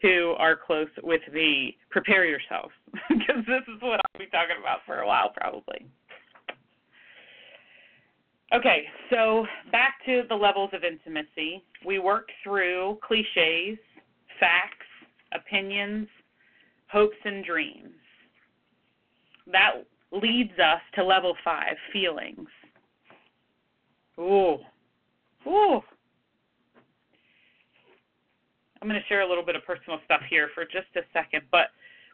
who 0.00 0.34
are 0.38 0.56
close 0.56 0.88
with 1.02 1.20
me, 1.30 1.76
prepare 1.90 2.24
yourself 2.24 2.72
because 3.10 3.44
this 3.46 3.62
is 3.68 3.80
what 3.82 4.00
I'll 4.00 4.18
be 4.18 4.26
talking 4.30 4.56
about 4.58 4.78
for 4.86 5.00
a 5.00 5.06
while, 5.06 5.30
probably. 5.36 5.86
Okay, 8.54 8.84
so 9.10 9.46
back 9.70 9.96
to 10.06 10.22
the 10.30 10.34
levels 10.34 10.70
of 10.72 10.82
intimacy. 10.82 11.62
We 11.84 11.98
worked 11.98 12.32
through 12.42 12.98
cliches, 13.06 13.78
facts, 14.40 14.86
opinions, 15.34 16.08
hopes, 16.90 17.16
and 17.24 17.44
dreams. 17.44 17.92
That 19.52 19.72
leads 20.12 20.52
us 20.58 20.80
to 20.94 21.04
level 21.04 21.34
five 21.44 21.76
feelings. 21.92 22.48
Ooh. 24.18 24.58
Ooh. 25.46 25.80
I'm 28.80 28.88
going 28.88 29.00
to 29.00 29.06
share 29.08 29.22
a 29.22 29.28
little 29.28 29.44
bit 29.44 29.56
of 29.56 29.64
personal 29.64 29.98
stuff 30.04 30.20
here 30.30 30.50
for 30.54 30.64
just 30.64 30.86
a 30.96 31.00
second, 31.12 31.42
but 31.50 31.68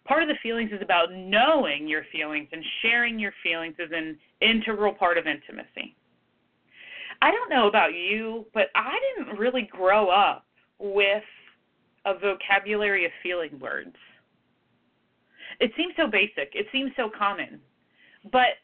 part 0.07 0.22
of 0.22 0.28
the 0.28 0.34
feelings 0.42 0.70
is 0.72 0.80
about 0.82 1.12
knowing 1.12 1.86
your 1.86 2.05
feelings 2.11 2.49
and 2.53 2.62
sharing 2.82 3.18
your 3.18 3.32
feelings 3.42 3.74
is 3.78 3.90
an 3.92 4.18
integral 4.40 4.92
part 4.92 5.18
of 5.18 5.26
intimacy. 5.26 5.95
I 7.22 7.30
don't 7.30 7.51
know 7.51 7.68
about 7.68 7.95
you, 7.95 8.47
but 8.55 8.68
I 8.74 8.99
didn't 9.16 9.38
really 9.38 9.68
grow 9.70 10.09
up 10.09 10.47
with 10.78 11.22
a 12.07 12.18
vocabulary 12.18 13.05
of 13.05 13.12
feeling 13.22 13.59
words. 13.61 13.95
It 15.61 15.70
seems 15.76 15.95
so 15.97 16.07
basic, 16.07 16.53
it 16.55 16.66
seems 16.72 16.90
so 16.97 17.11
common 17.16 17.61
but 18.31 18.59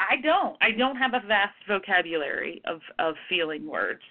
I 0.00 0.20
don't. 0.22 0.56
I 0.60 0.70
don't 0.70 0.96
have 0.96 1.14
a 1.14 1.26
vast 1.26 1.56
vocabulary 1.66 2.62
of 2.66 2.80
of 2.98 3.14
feeling 3.28 3.66
words 3.66 4.02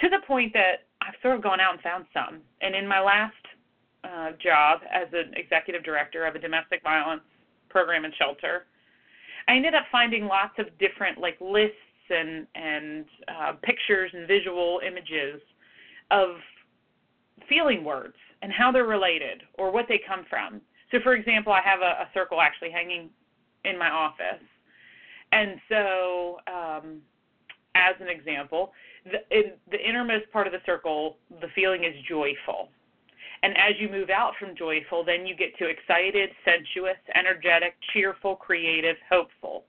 to 0.00 0.08
the 0.08 0.18
point 0.26 0.52
that 0.54 0.88
I've 1.02 1.14
sort 1.22 1.36
of 1.36 1.42
gone 1.42 1.60
out 1.60 1.74
and 1.74 1.82
found 1.82 2.06
some. 2.14 2.40
And 2.60 2.74
in 2.74 2.86
my 2.86 3.00
last 3.00 3.34
uh, 4.04 4.32
job 4.42 4.80
as 4.92 5.08
an 5.12 5.32
executive 5.36 5.84
director 5.84 6.26
of 6.26 6.34
a 6.34 6.38
domestic 6.38 6.82
violence 6.82 7.22
program 7.68 8.04
and 8.04 8.14
shelter, 8.14 8.66
I 9.48 9.56
ended 9.56 9.74
up 9.74 9.84
finding 9.92 10.26
lots 10.26 10.54
of 10.58 10.66
different 10.78 11.18
like 11.18 11.38
lists 11.40 11.76
and 12.10 12.46
and 12.54 13.04
uh, 13.28 13.52
pictures 13.62 14.10
and 14.14 14.26
visual 14.26 14.80
images 14.86 15.40
of 16.10 16.36
feeling 17.48 17.84
words 17.84 18.16
and 18.42 18.52
how 18.52 18.72
they're 18.72 18.84
related 18.84 19.42
or 19.54 19.70
what 19.70 19.86
they 19.88 20.00
come 20.06 20.24
from. 20.28 20.60
So, 20.90 20.98
for 21.02 21.14
example, 21.14 21.52
I 21.52 21.60
have 21.62 21.80
a, 21.80 22.02
a 22.02 22.08
circle 22.12 22.40
actually 22.40 22.70
hanging 22.70 23.10
in 23.64 23.78
my 23.78 23.90
office. 23.90 24.42
And 25.32 25.60
so, 25.68 26.38
um, 26.46 27.00
as 27.74 27.94
an 28.00 28.08
example, 28.08 28.72
the, 29.04 29.36
in 29.36 29.52
the 29.70 29.78
innermost 29.78 30.30
part 30.32 30.46
of 30.46 30.52
the 30.52 30.60
circle, 30.66 31.16
the 31.40 31.48
feeling 31.54 31.84
is 31.84 31.94
joyful. 32.08 32.68
And 33.42 33.56
as 33.56 33.74
you 33.80 33.88
move 33.88 34.10
out 34.10 34.32
from 34.38 34.54
joyful, 34.56 35.04
then 35.04 35.26
you 35.26 35.34
get 35.34 35.56
to 35.58 35.68
excited, 35.68 36.30
sensuous, 36.44 36.98
energetic, 37.14 37.74
cheerful, 37.92 38.36
creative, 38.36 38.96
hopeful. 39.10 39.64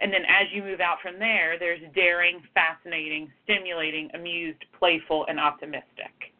And 0.00 0.12
then 0.12 0.22
as 0.22 0.46
you 0.52 0.62
move 0.62 0.80
out 0.80 0.98
from 1.02 1.18
there, 1.18 1.58
there's 1.58 1.80
daring, 1.94 2.42
fascinating, 2.54 3.32
stimulating, 3.44 4.10
amused, 4.14 4.64
playful, 4.78 5.26
and 5.28 5.40
optimistic. 5.40 6.34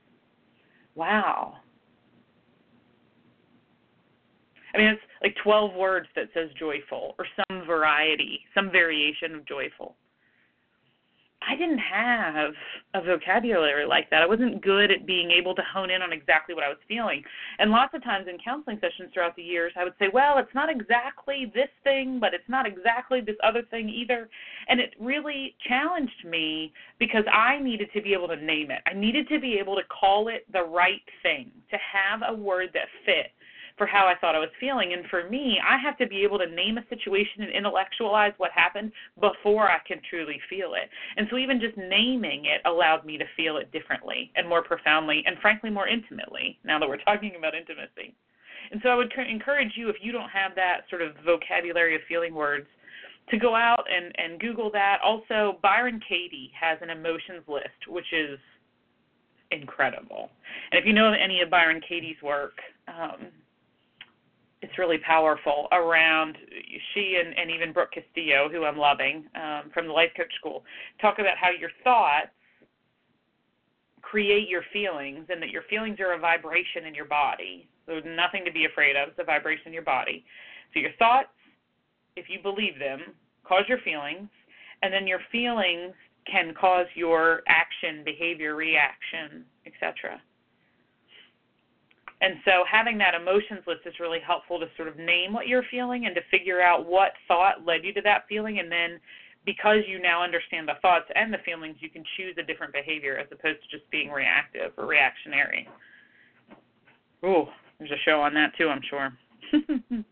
Wow. 0.94 1.56
I 4.78 4.80
mean, 4.80 4.90
it's 4.90 5.02
like 5.22 5.34
12 5.42 5.74
words 5.74 6.06
that 6.14 6.28
says 6.32 6.50
joyful 6.56 7.16
or 7.18 7.26
some 7.48 7.66
variety, 7.66 8.40
some 8.54 8.70
variation 8.70 9.34
of 9.34 9.44
joyful. 9.44 9.96
I 11.42 11.56
didn't 11.56 11.78
have 11.78 12.52
a 12.94 13.02
vocabulary 13.02 13.86
like 13.86 14.08
that. 14.10 14.22
I 14.22 14.26
wasn't 14.26 14.62
good 14.62 14.92
at 14.92 15.04
being 15.06 15.30
able 15.32 15.54
to 15.56 15.62
hone 15.62 15.90
in 15.90 16.02
on 16.02 16.12
exactly 16.12 16.54
what 16.54 16.62
I 16.62 16.68
was 16.68 16.78
feeling. 16.86 17.24
And 17.58 17.70
lots 17.72 17.92
of 17.94 18.04
times 18.04 18.26
in 18.28 18.38
counseling 18.38 18.78
sessions 18.80 19.10
throughout 19.12 19.34
the 19.34 19.42
years, 19.42 19.72
I 19.76 19.82
would 19.82 19.94
say, 19.98 20.06
well, 20.12 20.38
it's 20.38 20.54
not 20.54 20.68
exactly 20.70 21.50
this 21.54 21.70
thing, 21.82 22.18
but 22.20 22.34
it's 22.34 22.48
not 22.48 22.66
exactly 22.66 23.20
this 23.20 23.36
other 23.42 23.62
thing 23.70 23.88
either. 23.88 24.28
And 24.68 24.78
it 24.78 24.94
really 25.00 25.56
challenged 25.66 26.24
me 26.24 26.72
because 27.00 27.24
I 27.32 27.58
needed 27.58 27.88
to 27.94 28.02
be 28.02 28.12
able 28.12 28.28
to 28.28 28.36
name 28.36 28.70
it. 28.70 28.82
I 28.86 28.94
needed 28.94 29.28
to 29.28 29.40
be 29.40 29.58
able 29.58 29.74
to 29.76 29.82
call 29.84 30.28
it 30.28 30.44
the 30.52 30.62
right 30.62 31.02
thing, 31.22 31.50
to 31.70 31.78
have 31.78 32.20
a 32.28 32.34
word 32.34 32.70
that 32.74 32.86
fit 33.04 33.32
for 33.78 33.86
how 33.86 34.06
I 34.06 34.14
thought 34.20 34.34
I 34.34 34.40
was 34.40 34.50
feeling. 34.60 34.92
And 34.92 35.06
for 35.06 35.28
me, 35.30 35.58
I 35.66 35.78
have 35.78 35.96
to 35.98 36.06
be 36.06 36.22
able 36.24 36.38
to 36.38 36.46
name 36.46 36.78
a 36.78 36.86
situation 36.88 37.42
and 37.42 37.52
intellectualize 37.52 38.32
what 38.36 38.50
happened 38.52 38.92
before 39.20 39.70
I 39.70 39.78
can 39.86 40.00
truly 40.10 40.40
feel 40.50 40.74
it. 40.74 40.90
And 41.16 41.26
so 41.30 41.38
even 41.38 41.60
just 41.60 41.76
naming 41.76 42.46
it 42.46 42.60
allowed 42.66 43.06
me 43.06 43.16
to 43.18 43.24
feel 43.36 43.56
it 43.56 43.72
differently 43.72 44.30
and 44.36 44.48
more 44.48 44.62
profoundly 44.62 45.22
and 45.26 45.38
frankly 45.38 45.70
more 45.70 45.88
intimately 45.88 46.58
now 46.64 46.78
that 46.78 46.88
we're 46.88 46.98
talking 46.98 47.34
about 47.38 47.54
intimacy. 47.54 48.14
And 48.70 48.80
so 48.82 48.90
I 48.90 48.94
would 48.96 49.12
encourage 49.16 49.72
you 49.76 49.88
if 49.88 49.96
you 50.02 50.12
don't 50.12 50.28
have 50.28 50.54
that 50.56 50.82
sort 50.90 51.00
of 51.00 51.12
vocabulary 51.24 51.94
of 51.94 52.02
feeling 52.08 52.34
words 52.34 52.66
to 53.30 53.38
go 53.38 53.54
out 53.54 53.84
and, 53.90 54.12
and 54.18 54.40
Google 54.40 54.70
that. 54.72 54.98
Also, 55.04 55.58
Byron 55.62 56.00
Katie 56.06 56.50
has 56.58 56.78
an 56.82 56.90
emotions 56.90 57.42
list, 57.46 57.88
which 57.88 58.12
is 58.12 58.38
incredible. 59.50 60.30
And 60.70 60.78
if 60.78 60.86
you 60.86 60.92
know 60.92 61.12
any 61.12 61.40
of 61.40 61.50
Byron 61.50 61.80
Katie's 61.86 62.20
work, 62.22 62.54
um, 62.88 63.28
it's 64.60 64.76
really 64.78 64.98
powerful 64.98 65.68
around 65.72 66.36
she 66.94 67.20
and, 67.24 67.36
and 67.38 67.50
even 67.50 67.72
Brooke 67.72 67.92
Castillo, 67.92 68.48
who 68.50 68.64
I'm 68.64 68.76
loving 68.76 69.24
um, 69.34 69.70
from 69.72 69.86
the 69.86 69.92
Life 69.92 70.10
Coach 70.16 70.32
School, 70.38 70.64
talk 71.00 71.18
about 71.18 71.36
how 71.40 71.50
your 71.50 71.70
thoughts 71.84 72.28
create 74.02 74.48
your 74.48 74.62
feelings 74.72 75.26
and 75.28 75.40
that 75.42 75.50
your 75.50 75.62
feelings 75.68 76.00
are 76.00 76.14
a 76.14 76.18
vibration 76.18 76.86
in 76.86 76.94
your 76.94 77.04
body. 77.04 77.68
There's 77.86 78.04
nothing 78.06 78.44
to 78.44 78.52
be 78.52 78.64
afraid 78.64 78.96
of, 78.96 79.10
it's 79.10 79.18
a 79.18 79.24
vibration 79.24 79.68
in 79.68 79.72
your 79.72 79.82
body. 79.82 80.24
So 80.74 80.80
your 80.80 80.92
thoughts, 80.98 81.28
if 82.16 82.26
you 82.28 82.38
believe 82.42 82.78
them, 82.78 83.00
cause 83.46 83.64
your 83.68 83.78
feelings, 83.78 84.28
and 84.82 84.92
then 84.92 85.06
your 85.06 85.20
feelings 85.30 85.94
can 86.30 86.52
cause 86.58 86.86
your 86.94 87.42
action, 87.48 88.02
behavior, 88.04 88.54
reaction, 88.54 89.44
etc. 89.66 90.20
And 92.20 92.34
so 92.44 92.64
having 92.70 92.98
that 92.98 93.14
emotions 93.14 93.62
list 93.66 93.80
is 93.86 93.94
really 94.00 94.18
helpful 94.24 94.58
to 94.58 94.66
sort 94.76 94.88
of 94.88 94.96
name 94.96 95.32
what 95.32 95.46
you're 95.46 95.64
feeling 95.70 96.06
and 96.06 96.14
to 96.16 96.20
figure 96.30 96.60
out 96.60 96.86
what 96.86 97.12
thought 97.28 97.64
led 97.64 97.84
you 97.84 97.92
to 97.94 98.02
that 98.02 98.24
feeling 98.28 98.58
and 98.58 98.70
then 98.70 98.98
because 99.44 99.78
you 99.86 99.98
now 99.98 100.22
understand 100.22 100.68
the 100.68 100.74
thoughts 100.82 101.06
and 101.14 101.32
the 101.32 101.38
feelings, 101.38 101.76
you 101.80 101.88
can 101.88 102.04
choose 102.16 102.36
a 102.38 102.42
different 102.42 102.72
behavior 102.72 103.16
as 103.16 103.26
opposed 103.32 103.58
to 103.62 103.68
just 103.78 103.88
being 103.90 104.10
reactive 104.10 104.72
or 104.76 104.84
reactionary. 104.84 105.66
Ooh, 107.24 107.46
there's 107.78 107.90
a 107.90 108.02
show 108.04 108.20
on 108.20 108.34
that 108.34 108.52
too, 108.58 108.68
I'm 108.68 108.82
sure. 108.90 109.12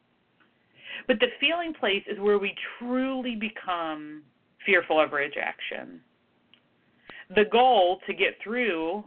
but 1.07 1.21
the 1.21 1.27
feeling 1.39 1.75
place 1.75 2.03
is 2.11 2.19
where 2.19 2.39
we 2.39 2.55
truly 2.79 3.37
become 3.37 4.23
fearful 4.65 4.99
of 4.99 5.13
rejection. 5.13 6.01
The 7.35 7.45
goal 7.51 7.99
to 8.07 8.15
get 8.15 8.39
through 8.43 9.05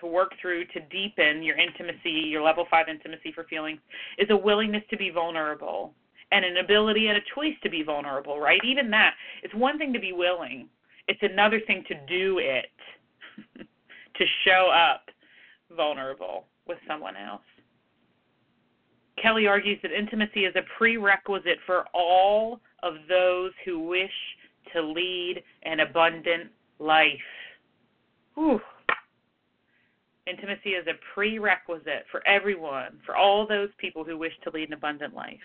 to 0.00 0.06
work 0.06 0.32
through 0.40 0.64
to 0.66 0.80
deepen 0.90 1.42
your 1.42 1.56
intimacy, 1.56 2.10
your 2.10 2.42
level 2.42 2.66
five 2.70 2.88
intimacy 2.88 3.32
for 3.32 3.44
feelings, 3.44 3.80
is 4.18 4.28
a 4.30 4.36
willingness 4.36 4.82
to 4.90 4.96
be 4.96 5.10
vulnerable 5.10 5.92
and 6.32 6.44
an 6.44 6.56
ability 6.58 7.08
and 7.08 7.16
a 7.16 7.20
choice 7.34 7.54
to 7.62 7.70
be 7.70 7.82
vulnerable, 7.82 8.40
right? 8.40 8.60
Even 8.64 8.90
that. 8.90 9.14
It's 9.42 9.54
one 9.54 9.78
thing 9.78 9.92
to 9.92 10.00
be 10.00 10.12
willing, 10.12 10.68
it's 11.08 11.22
another 11.22 11.60
thing 11.66 11.84
to 11.88 11.94
do 12.06 12.38
it, 12.38 12.70
to 14.16 14.24
show 14.44 14.70
up 14.70 15.02
vulnerable 15.76 16.46
with 16.66 16.78
someone 16.88 17.16
else. 17.16 17.42
Kelly 19.20 19.46
argues 19.46 19.78
that 19.82 19.92
intimacy 19.92 20.44
is 20.44 20.54
a 20.56 20.62
prerequisite 20.76 21.58
for 21.64 21.84
all 21.94 22.60
of 22.82 22.94
those 23.08 23.52
who 23.64 23.80
wish 23.80 24.10
to 24.74 24.82
lead 24.82 25.42
an 25.62 25.80
abundant 25.80 26.50
life. 26.78 27.08
Whew. 28.34 28.60
Intimacy 30.26 30.70
is 30.70 30.86
a 30.88 30.94
prerequisite 31.14 32.04
for 32.10 32.26
everyone, 32.26 32.98
for 33.04 33.16
all 33.16 33.46
those 33.46 33.68
people 33.78 34.02
who 34.02 34.18
wish 34.18 34.32
to 34.42 34.50
lead 34.50 34.68
an 34.68 34.74
abundant 34.74 35.14
life. 35.14 35.38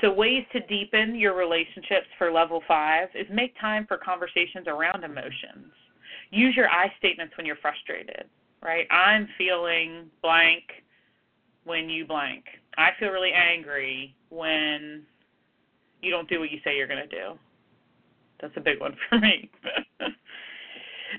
So, 0.00 0.12
ways 0.12 0.44
to 0.52 0.60
deepen 0.60 1.14
your 1.14 1.34
relationships 1.34 2.06
for 2.18 2.30
level 2.30 2.62
five 2.68 3.08
is 3.14 3.26
make 3.30 3.58
time 3.60 3.86
for 3.86 3.96
conversations 3.96 4.66
around 4.66 5.04
emotions. 5.04 5.72
Use 6.30 6.54
your 6.56 6.68
I 6.68 6.92
statements 6.98 7.36
when 7.36 7.46
you're 7.46 7.56
frustrated, 7.56 8.24
right? 8.62 8.86
I'm 8.90 9.28
feeling 9.38 10.10
blank 10.22 10.64
when 11.64 11.88
you 11.88 12.06
blank. 12.06 12.44
I 12.76 12.90
feel 12.98 13.08
really 13.08 13.32
angry 13.32 14.14
when 14.28 15.02
you 16.02 16.10
don't 16.10 16.28
do 16.28 16.40
what 16.40 16.50
you 16.50 16.58
say 16.62 16.76
you're 16.76 16.86
going 16.86 17.08
to 17.08 17.14
do. 17.14 17.38
That's 18.40 18.54
a 18.56 18.60
big 18.60 18.80
one 18.80 18.96
for 19.08 19.18
me. 19.18 19.50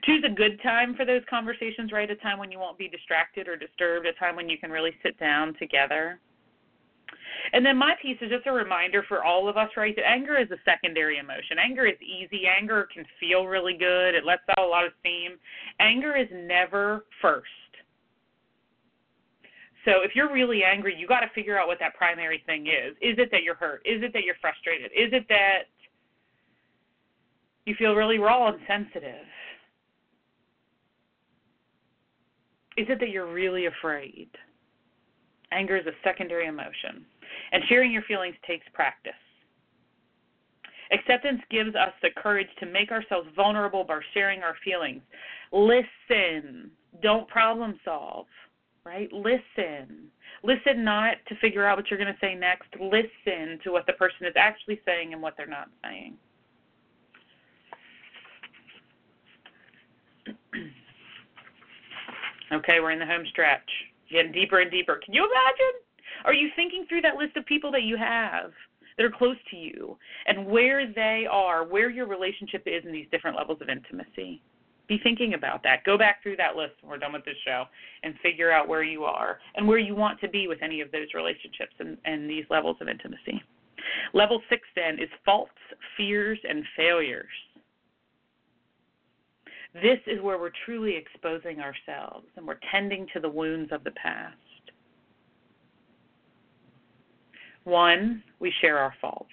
choose 0.04 0.24
a 0.26 0.34
good 0.34 0.62
time 0.62 0.96
for 0.96 1.06
those 1.06 1.22
conversations, 1.30 1.92
right? 1.92 2.10
A 2.10 2.16
time 2.16 2.40
when 2.40 2.52
you 2.52 2.60
won't 2.60 2.78
be 2.78 2.90
distracted 2.90 3.48
or 3.48 3.56
disturbed, 3.56 4.06
a 4.06 4.14
time 4.14 4.36
when 4.36 4.50
you 4.50 4.58
can 4.58 4.72
really 4.72 4.92
sit 5.04 5.20
down 5.20 5.54
together. 5.60 6.20
And 7.54 7.66
then 7.66 7.78
my 7.78 7.94
piece 8.02 8.18
is 8.22 8.30
just 8.30 8.48
a 8.48 8.52
reminder 8.52 9.04
for 9.08 9.24
all 9.24 9.48
of 9.48 9.58
us, 9.58 9.70
right, 9.78 9.96
that 9.96 10.08
anger 10.08 10.38
is 10.38 10.52
a 10.52 10.58
secondary 10.66 11.18
emotion. 11.18 11.58
Anger 11.64 11.86
is 11.86 11.96
easy. 12.02 12.44
Anger 12.48 12.88
can 12.94 13.06
feel 13.20 13.46
really 13.46 13.78
good. 13.78 14.16
It 14.16 14.26
lets 14.26 14.42
out 14.50 14.66
a 14.66 14.68
lot 14.68 14.86
of 14.86 14.92
steam. 15.00 15.38
Anger 15.80 16.16
is 16.16 16.28
never 16.34 17.06
first. 17.22 17.48
So 19.86 20.02
if 20.04 20.16
you're 20.16 20.34
really 20.34 20.64
angry, 20.66 20.96
you 20.98 21.08
got 21.08 21.22
to 21.22 21.30
figure 21.34 21.58
out 21.58 21.68
what 21.68 21.80
that 21.80 21.96
primary 21.96 22.44
thing 22.46 22.68
is. 22.68 22.94
Is 23.02 23.18
it 23.18 23.30
that 23.32 23.44
you're 23.44 23.56
hurt? 23.56 23.82
Is 23.86 24.04
it 24.04 24.12
that 24.12 24.24
you're 24.24 24.36
frustrated? 24.42 24.92
Is 24.92 25.14
it 25.14 25.26
that 25.30 25.70
you 27.66 27.76
feel 27.76 27.96
really 27.96 28.18
raw 28.18 28.50
and 28.50 28.60
sensitive? 28.68 29.26
Is 32.78 32.86
it 32.90 33.00
that 33.00 33.10
you're 33.10 33.32
really 33.32 33.66
afraid? 33.66 34.30
Anger 35.52 35.78
is 35.78 35.88
a 35.88 35.92
secondary 36.04 36.48
emotion, 36.48 37.06
and 37.52 37.64
sharing 37.68 37.92
your 37.92 38.04
feelings 38.04 38.36
takes 38.46 38.66
practice. 38.74 39.14
Acceptance 40.92 41.42
gives 41.50 41.76
us 41.76 41.92
the 42.02 42.10
courage 42.16 42.48
to 42.60 42.66
make 42.66 42.92
ourselves 42.92 43.28
vulnerable 43.36 43.84
by 43.84 44.00
sharing 44.14 44.42
our 44.42 44.56
feelings. 44.64 45.02
Listen, 45.52 46.72
don't 47.02 47.28
problem 47.28 47.80
solve, 47.84 48.28
right? 48.86 49.12
Listen. 49.12 50.10
Listen 50.44 50.84
not 50.84 51.18
to 51.28 51.36
figure 51.42 51.66
out 51.66 51.78
what 51.78 51.90
you're 51.90 52.00
going 52.00 52.14
to 52.14 52.20
say 52.22 52.36
next. 52.36 52.70
Listen 52.80 53.60
to 53.64 53.72
what 53.72 53.86
the 53.86 53.94
person 53.94 54.26
is 54.28 54.34
actually 54.38 54.80
saying 54.86 55.14
and 55.14 55.22
what 55.22 55.34
they're 55.36 55.48
not 55.48 55.70
saying. 55.84 56.16
Okay, 62.52 62.80
we're 62.80 62.92
in 62.92 63.00
the 63.00 63.06
home 63.06 63.26
stretch. 63.30 63.70
Getting 64.12 64.32
deeper 64.32 64.60
and 64.60 64.72
deeper. 64.72 65.00
Can 65.04 65.14
you 65.14 65.24
imagine? 65.24 65.82
Are 66.26 66.34
you 66.34 66.50
thinking 66.56 66.86
through 66.88 67.02
that 67.02 67.16
list 67.16 67.36
of 67.36 67.46
people 67.46 67.72
that 67.72 67.84
you 67.84 67.98
have 67.98 68.52
that 68.98 69.06
are 69.06 69.12
close 69.12 69.36
to 69.52 69.58
you 69.58 69.98
and 70.26 70.46
where 70.48 70.92
they 70.92 71.28
are, 71.30 71.66
where 71.66 71.90
your 71.90 72.08
relationship 72.08 72.64
is 72.66 72.84
in 72.86 72.92
these 72.92 73.08
different 73.12 73.38
levels 73.38 73.60
of 73.62 73.70
intimacy? 73.70 74.42
Be 74.88 74.98
thinking 75.04 75.34
about 75.34 75.64
that. 75.64 75.84
Go 75.84 75.98
back 75.98 76.24
through 76.24 76.38
that 76.38 76.56
list 76.56 76.76
when 76.82 76.90
we're 76.90 76.98
done 76.98 77.12
with 77.12 77.26
this 77.26 77.36
show 77.46 77.66
and 78.04 78.14
figure 78.24 78.52
out 78.52 78.70
where 78.70 78.84
you 78.84 79.04
are 79.04 79.40
and 79.56 79.68
where 79.68 79.78
you 79.78 79.94
want 79.96 80.20
to 80.22 80.30
be 80.30 80.48
with 80.48 80.60
any 80.64 80.80
of 80.80 80.90
those 80.92 81.08
relationships 81.14 81.74
and, 81.80 81.98
and 82.06 82.30
these 82.30 82.46
levels 82.50 82.78
of 82.80 82.88
intimacy. 82.88 83.44
Level 84.14 84.42
six, 84.50 84.62
then, 84.76 84.96
is 84.96 85.10
faults, 85.26 85.52
fears, 85.98 86.40
and 86.48 86.64
failures. 86.78 87.28
This 89.82 90.00
is 90.08 90.22
where 90.22 90.40
we're 90.40 90.52
truly 90.66 90.96
exposing 90.96 91.60
ourselves 91.60 92.26
and 92.36 92.48
we're 92.48 92.60
tending 92.72 93.06
to 93.14 93.20
the 93.20 93.30
wounds 93.30 93.72
of 93.72 93.84
the 93.84 93.92
past. 93.92 94.36
One, 97.64 98.24
we 98.40 98.52
share 98.62 98.80
our 98.80 98.94
faults. 99.00 99.30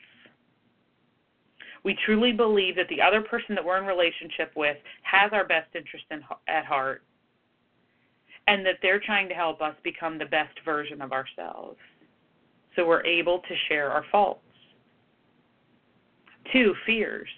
We 1.82 1.96
truly 2.04 2.32
believe 2.32 2.76
that 2.76 2.88
the 2.88 3.00
other 3.00 3.20
person 3.22 3.54
that 3.54 3.64
we're 3.64 3.78
in 3.78 3.84
relationship 3.86 4.52
with 4.56 4.76
has 5.02 5.30
our 5.32 5.46
best 5.46 5.68
interest 5.74 6.04
in, 6.10 6.20
at 6.48 6.64
heart 6.64 7.02
and 8.46 8.66
that 8.66 8.76
they're 8.82 9.00
trying 9.00 9.28
to 9.28 9.34
help 9.34 9.62
us 9.62 9.74
become 9.82 10.18
the 10.18 10.26
best 10.26 10.58
version 10.64 11.00
of 11.00 11.12
ourselves. 11.12 11.78
So 12.76 12.86
we're 12.86 13.04
able 13.06 13.38
to 13.38 13.54
share 13.68 13.90
our 13.90 14.04
faults. 14.10 14.40
Two, 16.52 16.74
fears 16.84 17.28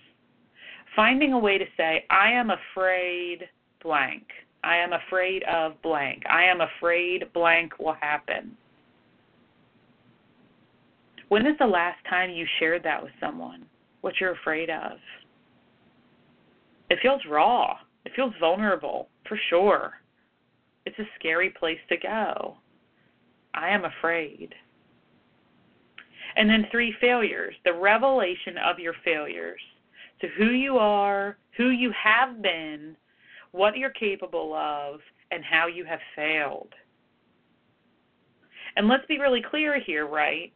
finding 0.96 1.34
a 1.34 1.38
way 1.38 1.58
to 1.58 1.66
say, 1.76 2.04
I 2.10 2.32
am 2.32 2.50
afraid 2.50 3.48
blank. 3.82 4.24
I 4.64 4.76
am 4.78 4.92
afraid 4.92 5.44
of 5.44 5.80
blank. 5.82 6.24
I 6.28 6.44
am 6.44 6.60
afraid 6.60 7.32
blank 7.32 7.78
will 7.78 7.96
happen. 8.00 8.56
When 11.28 11.46
is 11.46 11.56
the 11.58 11.66
last 11.66 11.98
time 12.08 12.30
you 12.30 12.46
shared 12.58 12.82
that 12.82 13.02
with 13.02 13.12
someone? 13.20 13.66
what 14.06 14.20
you're 14.20 14.34
afraid 14.34 14.70
of. 14.70 14.98
It 16.90 17.00
feels 17.02 17.20
raw. 17.28 17.76
It 18.04 18.12
feels 18.14 18.32
vulnerable, 18.38 19.08
for 19.28 19.36
sure. 19.50 19.94
It's 20.84 20.98
a 21.00 21.08
scary 21.18 21.50
place 21.50 21.80
to 21.88 21.96
go. 21.96 22.56
I 23.52 23.70
am 23.70 23.84
afraid. 23.84 24.54
And 26.36 26.48
then 26.48 26.68
three 26.70 26.94
failures 27.00 27.56
the 27.64 27.72
revelation 27.72 28.58
of 28.64 28.78
your 28.78 28.94
failures. 29.04 29.60
So, 30.20 30.28
who 30.38 30.50
you 30.50 30.78
are, 30.78 31.36
who 31.56 31.70
you 31.70 31.92
have 32.02 32.42
been, 32.42 32.96
what 33.52 33.76
you're 33.76 33.90
capable 33.90 34.54
of, 34.54 35.00
and 35.30 35.44
how 35.44 35.66
you 35.66 35.84
have 35.84 36.00
failed. 36.14 36.72
And 38.76 38.88
let's 38.88 39.06
be 39.06 39.18
really 39.18 39.42
clear 39.42 39.80
here, 39.80 40.06
right? 40.06 40.52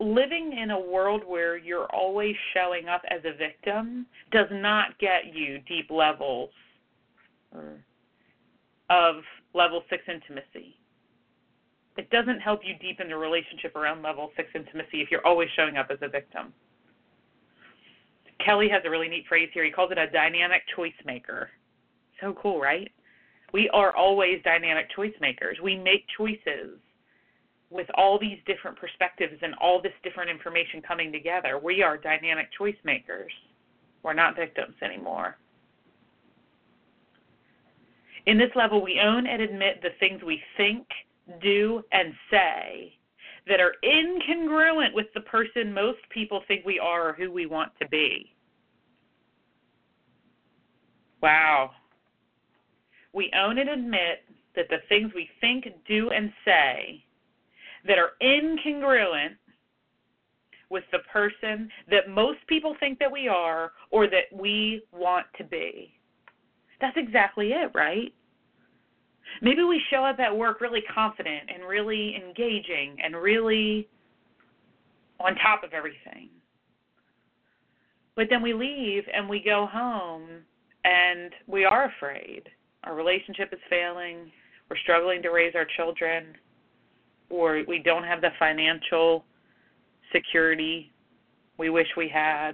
Living 0.00 0.56
in 0.60 0.70
a 0.70 0.80
world 0.80 1.22
where 1.26 1.56
you're 1.56 1.92
always 1.94 2.34
showing 2.52 2.88
up 2.88 3.02
as 3.10 3.20
a 3.24 3.36
victim 3.36 4.06
does 4.32 4.48
not 4.50 4.98
get 4.98 5.34
you 5.34 5.58
deep 5.68 5.90
levels 5.90 6.50
of 8.90 9.16
level 9.54 9.82
six 9.88 10.02
intimacy. 10.08 10.76
It 11.96 12.10
doesn't 12.10 12.40
help 12.40 12.60
you 12.64 12.74
deepen 12.80 13.08
the 13.08 13.16
relationship 13.16 13.76
around 13.76 14.02
level 14.02 14.30
six 14.36 14.48
intimacy 14.54 15.00
if 15.00 15.10
you're 15.10 15.26
always 15.26 15.48
showing 15.54 15.76
up 15.76 15.88
as 15.90 15.98
a 16.02 16.08
victim. 16.08 16.52
Kelly 18.44 18.68
has 18.68 18.82
a 18.84 18.90
really 18.90 19.08
neat 19.08 19.26
phrase 19.28 19.48
here. 19.52 19.64
He 19.64 19.70
calls 19.70 19.90
it 19.90 19.98
a 19.98 20.10
dynamic 20.10 20.62
choice 20.76 20.92
maker. 21.04 21.50
So 22.20 22.34
cool, 22.40 22.60
right? 22.60 22.90
We 23.52 23.70
are 23.70 23.94
always 23.96 24.42
dynamic 24.44 24.86
choice 24.94 25.14
makers. 25.20 25.58
We 25.62 25.76
make 25.76 26.04
choices 26.16 26.78
with 27.70 27.86
all 27.94 28.18
these 28.18 28.38
different 28.46 28.78
perspectives 28.78 29.34
and 29.42 29.54
all 29.54 29.80
this 29.80 29.92
different 30.02 30.30
information 30.30 30.82
coming 30.82 31.10
together. 31.12 31.58
We 31.62 31.82
are 31.82 31.96
dynamic 31.96 32.48
choice 32.56 32.76
makers. 32.84 33.32
We're 34.02 34.12
not 34.12 34.36
victims 34.36 34.74
anymore. 34.82 35.36
In 38.26 38.38
this 38.38 38.50
level, 38.54 38.82
we 38.82 39.00
own 39.00 39.26
and 39.26 39.42
admit 39.42 39.82
the 39.82 39.90
things 40.00 40.22
we 40.22 40.40
think, 40.56 40.86
do, 41.42 41.82
and 41.92 42.14
say 42.30 42.96
that 43.46 43.60
are 43.60 43.74
incongruent 43.84 44.94
with 44.94 45.06
the 45.14 45.20
person 45.20 45.72
most 45.72 45.98
people 46.10 46.42
think 46.48 46.64
we 46.64 46.78
are 46.78 47.10
or 47.10 47.12
who 47.12 47.30
we 47.30 47.46
want 47.46 47.72
to 47.80 47.88
be. 47.88 48.33
Wow. 51.24 51.70
We 53.14 53.32
own 53.34 53.58
and 53.58 53.70
admit 53.70 54.24
that 54.54 54.66
the 54.68 54.76
things 54.90 55.10
we 55.14 55.26
think, 55.40 55.66
do, 55.88 56.10
and 56.10 56.30
say 56.44 57.02
that 57.88 57.96
are 57.96 58.10
incongruent 58.20 59.36
with 60.68 60.84
the 60.92 60.98
person 61.10 61.70
that 61.90 62.10
most 62.10 62.40
people 62.46 62.76
think 62.78 62.98
that 62.98 63.10
we 63.10 63.26
are 63.26 63.72
or 63.90 64.06
that 64.06 64.24
we 64.38 64.82
want 64.92 65.24
to 65.38 65.44
be. 65.44 65.94
That's 66.82 66.96
exactly 66.98 67.52
it, 67.52 67.70
right? 67.74 68.12
Maybe 69.40 69.64
we 69.64 69.80
show 69.90 70.04
up 70.04 70.18
at 70.18 70.36
work 70.36 70.60
really 70.60 70.82
confident 70.94 71.48
and 71.48 71.66
really 71.66 72.16
engaging 72.16 72.98
and 73.02 73.16
really 73.16 73.88
on 75.20 75.36
top 75.36 75.64
of 75.64 75.72
everything. 75.72 76.28
But 78.14 78.26
then 78.28 78.42
we 78.42 78.52
leave 78.52 79.04
and 79.10 79.26
we 79.26 79.42
go 79.42 79.66
home 79.72 80.44
and 80.84 81.32
we 81.46 81.64
are 81.64 81.86
afraid. 81.86 82.42
Our 82.84 82.94
relationship 82.94 83.50
is 83.52 83.58
failing. 83.70 84.30
We're 84.70 84.76
struggling 84.78 85.22
to 85.22 85.30
raise 85.30 85.54
our 85.54 85.66
children. 85.76 86.34
Or 87.30 87.62
we 87.66 87.78
don't 87.78 88.04
have 88.04 88.20
the 88.20 88.30
financial 88.38 89.24
security 90.12 90.92
we 91.58 91.70
wish 91.70 91.88
we 91.96 92.08
had. 92.08 92.52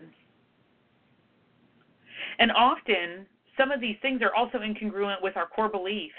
And 2.38 2.52
often, 2.52 3.26
some 3.58 3.70
of 3.70 3.80
these 3.80 3.96
things 4.00 4.22
are 4.22 4.34
also 4.34 4.58
incongruent 4.58 5.22
with 5.22 5.36
our 5.36 5.46
core 5.46 5.68
beliefs, 5.68 6.14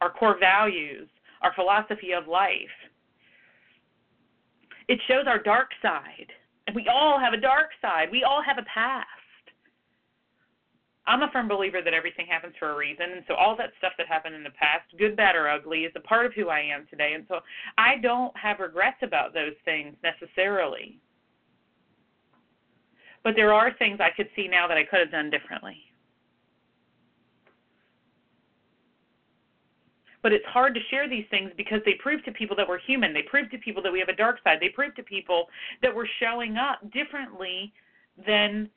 our 0.00 0.10
core 0.10 0.38
values, 0.40 1.08
our 1.42 1.52
philosophy 1.54 2.12
of 2.12 2.26
life. 2.26 2.52
It 4.88 4.98
shows 5.06 5.26
our 5.26 5.38
dark 5.38 5.68
side. 5.80 6.26
And 6.66 6.74
we 6.74 6.88
all 6.92 7.18
have 7.20 7.32
a 7.32 7.40
dark 7.40 7.68
side. 7.80 8.08
We 8.10 8.24
all 8.24 8.42
have 8.42 8.58
a 8.58 8.66
past. 8.72 9.06
I'm 11.06 11.22
a 11.22 11.30
firm 11.32 11.48
believer 11.48 11.82
that 11.82 11.94
everything 11.94 12.26
happens 12.26 12.54
for 12.58 12.70
a 12.70 12.76
reason, 12.76 13.06
and 13.10 13.24
so 13.26 13.34
all 13.34 13.56
that 13.56 13.72
stuff 13.78 13.92
that 13.98 14.06
happened 14.06 14.36
in 14.36 14.44
the 14.44 14.50
past, 14.50 14.84
good, 14.98 15.16
bad, 15.16 15.34
or 15.34 15.48
ugly, 15.48 15.80
is 15.80 15.92
a 15.96 16.00
part 16.00 16.26
of 16.26 16.32
who 16.34 16.48
I 16.48 16.60
am 16.60 16.86
today. 16.88 17.14
And 17.14 17.24
so 17.28 17.40
I 17.76 17.96
don't 17.98 18.36
have 18.36 18.60
regrets 18.60 18.98
about 19.02 19.34
those 19.34 19.54
things 19.64 19.96
necessarily. 20.02 21.00
But 23.24 23.34
there 23.34 23.52
are 23.52 23.72
things 23.78 23.98
I 24.00 24.10
could 24.16 24.28
see 24.36 24.46
now 24.46 24.68
that 24.68 24.76
I 24.76 24.84
could 24.84 25.00
have 25.00 25.10
done 25.10 25.30
differently. 25.30 25.78
But 30.22 30.32
it's 30.32 30.46
hard 30.46 30.72
to 30.74 30.80
share 30.88 31.08
these 31.08 31.26
things 31.30 31.50
because 31.56 31.80
they 31.84 31.94
prove 31.94 32.24
to 32.24 32.32
people 32.32 32.54
that 32.56 32.68
we're 32.68 32.78
human. 32.78 33.12
They 33.12 33.22
prove 33.22 33.50
to 33.50 33.58
people 33.58 33.82
that 33.82 33.92
we 33.92 33.98
have 33.98 34.08
a 34.08 34.14
dark 34.14 34.38
side. 34.44 34.58
They 34.60 34.68
prove 34.68 34.94
to 34.94 35.02
people 35.02 35.48
that 35.82 35.94
we're 35.94 36.06
showing 36.20 36.56
up 36.56 36.78
differently 36.92 37.72
than 38.24 38.70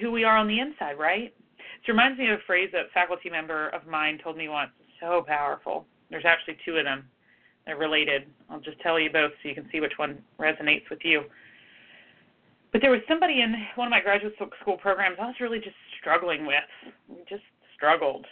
who 0.00 0.10
we 0.10 0.24
are 0.24 0.38
on 0.38 0.48
the 0.48 0.60
inside, 0.60 0.98
right? 0.98 1.34
It 1.84 1.90
reminds 1.90 2.18
me 2.18 2.28
of 2.28 2.38
a 2.38 2.42
phrase 2.46 2.70
that 2.72 2.86
a 2.86 2.88
faculty 2.94 3.28
member 3.28 3.68
of 3.70 3.86
mine 3.86 4.18
told 4.22 4.36
me 4.36 4.48
once. 4.48 4.70
So 5.00 5.24
powerful. 5.26 5.84
There's 6.10 6.24
actually 6.24 6.56
two 6.64 6.76
of 6.76 6.84
them. 6.84 7.04
They're 7.66 7.76
related. 7.76 8.24
I'll 8.50 8.60
just 8.60 8.78
tell 8.80 8.98
you 8.98 9.10
both 9.10 9.32
so 9.42 9.48
you 9.48 9.54
can 9.54 9.68
see 9.72 9.80
which 9.80 9.98
one 9.98 10.18
resonates 10.38 10.88
with 10.90 11.00
you. 11.04 11.22
But 12.72 12.80
there 12.80 12.90
was 12.90 13.00
somebody 13.08 13.42
in 13.42 13.54
one 13.74 13.86
of 13.86 13.90
my 13.90 14.00
graduate 14.00 14.34
school 14.60 14.76
programs 14.76 15.16
I 15.20 15.26
was 15.26 15.34
really 15.40 15.58
just 15.58 15.76
struggling 16.00 16.46
with. 16.46 16.64
We 17.08 17.18
just 17.28 17.42
struggled, 17.74 18.26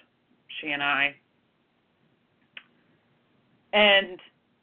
she 0.61 0.71
and 0.71 0.83
I. 0.83 1.15
And 3.73 4.19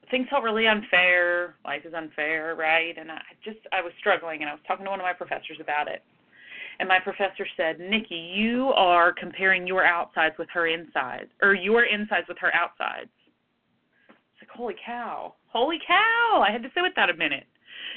things 0.09 0.27
felt 0.29 0.43
really 0.43 0.67
unfair. 0.67 1.55
Life 1.63 1.85
is 1.85 1.93
unfair, 1.93 2.55
right? 2.55 2.97
And 2.97 3.11
I 3.11 3.21
just 3.43 3.59
I 3.71 3.81
was 3.81 3.93
struggling 3.99 4.41
and 4.41 4.49
I 4.49 4.53
was 4.53 4.61
talking 4.67 4.85
to 4.85 4.89
one 4.89 4.99
of 4.99 5.05
my 5.05 5.13
professors 5.13 5.57
about 5.61 5.87
it. 5.87 6.03
And 6.79 6.87
my 6.87 6.99
professor 6.99 7.47
said, 7.55 7.79
Nikki, 7.79 8.33
you 8.35 8.67
are 8.75 9.11
comparing 9.11 9.65
your 9.65 9.83
outsides 9.83 10.35
with 10.37 10.47
her 10.53 10.67
insides, 10.67 11.29
or 11.41 11.53
your 11.53 11.85
insides 11.85 12.27
with 12.27 12.37
her 12.39 12.53
outsides. 12.53 13.09
It's 14.09 14.41
like, 14.41 14.55
holy 14.55 14.75
cow. 14.85 15.33
Holy 15.47 15.79
cow. 15.87 16.43
I 16.47 16.51
had 16.51 16.61
to 16.61 16.69
sit 16.73 16.81
with 16.81 16.93
that 16.95 17.09
a 17.09 17.15
minute. 17.15 17.47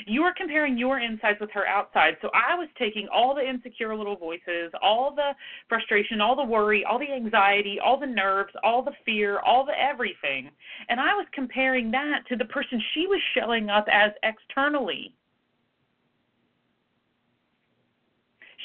You 0.07 0.22
are 0.22 0.33
comparing 0.35 0.78
your 0.78 1.01
insides 1.01 1.39
with 1.41 1.51
her 1.53 1.66
outside. 1.66 2.16
So 2.22 2.31
I 2.35 2.55
was 2.55 2.68
taking 2.78 3.09
all 3.12 3.35
the 3.35 3.47
insecure 3.47 3.95
little 3.95 4.16
voices, 4.16 4.72
all 4.83 5.14
the 5.14 5.33
frustration, 5.68 6.20
all 6.20 6.37
the 6.37 6.45
worry, 6.45 6.85
all 6.85 6.99
the 6.99 7.12
anxiety, 7.12 7.78
all 7.85 7.99
the 7.99 8.07
nerves, 8.07 8.53
all 8.62 8.83
the 8.83 8.95
fear, 9.05 9.41
all 9.41 9.64
the 9.64 9.78
everything, 9.78 10.51
and 10.89 11.01
I 11.01 11.14
was 11.14 11.26
comparing 11.33 11.91
that 11.91 12.20
to 12.28 12.37
the 12.37 12.45
person 12.47 12.81
she 12.95 13.07
was 13.07 13.20
showing 13.35 13.68
up 13.68 13.87
as 13.93 14.12
externally. 14.22 15.14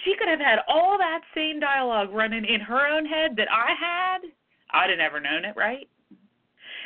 She 0.05 0.15
could 0.17 0.29
have 0.29 0.39
had 0.39 0.59
all 0.67 0.97
that 0.97 1.21
same 1.33 1.59
dialogue 1.59 2.13
running 2.13 2.45
in 2.45 2.61
her 2.61 2.87
own 2.87 3.05
head 3.05 3.35
that 3.35 3.51
I 3.51 3.73
had, 3.77 4.19
I'd 4.71 4.89
have 4.91 4.99
never 4.99 5.19
known 5.19 5.43
it, 5.43 5.55
right? 5.57 5.89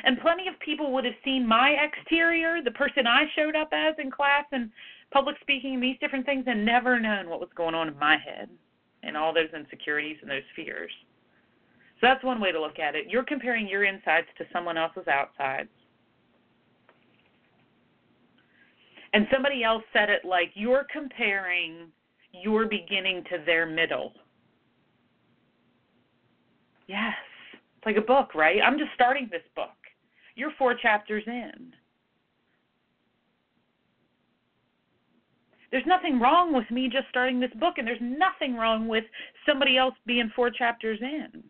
And 0.06 0.20
plenty 0.22 0.48
of 0.48 0.58
people 0.60 0.94
would 0.94 1.06
have 1.06 1.14
seen 1.26 1.46
my 1.46 1.72
exterior, 1.72 2.62
the 2.64 2.72
person 2.72 3.06
I 3.06 3.26
showed 3.36 3.56
up 3.56 3.70
as 3.74 3.96
in 4.00 4.10
class 4.10 4.46
and 4.52 4.72
public 5.12 5.36
speaking 5.42 5.74
and 5.74 5.84
these 5.84 5.98
different 6.00 6.26
things, 6.26 6.46
and 6.48 6.66
never 6.66 7.00
known 7.00 7.30
what 7.30 7.42
was 7.42 7.50
going 7.56 7.76
on 7.76 7.90
in 7.90 8.00
my 8.00 8.18
head 8.18 8.50
and 9.04 9.18
all 9.18 9.34
those 9.34 9.50
insecurities 9.54 10.18
and 10.22 10.32
those 10.32 10.44
fears. 10.56 10.92
So 12.00 12.08
that's 12.08 12.24
one 12.24 12.40
way 12.40 12.54
to 12.54 12.62
look 12.62 12.80
at 12.80 12.96
it. 12.96 13.08
You're 13.10 13.24
comparing 13.24 13.68
your 13.68 13.84
insides 13.84 14.28
to 14.38 14.46
someone 14.54 14.78
else's 14.78 15.08
outsides. 15.08 15.70
And 19.12 19.28
somebody 19.34 19.64
else 19.64 19.84
said 19.92 20.10
it 20.10 20.24
like 20.24 20.52
you're 20.54 20.86
comparing 20.94 21.88
your 22.32 22.66
beginning 22.66 23.24
to 23.30 23.38
their 23.46 23.66
middle. 23.66 24.14
Yes. 26.88 27.14
It's 27.78 27.86
like 27.86 27.98
a 27.98 28.02
book, 28.02 28.36
right? 28.36 28.60
I'm 28.64 28.78
just 28.78 28.92
starting 28.94 29.30
this 29.32 29.44
book. 29.56 29.70
You're 30.36 30.52
four 30.58 30.74
chapters 30.76 31.24
in. 31.28 31.74
There's 35.72 35.86
nothing 35.86 36.20
wrong 36.20 36.54
with 36.54 36.70
me 36.72 36.90
just 36.92 37.08
starting 37.10 37.40
this 37.40 37.54
book, 37.60 37.76
and 37.78 37.88
there's 37.88 38.02
nothing 38.02 38.56
wrong 38.56 38.88
with 38.88 39.04
somebody 39.46 39.78
else 39.78 39.94
being 40.06 40.32
four 40.36 40.50
chapters 40.50 41.00
in. 41.02 41.44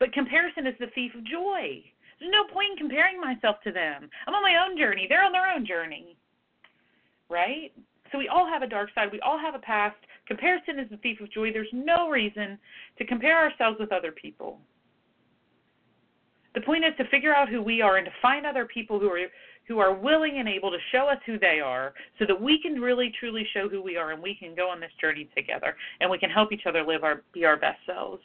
But 0.00 0.12
comparison 0.12 0.66
is 0.66 0.74
the 0.80 0.88
thief 0.94 1.14
of 1.14 1.24
joy. 1.24 1.84
There's 2.18 2.32
no 2.32 2.52
point 2.52 2.72
in 2.72 2.76
comparing 2.76 3.20
myself 3.20 3.56
to 3.64 3.72
them. 3.72 4.08
I'm 4.26 4.34
on 4.34 4.42
my 4.42 4.56
own 4.66 4.76
journey. 4.76 5.06
They're 5.08 5.24
on 5.24 5.32
their 5.32 5.48
own 5.48 5.64
journey. 5.64 6.16
Right? 7.28 7.72
So 8.14 8.18
we 8.18 8.28
all 8.28 8.46
have 8.46 8.62
a 8.62 8.68
dark 8.68 8.90
side. 8.94 9.10
We 9.10 9.18
all 9.22 9.40
have 9.40 9.56
a 9.56 9.58
past. 9.58 9.96
Comparison 10.28 10.78
is 10.78 10.88
the 10.88 10.98
thief 10.98 11.20
of 11.20 11.32
joy. 11.32 11.52
There's 11.52 11.66
no 11.72 12.08
reason 12.08 12.60
to 12.96 13.04
compare 13.04 13.36
ourselves 13.36 13.76
with 13.80 13.90
other 13.90 14.12
people. 14.12 14.60
The 16.54 16.60
point 16.60 16.84
is 16.84 16.92
to 16.98 17.08
figure 17.08 17.34
out 17.34 17.48
who 17.48 17.60
we 17.60 17.82
are 17.82 17.96
and 17.96 18.04
to 18.04 18.12
find 18.22 18.46
other 18.46 18.66
people 18.66 19.00
who 19.00 19.08
are 19.08 19.18
who 19.66 19.80
are 19.80 19.92
willing 19.92 20.38
and 20.38 20.48
able 20.48 20.70
to 20.70 20.76
show 20.92 21.08
us 21.08 21.18
who 21.26 21.40
they 21.40 21.58
are 21.58 21.92
so 22.20 22.26
that 22.26 22.40
we 22.40 22.62
can 22.62 22.74
really 22.74 23.12
truly 23.18 23.48
show 23.52 23.68
who 23.68 23.82
we 23.82 23.96
are 23.96 24.12
and 24.12 24.22
we 24.22 24.36
can 24.36 24.54
go 24.54 24.68
on 24.68 24.78
this 24.78 24.92
journey 25.00 25.28
together 25.34 25.74
and 26.00 26.08
we 26.08 26.18
can 26.18 26.30
help 26.30 26.52
each 26.52 26.66
other 26.66 26.84
live 26.84 27.02
our 27.02 27.22
be 27.32 27.44
our 27.44 27.56
best 27.56 27.80
selves. 27.84 28.22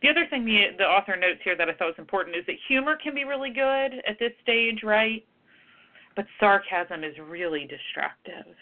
The 0.00 0.10
other 0.10 0.28
thing 0.30 0.44
the 0.44 0.76
the 0.78 0.84
author 0.84 1.16
notes 1.16 1.40
here 1.42 1.56
that 1.56 1.68
I 1.68 1.72
thought 1.72 1.86
was 1.86 1.98
important 1.98 2.36
is 2.36 2.46
that 2.46 2.54
humor 2.68 2.96
can 3.02 3.16
be 3.16 3.24
really 3.24 3.50
good 3.50 4.00
at 4.08 4.16
this 4.20 4.32
stage, 4.44 4.84
right? 4.84 5.26
But 6.16 6.26
sarcasm 6.40 7.04
is 7.04 7.14
really 7.18 7.66
destructive. 7.66 8.54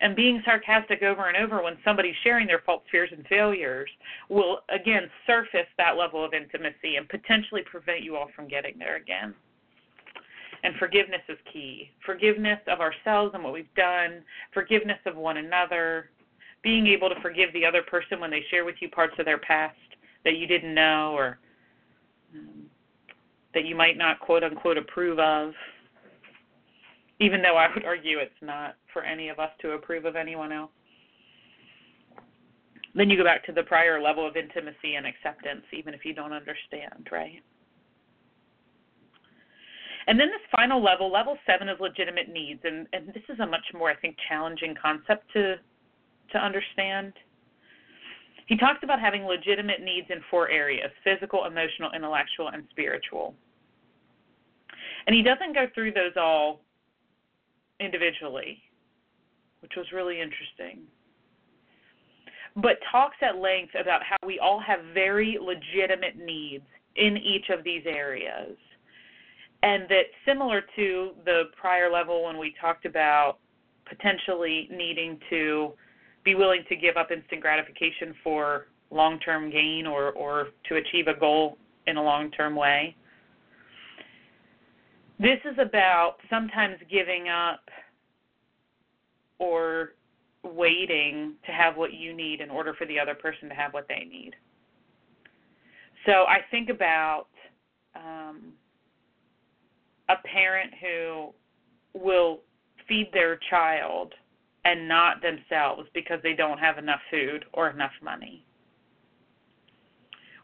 And 0.00 0.14
being 0.14 0.42
sarcastic 0.44 1.02
over 1.02 1.28
and 1.28 1.36
over 1.36 1.62
when 1.62 1.76
somebody's 1.84 2.14
sharing 2.22 2.46
their 2.46 2.62
faults, 2.64 2.86
fears, 2.90 3.10
and 3.12 3.26
failures 3.26 3.88
will 4.28 4.60
again 4.68 5.08
surface 5.26 5.66
that 5.76 5.96
level 5.96 6.24
of 6.24 6.34
intimacy 6.34 6.96
and 6.96 7.08
potentially 7.08 7.62
prevent 7.62 8.02
you 8.02 8.16
all 8.16 8.28
from 8.34 8.48
getting 8.48 8.78
there 8.78 8.96
again. 8.96 9.34
And 10.64 10.74
forgiveness 10.76 11.22
is 11.28 11.38
key. 11.52 11.90
Forgiveness 12.04 12.58
of 12.66 12.80
ourselves 12.80 13.32
and 13.34 13.44
what 13.44 13.52
we've 13.52 13.72
done, 13.74 14.22
forgiveness 14.52 14.98
of 15.06 15.16
one 15.16 15.36
another, 15.36 16.10
being 16.62 16.86
able 16.88 17.08
to 17.08 17.20
forgive 17.20 17.52
the 17.52 17.64
other 17.64 17.82
person 17.82 18.20
when 18.20 18.30
they 18.30 18.44
share 18.50 18.64
with 18.64 18.74
you 18.80 18.88
parts 18.88 19.14
of 19.18 19.24
their 19.24 19.38
past 19.38 19.76
that 20.24 20.36
you 20.36 20.46
didn't 20.46 20.74
know 20.74 21.12
or 21.14 21.38
um, 22.34 22.64
that 23.54 23.64
you 23.64 23.76
might 23.76 23.96
not 23.96 24.18
quote 24.20 24.42
unquote 24.42 24.76
approve 24.76 25.18
of. 25.18 25.52
Even 27.20 27.42
though 27.42 27.56
I 27.56 27.68
would 27.74 27.84
argue 27.84 28.18
it's 28.18 28.32
not 28.40 28.76
for 28.92 29.02
any 29.02 29.28
of 29.28 29.38
us 29.38 29.50
to 29.60 29.72
approve 29.72 30.04
of 30.04 30.14
anyone 30.14 30.52
else. 30.52 30.70
Then 32.94 33.10
you 33.10 33.16
go 33.16 33.24
back 33.24 33.44
to 33.46 33.52
the 33.52 33.62
prior 33.62 34.00
level 34.00 34.26
of 34.26 34.36
intimacy 34.36 34.94
and 34.96 35.06
acceptance, 35.06 35.64
even 35.72 35.94
if 35.94 36.04
you 36.04 36.14
don't 36.14 36.32
understand, 36.32 37.08
right? 37.12 37.42
And 40.06 40.18
then 40.18 40.28
this 40.28 40.40
final 40.50 40.82
level, 40.82 41.12
level 41.12 41.36
seven, 41.44 41.68
is 41.68 41.78
legitimate 41.80 42.30
needs, 42.30 42.60
and, 42.64 42.86
and 42.94 43.08
this 43.08 43.22
is 43.28 43.40
a 43.40 43.46
much 43.46 43.64
more, 43.74 43.90
I 43.90 43.96
think, 43.96 44.16
challenging 44.28 44.74
concept 44.80 45.30
to 45.34 45.56
to 46.32 46.38
understand. 46.38 47.14
He 48.46 48.56
talks 48.56 48.80
about 48.82 49.00
having 49.00 49.24
legitimate 49.24 49.82
needs 49.82 50.06
in 50.10 50.20
four 50.30 50.48
areas: 50.48 50.90
physical, 51.04 51.44
emotional, 51.44 51.90
intellectual, 51.94 52.48
and 52.48 52.64
spiritual. 52.70 53.34
And 55.06 55.14
he 55.14 55.22
doesn't 55.22 55.54
go 55.54 55.66
through 55.74 55.92
those 55.92 56.12
all 56.16 56.62
individually, 57.80 58.62
which 59.60 59.72
was 59.76 59.86
really 59.92 60.20
interesting. 60.20 60.80
But 62.56 62.78
talks 62.90 63.16
at 63.22 63.36
length 63.36 63.74
about 63.80 64.02
how 64.02 64.16
we 64.26 64.38
all 64.38 64.60
have 64.60 64.80
very 64.94 65.38
legitimate 65.40 66.16
needs 66.16 66.64
in 66.96 67.16
each 67.16 67.50
of 67.50 67.62
these 67.62 67.82
areas 67.86 68.56
and 69.62 69.84
that 69.88 70.04
similar 70.24 70.62
to 70.76 71.10
the 71.24 71.44
prior 71.60 71.90
level 71.90 72.24
when 72.24 72.38
we 72.38 72.54
talked 72.60 72.84
about 72.84 73.38
potentially 73.86 74.68
needing 74.70 75.18
to 75.30 75.72
be 76.24 76.34
willing 76.34 76.62
to 76.68 76.76
give 76.76 76.96
up 76.96 77.10
instant 77.10 77.40
gratification 77.40 78.14
for 78.22 78.66
long-term 78.90 79.50
gain 79.50 79.86
or 79.86 80.12
or 80.12 80.48
to 80.68 80.76
achieve 80.76 81.08
a 81.08 81.18
goal 81.18 81.58
in 81.86 81.96
a 81.96 82.02
long-term 82.02 82.54
way. 82.54 82.94
This 85.18 85.38
is 85.44 85.58
about 85.58 86.16
sometimes 86.30 86.76
giving 86.90 87.28
up 87.28 87.60
or 89.38 89.94
waiting 90.44 91.34
to 91.44 91.52
have 91.52 91.76
what 91.76 91.92
you 91.92 92.14
need 92.14 92.40
in 92.40 92.50
order 92.50 92.74
for 92.74 92.86
the 92.86 92.98
other 92.98 93.14
person 93.14 93.48
to 93.48 93.54
have 93.54 93.74
what 93.74 93.86
they 93.88 94.06
need. 94.08 94.32
So 96.06 96.24
I 96.28 96.38
think 96.50 96.70
about 96.70 97.26
um, 97.96 98.52
a 100.08 100.14
parent 100.24 100.72
who 100.80 101.34
will 101.94 102.40
feed 102.88 103.10
their 103.12 103.38
child 103.50 104.14
and 104.64 104.86
not 104.86 105.16
themselves 105.20 105.88
because 105.94 106.20
they 106.22 106.34
don't 106.34 106.58
have 106.58 106.78
enough 106.78 107.00
food 107.10 107.44
or 107.52 107.70
enough 107.70 107.92
money. 108.02 108.44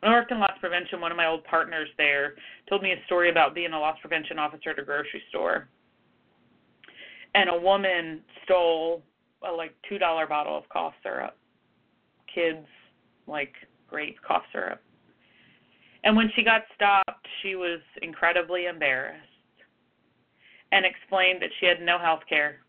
I 0.05 0.35
loss 0.35 0.53
prevention, 0.61 1.01
one 1.01 1.11
of 1.11 1.17
my 1.17 1.27
old 1.27 1.45
partners 1.45 1.89
there 1.97 2.35
told 2.69 2.83
me 2.83 2.93
a 2.93 3.05
story 3.07 3.31
about 3.31 3.55
being 3.55 3.73
a 3.73 3.79
loss 3.79 3.97
prevention 4.01 4.39
officer 4.39 4.71
at 4.71 4.79
a 4.79 4.83
grocery 4.83 5.23
store. 5.31 5.69
And 7.35 7.51
a 7.51 7.57
woman 7.57 8.21
stole 8.45 9.03
a 9.47 9.51
like 9.51 9.75
two 9.89 9.99
dollar 9.99 10.27
bottle 10.27 10.57
of 10.57 10.69
cough 10.69 10.95
syrup. 11.03 11.37
Kids 12.33 12.67
like 13.27 13.53
grape 13.89 14.17
cough 14.27 14.45
syrup. 14.53 14.81
And 16.05 16.15
when 16.17 16.31
she 16.37 16.45
got 16.45 16.63
stopped, 16.75 17.27
she 17.43 17.55
was 17.55 17.81
incredibly 18.03 18.67
embarrassed 18.67 19.21
and 20.73 20.85
explained 20.85 21.41
that 21.41 21.51
she 21.59 21.67
had 21.67 21.81
no 21.81 21.99
health 21.99 22.23
care 22.29 22.61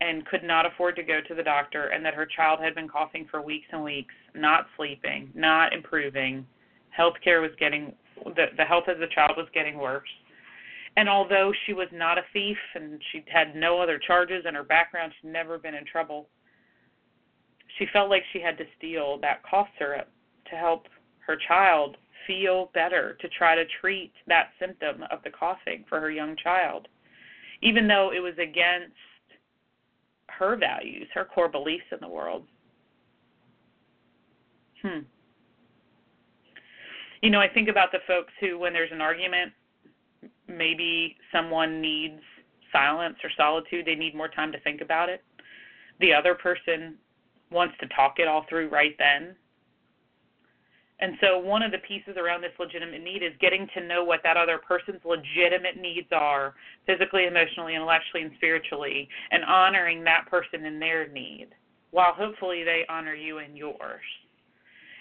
and 0.00 0.26
could 0.26 0.42
not 0.42 0.66
afford 0.66 0.96
to 0.96 1.02
go 1.02 1.20
to 1.26 1.34
the 1.34 1.42
doctor 1.42 1.86
and 1.88 2.04
that 2.04 2.12
her 2.12 2.26
child 2.26 2.58
had 2.60 2.74
been 2.74 2.88
coughing 2.88 3.26
for 3.30 3.40
weeks 3.40 3.66
and 3.72 3.82
weeks, 3.82 4.14
not 4.34 4.66
sleeping, 4.76 5.30
not 5.34 5.72
improving. 5.72 6.44
Health 6.96 7.14
care 7.22 7.40
was 7.40 7.50
getting 7.58 7.94
the 8.24 8.46
the 8.56 8.64
health 8.64 8.88
of 8.88 8.98
the 8.98 9.08
child 9.14 9.32
was 9.36 9.48
getting 9.52 9.78
worse. 9.78 10.08
And 10.96 11.08
although 11.08 11.52
she 11.64 11.72
was 11.72 11.88
not 11.90 12.18
a 12.18 12.22
thief 12.32 12.58
and 12.74 13.00
she 13.10 13.24
had 13.32 13.56
no 13.56 13.80
other 13.80 13.98
charges 13.98 14.44
in 14.46 14.54
her 14.54 14.62
background, 14.62 15.12
she'd 15.20 15.32
never 15.32 15.58
been 15.58 15.74
in 15.74 15.86
trouble. 15.86 16.28
She 17.78 17.86
felt 17.92 18.10
like 18.10 18.22
she 18.32 18.40
had 18.40 18.58
to 18.58 18.64
steal 18.76 19.18
that 19.22 19.42
cough 19.42 19.68
syrup 19.78 20.10
to 20.50 20.56
help 20.56 20.88
her 21.26 21.36
child 21.48 21.96
feel 22.26 22.70
better, 22.74 23.16
to 23.20 23.28
try 23.30 23.54
to 23.54 23.64
treat 23.80 24.12
that 24.26 24.50
symptom 24.60 25.02
of 25.10 25.20
the 25.24 25.30
coughing 25.30 25.84
for 25.88 25.98
her 25.98 26.10
young 26.10 26.36
child 26.36 26.88
even 27.62 27.86
though 27.86 28.10
it 28.14 28.20
was 28.20 28.34
against 28.34 28.96
her 30.26 30.56
values, 30.56 31.06
her 31.14 31.24
core 31.24 31.48
beliefs 31.48 31.84
in 31.92 31.98
the 32.00 32.08
world. 32.08 32.46
Hmm. 34.82 35.00
You 37.22 37.30
know, 37.30 37.40
I 37.40 37.48
think 37.48 37.68
about 37.68 37.92
the 37.92 38.00
folks 38.06 38.32
who, 38.40 38.58
when 38.58 38.72
there's 38.72 38.90
an 38.92 39.00
argument, 39.00 39.52
maybe 40.48 41.16
someone 41.32 41.80
needs 41.80 42.20
silence 42.72 43.16
or 43.22 43.30
solitude, 43.36 43.86
they 43.86 43.94
need 43.94 44.14
more 44.14 44.28
time 44.28 44.50
to 44.52 44.60
think 44.60 44.80
about 44.80 45.08
it. 45.08 45.22
The 46.00 46.12
other 46.12 46.34
person 46.34 46.96
wants 47.50 47.74
to 47.80 47.86
talk 47.88 48.14
it 48.18 48.26
all 48.26 48.44
through 48.48 48.68
right 48.70 48.96
then. 48.98 49.36
And 50.98 51.16
so, 51.20 51.38
one 51.38 51.62
of 51.62 51.72
the 51.72 51.78
pieces 51.78 52.16
around 52.16 52.42
this 52.42 52.52
legitimate 52.58 53.02
need 53.02 53.22
is 53.22 53.32
getting 53.40 53.68
to 53.74 53.86
know 53.86 54.04
what 54.04 54.20
that 54.22 54.36
other 54.36 54.58
person's 54.58 55.00
legitimate 55.04 55.76
needs 55.76 56.06
are 56.12 56.54
physically, 56.86 57.26
emotionally, 57.26 57.74
intellectually, 57.74 58.22
and 58.22 58.32
spiritually, 58.36 59.08
and 59.30 59.44
honoring 59.44 60.04
that 60.04 60.26
person 60.30 60.64
in 60.64 60.78
their 60.78 61.08
need, 61.08 61.48
while 61.90 62.14
hopefully 62.14 62.62
they 62.62 62.84
honor 62.88 63.14
you 63.14 63.38
in 63.38 63.56
yours. 63.56 64.02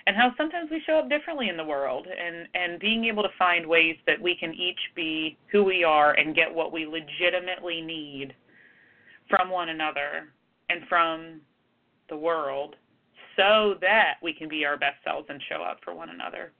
And 0.07 0.15
how 0.15 0.33
sometimes 0.35 0.71
we 0.71 0.81
show 0.85 0.97
up 0.97 1.09
differently 1.09 1.49
in 1.49 1.57
the 1.57 1.63
world, 1.63 2.07
and, 2.07 2.47
and 2.55 2.79
being 2.79 3.05
able 3.05 3.23
to 3.23 3.29
find 3.37 3.65
ways 3.65 3.95
that 4.07 4.19
we 4.19 4.35
can 4.35 4.53
each 4.53 4.79
be 4.95 5.37
who 5.51 5.63
we 5.63 5.83
are 5.83 6.13
and 6.13 6.35
get 6.35 6.53
what 6.53 6.73
we 6.73 6.85
legitimately 6.85 7.81
need 7.81 8.33
from 9.29 9.49
one 9.49 9.69
another 9.69 10.33
and 10.69 10.81
from 10.89 11.41
the 12.09 12.17
world 12.17 12.75
so 13.35 13.75
that 13.81 14.15
we 14.21 14.33
can 14.33 14.49
be 14.49 14.65
our 14.65 14.77
best 14.77 14.97
selves 15.03 15.27
and 15.29 15.41
show 15.49 15.61
up 15.61 15.79
for 15.83 15.93
one 15.93 16.09
another. 16.09 16.51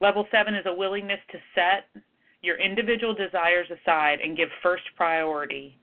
Level 0.00 0.26
seven 0.30 0.54
is 0.54 0.64
a 0.66 0.74
willingness 0.74 1.20
to 1.30 1.38
set 1.54 2.02
your 2.42 2.58
individual 2.58 3.14
desires 3.14 3.66
aside 3.70 4.18
and 4.20 4.36
give 4.36 4.48
first 4.62 4.84
priority 4.96 5.76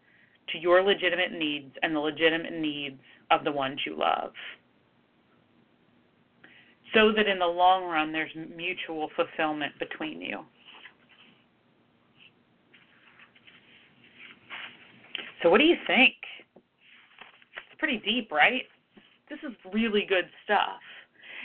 to 0.51 0.57
your 0.57 0.81
legitimate 0.81 1.31
needs 1.31 1.73
and 1.83 1.95
the 1.95 1.99
legitimate 1.99 2.53
needs 2.53 2.99
of 3.31 3.43
the 3.43 3.51
ones 3.51 3.79
you 3.85 3.97
love. 3.97 4.31
So 6.93 7.11
that 7.15 7.27
in 7.27 7.39
the 7.39 7.45
long 7.45 7.83
run, 7.83 8.11
there's 8.11 8.31
mutual 8.55 9.09
fulfillment 9.15 9.73
between 9.79 10.21
you. 10.21 10.39
So, 15.43 15.49
what 15.49 15.59
do 15.59 15.65
you 15.65 15.75
think? 15.85 16.15
It's 16.55 17.77
pretty 17.77 18.01
deep, 18.05 18.31
right? 18.31 18.63
This 19.29 19.39
is 19.43 19.55
really 19.73 20.05
good 20.07 20.25
stuff. 20.43 20.79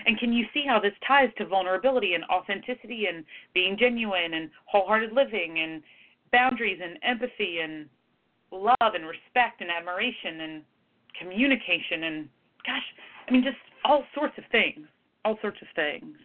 And 0.07 0.18
can 0.18 0.33
you 0.33 0.47
see 0.55 0.64
how 0.66 0.80
this 0.80 0.93
ties 1.07 1.28
to 1.39 1.47
vulnerability 1.47 2.14
and 2.14 2.24
authenticity 2.24 3.07
and 3.12 3.24
being 3.55 3.76
genuine 3.78 4.35
and 4.35 4.51
wholehearted 4.64 5.12
living 5.12 5.59
and 5.61 5.83
boundaries 6.33 6.80
and 6.83 6.99
empathy 7.03 7.59
and 7.62 7.87
love 8.51 8.95
and 8.95 9.07
respect 9.07 9.61
and 9.61 9.70
admiration 9.70 10.41
and 10.41 10.62
communication 11.18 12.04
and 12.04 12.28
gosh, 12.66 12.82
I 13.28 13.32
mean 13.32 13.42
just 13.42 13.56
all 13.84 14.04
sorts 14.14 14.34
of 14.38 14.44
things, 14.52 14.86
all 15.24 15.38
sorts 15.40 15.58
of 15.62 15.68
things. 15.74 16.16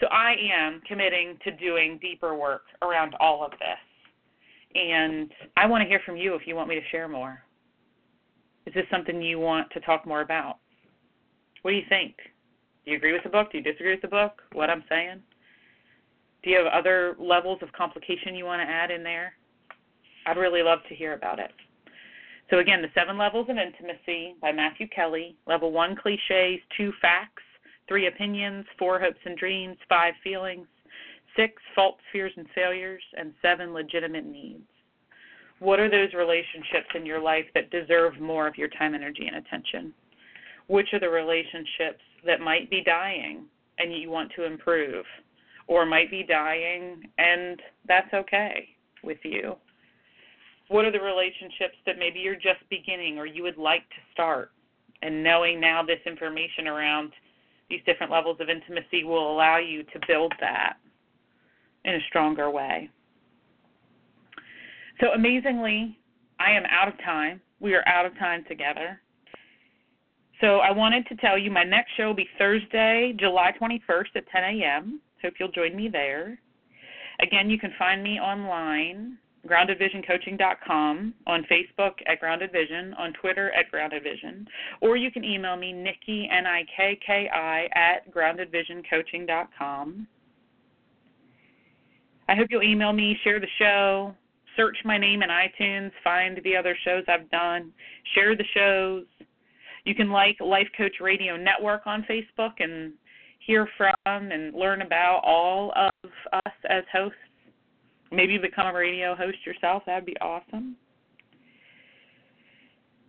So 0.00 0.06
I 0.08 0.34
am 0.52 0.80
committing 0.86 1.38
to 1.44 1.50
doing 1.52 1.98
deeper 2.00 2.34
work 2.36 2.62
around 2.82 3.14
all 3.20 3.44
of 3.44 3.52
this. 3.52 3.80
And 4.74 5.30
I 5.56 5.66
want 5.66 5.82
to 5.82 5.88
hear 5.88 6.00
from 6.04 6.16
you 6.16 6.34
if 6.34 6.46
you 6.46 6.54
want 6.54 6.68
me 6.68 6.74
to 6.76 6.88
share 6.90 7.08
more. 7.08 7.42
Is 8.66 8.74
this 8.74 8.84
something 8.90 9.20
you 9.20 9.38
want 9.38 9.70
to 9.72 9.80
talk 9.80 10.06
more 10.06 10.20
about? 10.20 10.58
What 11.62 11.72
do 11.72 11.76
you 11.76 11.84
think? 11.88 12.14
Do 12.84 12.92
you 12.92 12.96
agree 12.96 13.12
with 13.12 13.22
the 13.22 13.30
book? 13.30 13.50
Do 13.50 13.58
you 13.58 13.64
disagree 13.64 13.92
with 13.92 14.02
the 14.02 14.08
book? 14.08 14.42
What 14.52 14.70
I'm 14.70 14.84
saying? 14.88 15.20
Do 16.42 16.50
you 16.50 16.56
have 16.58 16.66
other 16.66 17.16
levels 17.18 17.58
of 17.62 17.72
complication 17.72 18.34
you 18.34 18.44
want 18.44 18.66
to 18.66 18.72
add 18.72 18.90
in 18.90 19.02
there? 19.02 19.32
I'd 20.26 20.36
really 20.36 20.62
love 20.62 20.78
to 20.88 20.94
hear 20.94 21.14
about 21.14 21.38
it. 21.38 21.50
So, 22.50 22.58
again, 22.58 22.82
The 22.82 22.88
Seven 22.94 23.16
Levels 23.16 23.48
of 23.48 23.56
Intimacy 23.58 24.34
by 24.42 24.50
Matthew 24.50 24.88
Kelly. 24.88 25.36
Level 25.46 25.70
one 25.70 25.94
cliches, 25.94 26.58
two 26.76 26.92
facts, 27.00 27.44
three 27.86 28.08
opinions, 28.08 28.66
four 28.76 28.98
hopes 28.98 29.20
and 29.24 29.38
dreams, 29.38 29.76
five 29.88 30.14
feelings, 30.24 30.66
six 31.36 31.54
faults, 31.76 32.00
fears, 32.12 32.32
and 32.36 32.46
failures, 32.52 33.02
and 33.16 33.32
seven 33.40 33.72
legitimate 33.72 34.26
needs. 34.26 34.66
What 35.60 35.78
are 35.78 35.88
those 35.88 36.12
relationships 36.12 36.88
in 36.96 37.06
your 37.06 37.20
life 37.20 37.44
that 37.54 37.70
deserve 37.70 38.18
more 38.18 38.48
of 38.48 38.58
your 38.58 38.68
time, 38.68 38.96
energy, 38.96 39.28
and 39.28 39.36
attention? 39.36 39.94
Which 40.66 40.92
are 40.92 41.00
the 41.00 41.08
relationships 41.08 42.02
that 42.26 42.40
might 42.40 42.68
be 42.68 42.82
dying 42.82 43.44
and 43.78 43.94
you 43.94 44.10
want 44.10 44.32
to 44.34 44.44
improve, 44.44 45.04
or 45.68 45.86
might 45.86 46.10
be 46.10 46.24
dying 46.24 47.02
and 47.18 47.62
that's 47.86 48.12
okay 48.12 48.70
with 49.04 49.18
you? 49.22 49.54
What 50.70 50.84
are 50.84 50.92
the 50.92 51.00
relationships 51.00 51.74
that 51.84 51.98
maybe 51.98 52.20
you're 52.20 52.36
just 52.36 52.62
beginning 52.70 53.18
or 53.18 53.26
you 53.26 53.42
would 53.42 53.58
like 53.58 53.82
to 53.88 53.96
start? 54.12 54.52
And 55.02 55.24
knowing 55.24 55.58
now 55.58 55.82
this 55.82 55.98
information 56.06 56.68
around 56.68 57.10
these 57.68 57.80
different 57.86 58.12
levels 58.12 58.36
of 58.38 58.48
intimacy 58.48 59.02
will 59.02 59.32
allow 59.32 59.58
you 59.58 59.82
to 59.82 60.00
build 60.06 60.32
that 60.38 60.74
in 61.84 61.94
a 61.94 62.00
stronger 62.08 62.50
way. 62.50 62.88
So 65.00 65.08
amazingly, 65.12 65.98
I 66.38 66.52
am 66.52 66.62
out 66.70 66.86
of 66.86 66.94
time. 67.04 67.40
We 67.58 67.74
are 67.74 67.82
out 67.88 68.06
of 68.06 68.16
time 68.16 68.44
together. 68.48 69.00
So 70.40 70.58
I 70.58 70.70
wanted 70.70 71.04
to 71.08 71.16
tell 71.16 71.36
you 71.36 71.50
my 71.50 71.64
next 71.64 71.96
show 71.96 72.06
will 72.06 72.14
be 72.14 72.28
Thursday, 72.38 73.12
July 73.18 73.52
21st 73.60 74.14
at 74.14 74.28
10 74.28 74.44
a.m. 74.44 75.00
Hope 75.20 75.34
you'll 75.40 75.50
join 75.50 75.74
me 75.74 75.88
there. 75.90 76.38
Again, 77.20 77.50
you 77.50 77.58
can 77.58 77.72
find 77.76 78.04
me 78.04 78.20
online 78.20 79.18
groundedvisioncoaching.com, 79.46 81.14
on 81.26 81.46
Facebook 81.50 81.92
at 82.06 82.20
Grounded 82.20 82.52
Vision, 82.52 82.94
on 82.94 83.12
Twitter 83.14 83.50
at 83.52 83.70
Grounded 83.70 84.02
Vision, 84.02 84.46
or 84.80 84.96
you 84.96 85.10
can 85.10 85.24
email 85.24 85.56
me 85.56 85.72
Nikki 85.72 86.28
N 86.30 86.46
I 86.46 86.64
K 86.76 86.98
K 87.04 87.28
I 87.32 87.68
at 87.74 88.12
groundedvisioncoaching.com. 88.12 90.06
I 92.28 92.34
hope 92.36 92.46
you'll 92.50 92.62
email 92.62 92.92
me, 92.92 93.18
share 93.24 93.40
the 93.40 93.48
show, 93.58 94.14
search 94.56 94.76
my 94.84 94.98
name 94.98 95.22
in 95.22 95.30
iTunes, 95.30 95.90
find 96.04 96.40
the 96.44 96.56
other 96.56 96.76
shows 96.84 97.02
I've 97.08 97.28
done, 97.30 97.72
share 98.14 98.36
the 98.36 98.44
shows. 98.54 99.04
You 99.84 99.94
can 99.94 100.10
like 100.10 100.36
Life 100.40 100.68
Coach 100.76 100.96
Radio 101.00 101.36
Network 101.36 101.86
on 101.86 102.04
Facebook 102.08 102.52
and 102.60 102.92
hear 103.40 103.66
from 103.76 103.94
and 104.06 104.54
learn 104.54 104.82
about 104.82 105.22
all 105.24 105.72
of 105.74 106.10
us 106.32 106.52
as 106.68 106.84
hosts 106.92 107.16
maybe 108.10 108.34
you 108.34 108.40
become 108.40 108.66
a 108.66 108.72
radio 108.72 109.14
host 109.14 109.38
yourself. 109.44 109.82
That'd 109.86 110.06
be 110.06 110.16
awesome. 110.20 110.76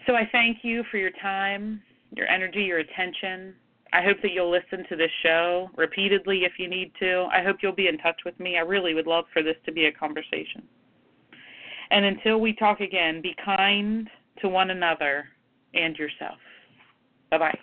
So 0.08 0.16
I 0.16 0.28
thank 0.32 0.60
you 0.64 0.84
for 0.90 0.98
your 0.98 1.12
time, 1.22 1.82
your 2.16 2.28
energy, 2.28 2.64
your 2.64 2.80
attention. 2.80 3.54
I 3.94 4.02
hope 4.02 4.18
that 4.22 4.32
you'll 4.32 4.50
listen 4.50 4.86
to 4.90 4.96
this 4.96 5.12
show 5.22 5.70
repeatedly 5.76 6.44
if 6.44 6.54
you 6.58 6.68
need 6.68 6.92
to. 7.00 7.28
I 7.32 7.44
hope 7.44 7.58
you'll 7.62 7.76
be 7.76 7.88
in 7.88 7.98
touch 7.98 8.22
with 8.26 8.40
me. 8.40 8.58
I 8.58 8.62
really 8.62 8.94
would 8.94 9.08
love 9.08 9.26
for 9.34 9.44
this 9.44 9.58
to 9.66 9.72
be 9.72 9.86
a 9.86 9.92
conversation. 9.92 10.64
And 11.92 12.06
until 12.06 12.40
we 12.40 12.54
talk 12.54 12.80
again, 12.80 13.22
be 13.22 13.36
kind 13.44 14.10
to 14.42 14.48
one 14.48 14.72
another 14.72 15.26
and 15.74 15.96
yourself. 15.98 16.38
Bye 17.30 17.38
bye. 17.38 17.60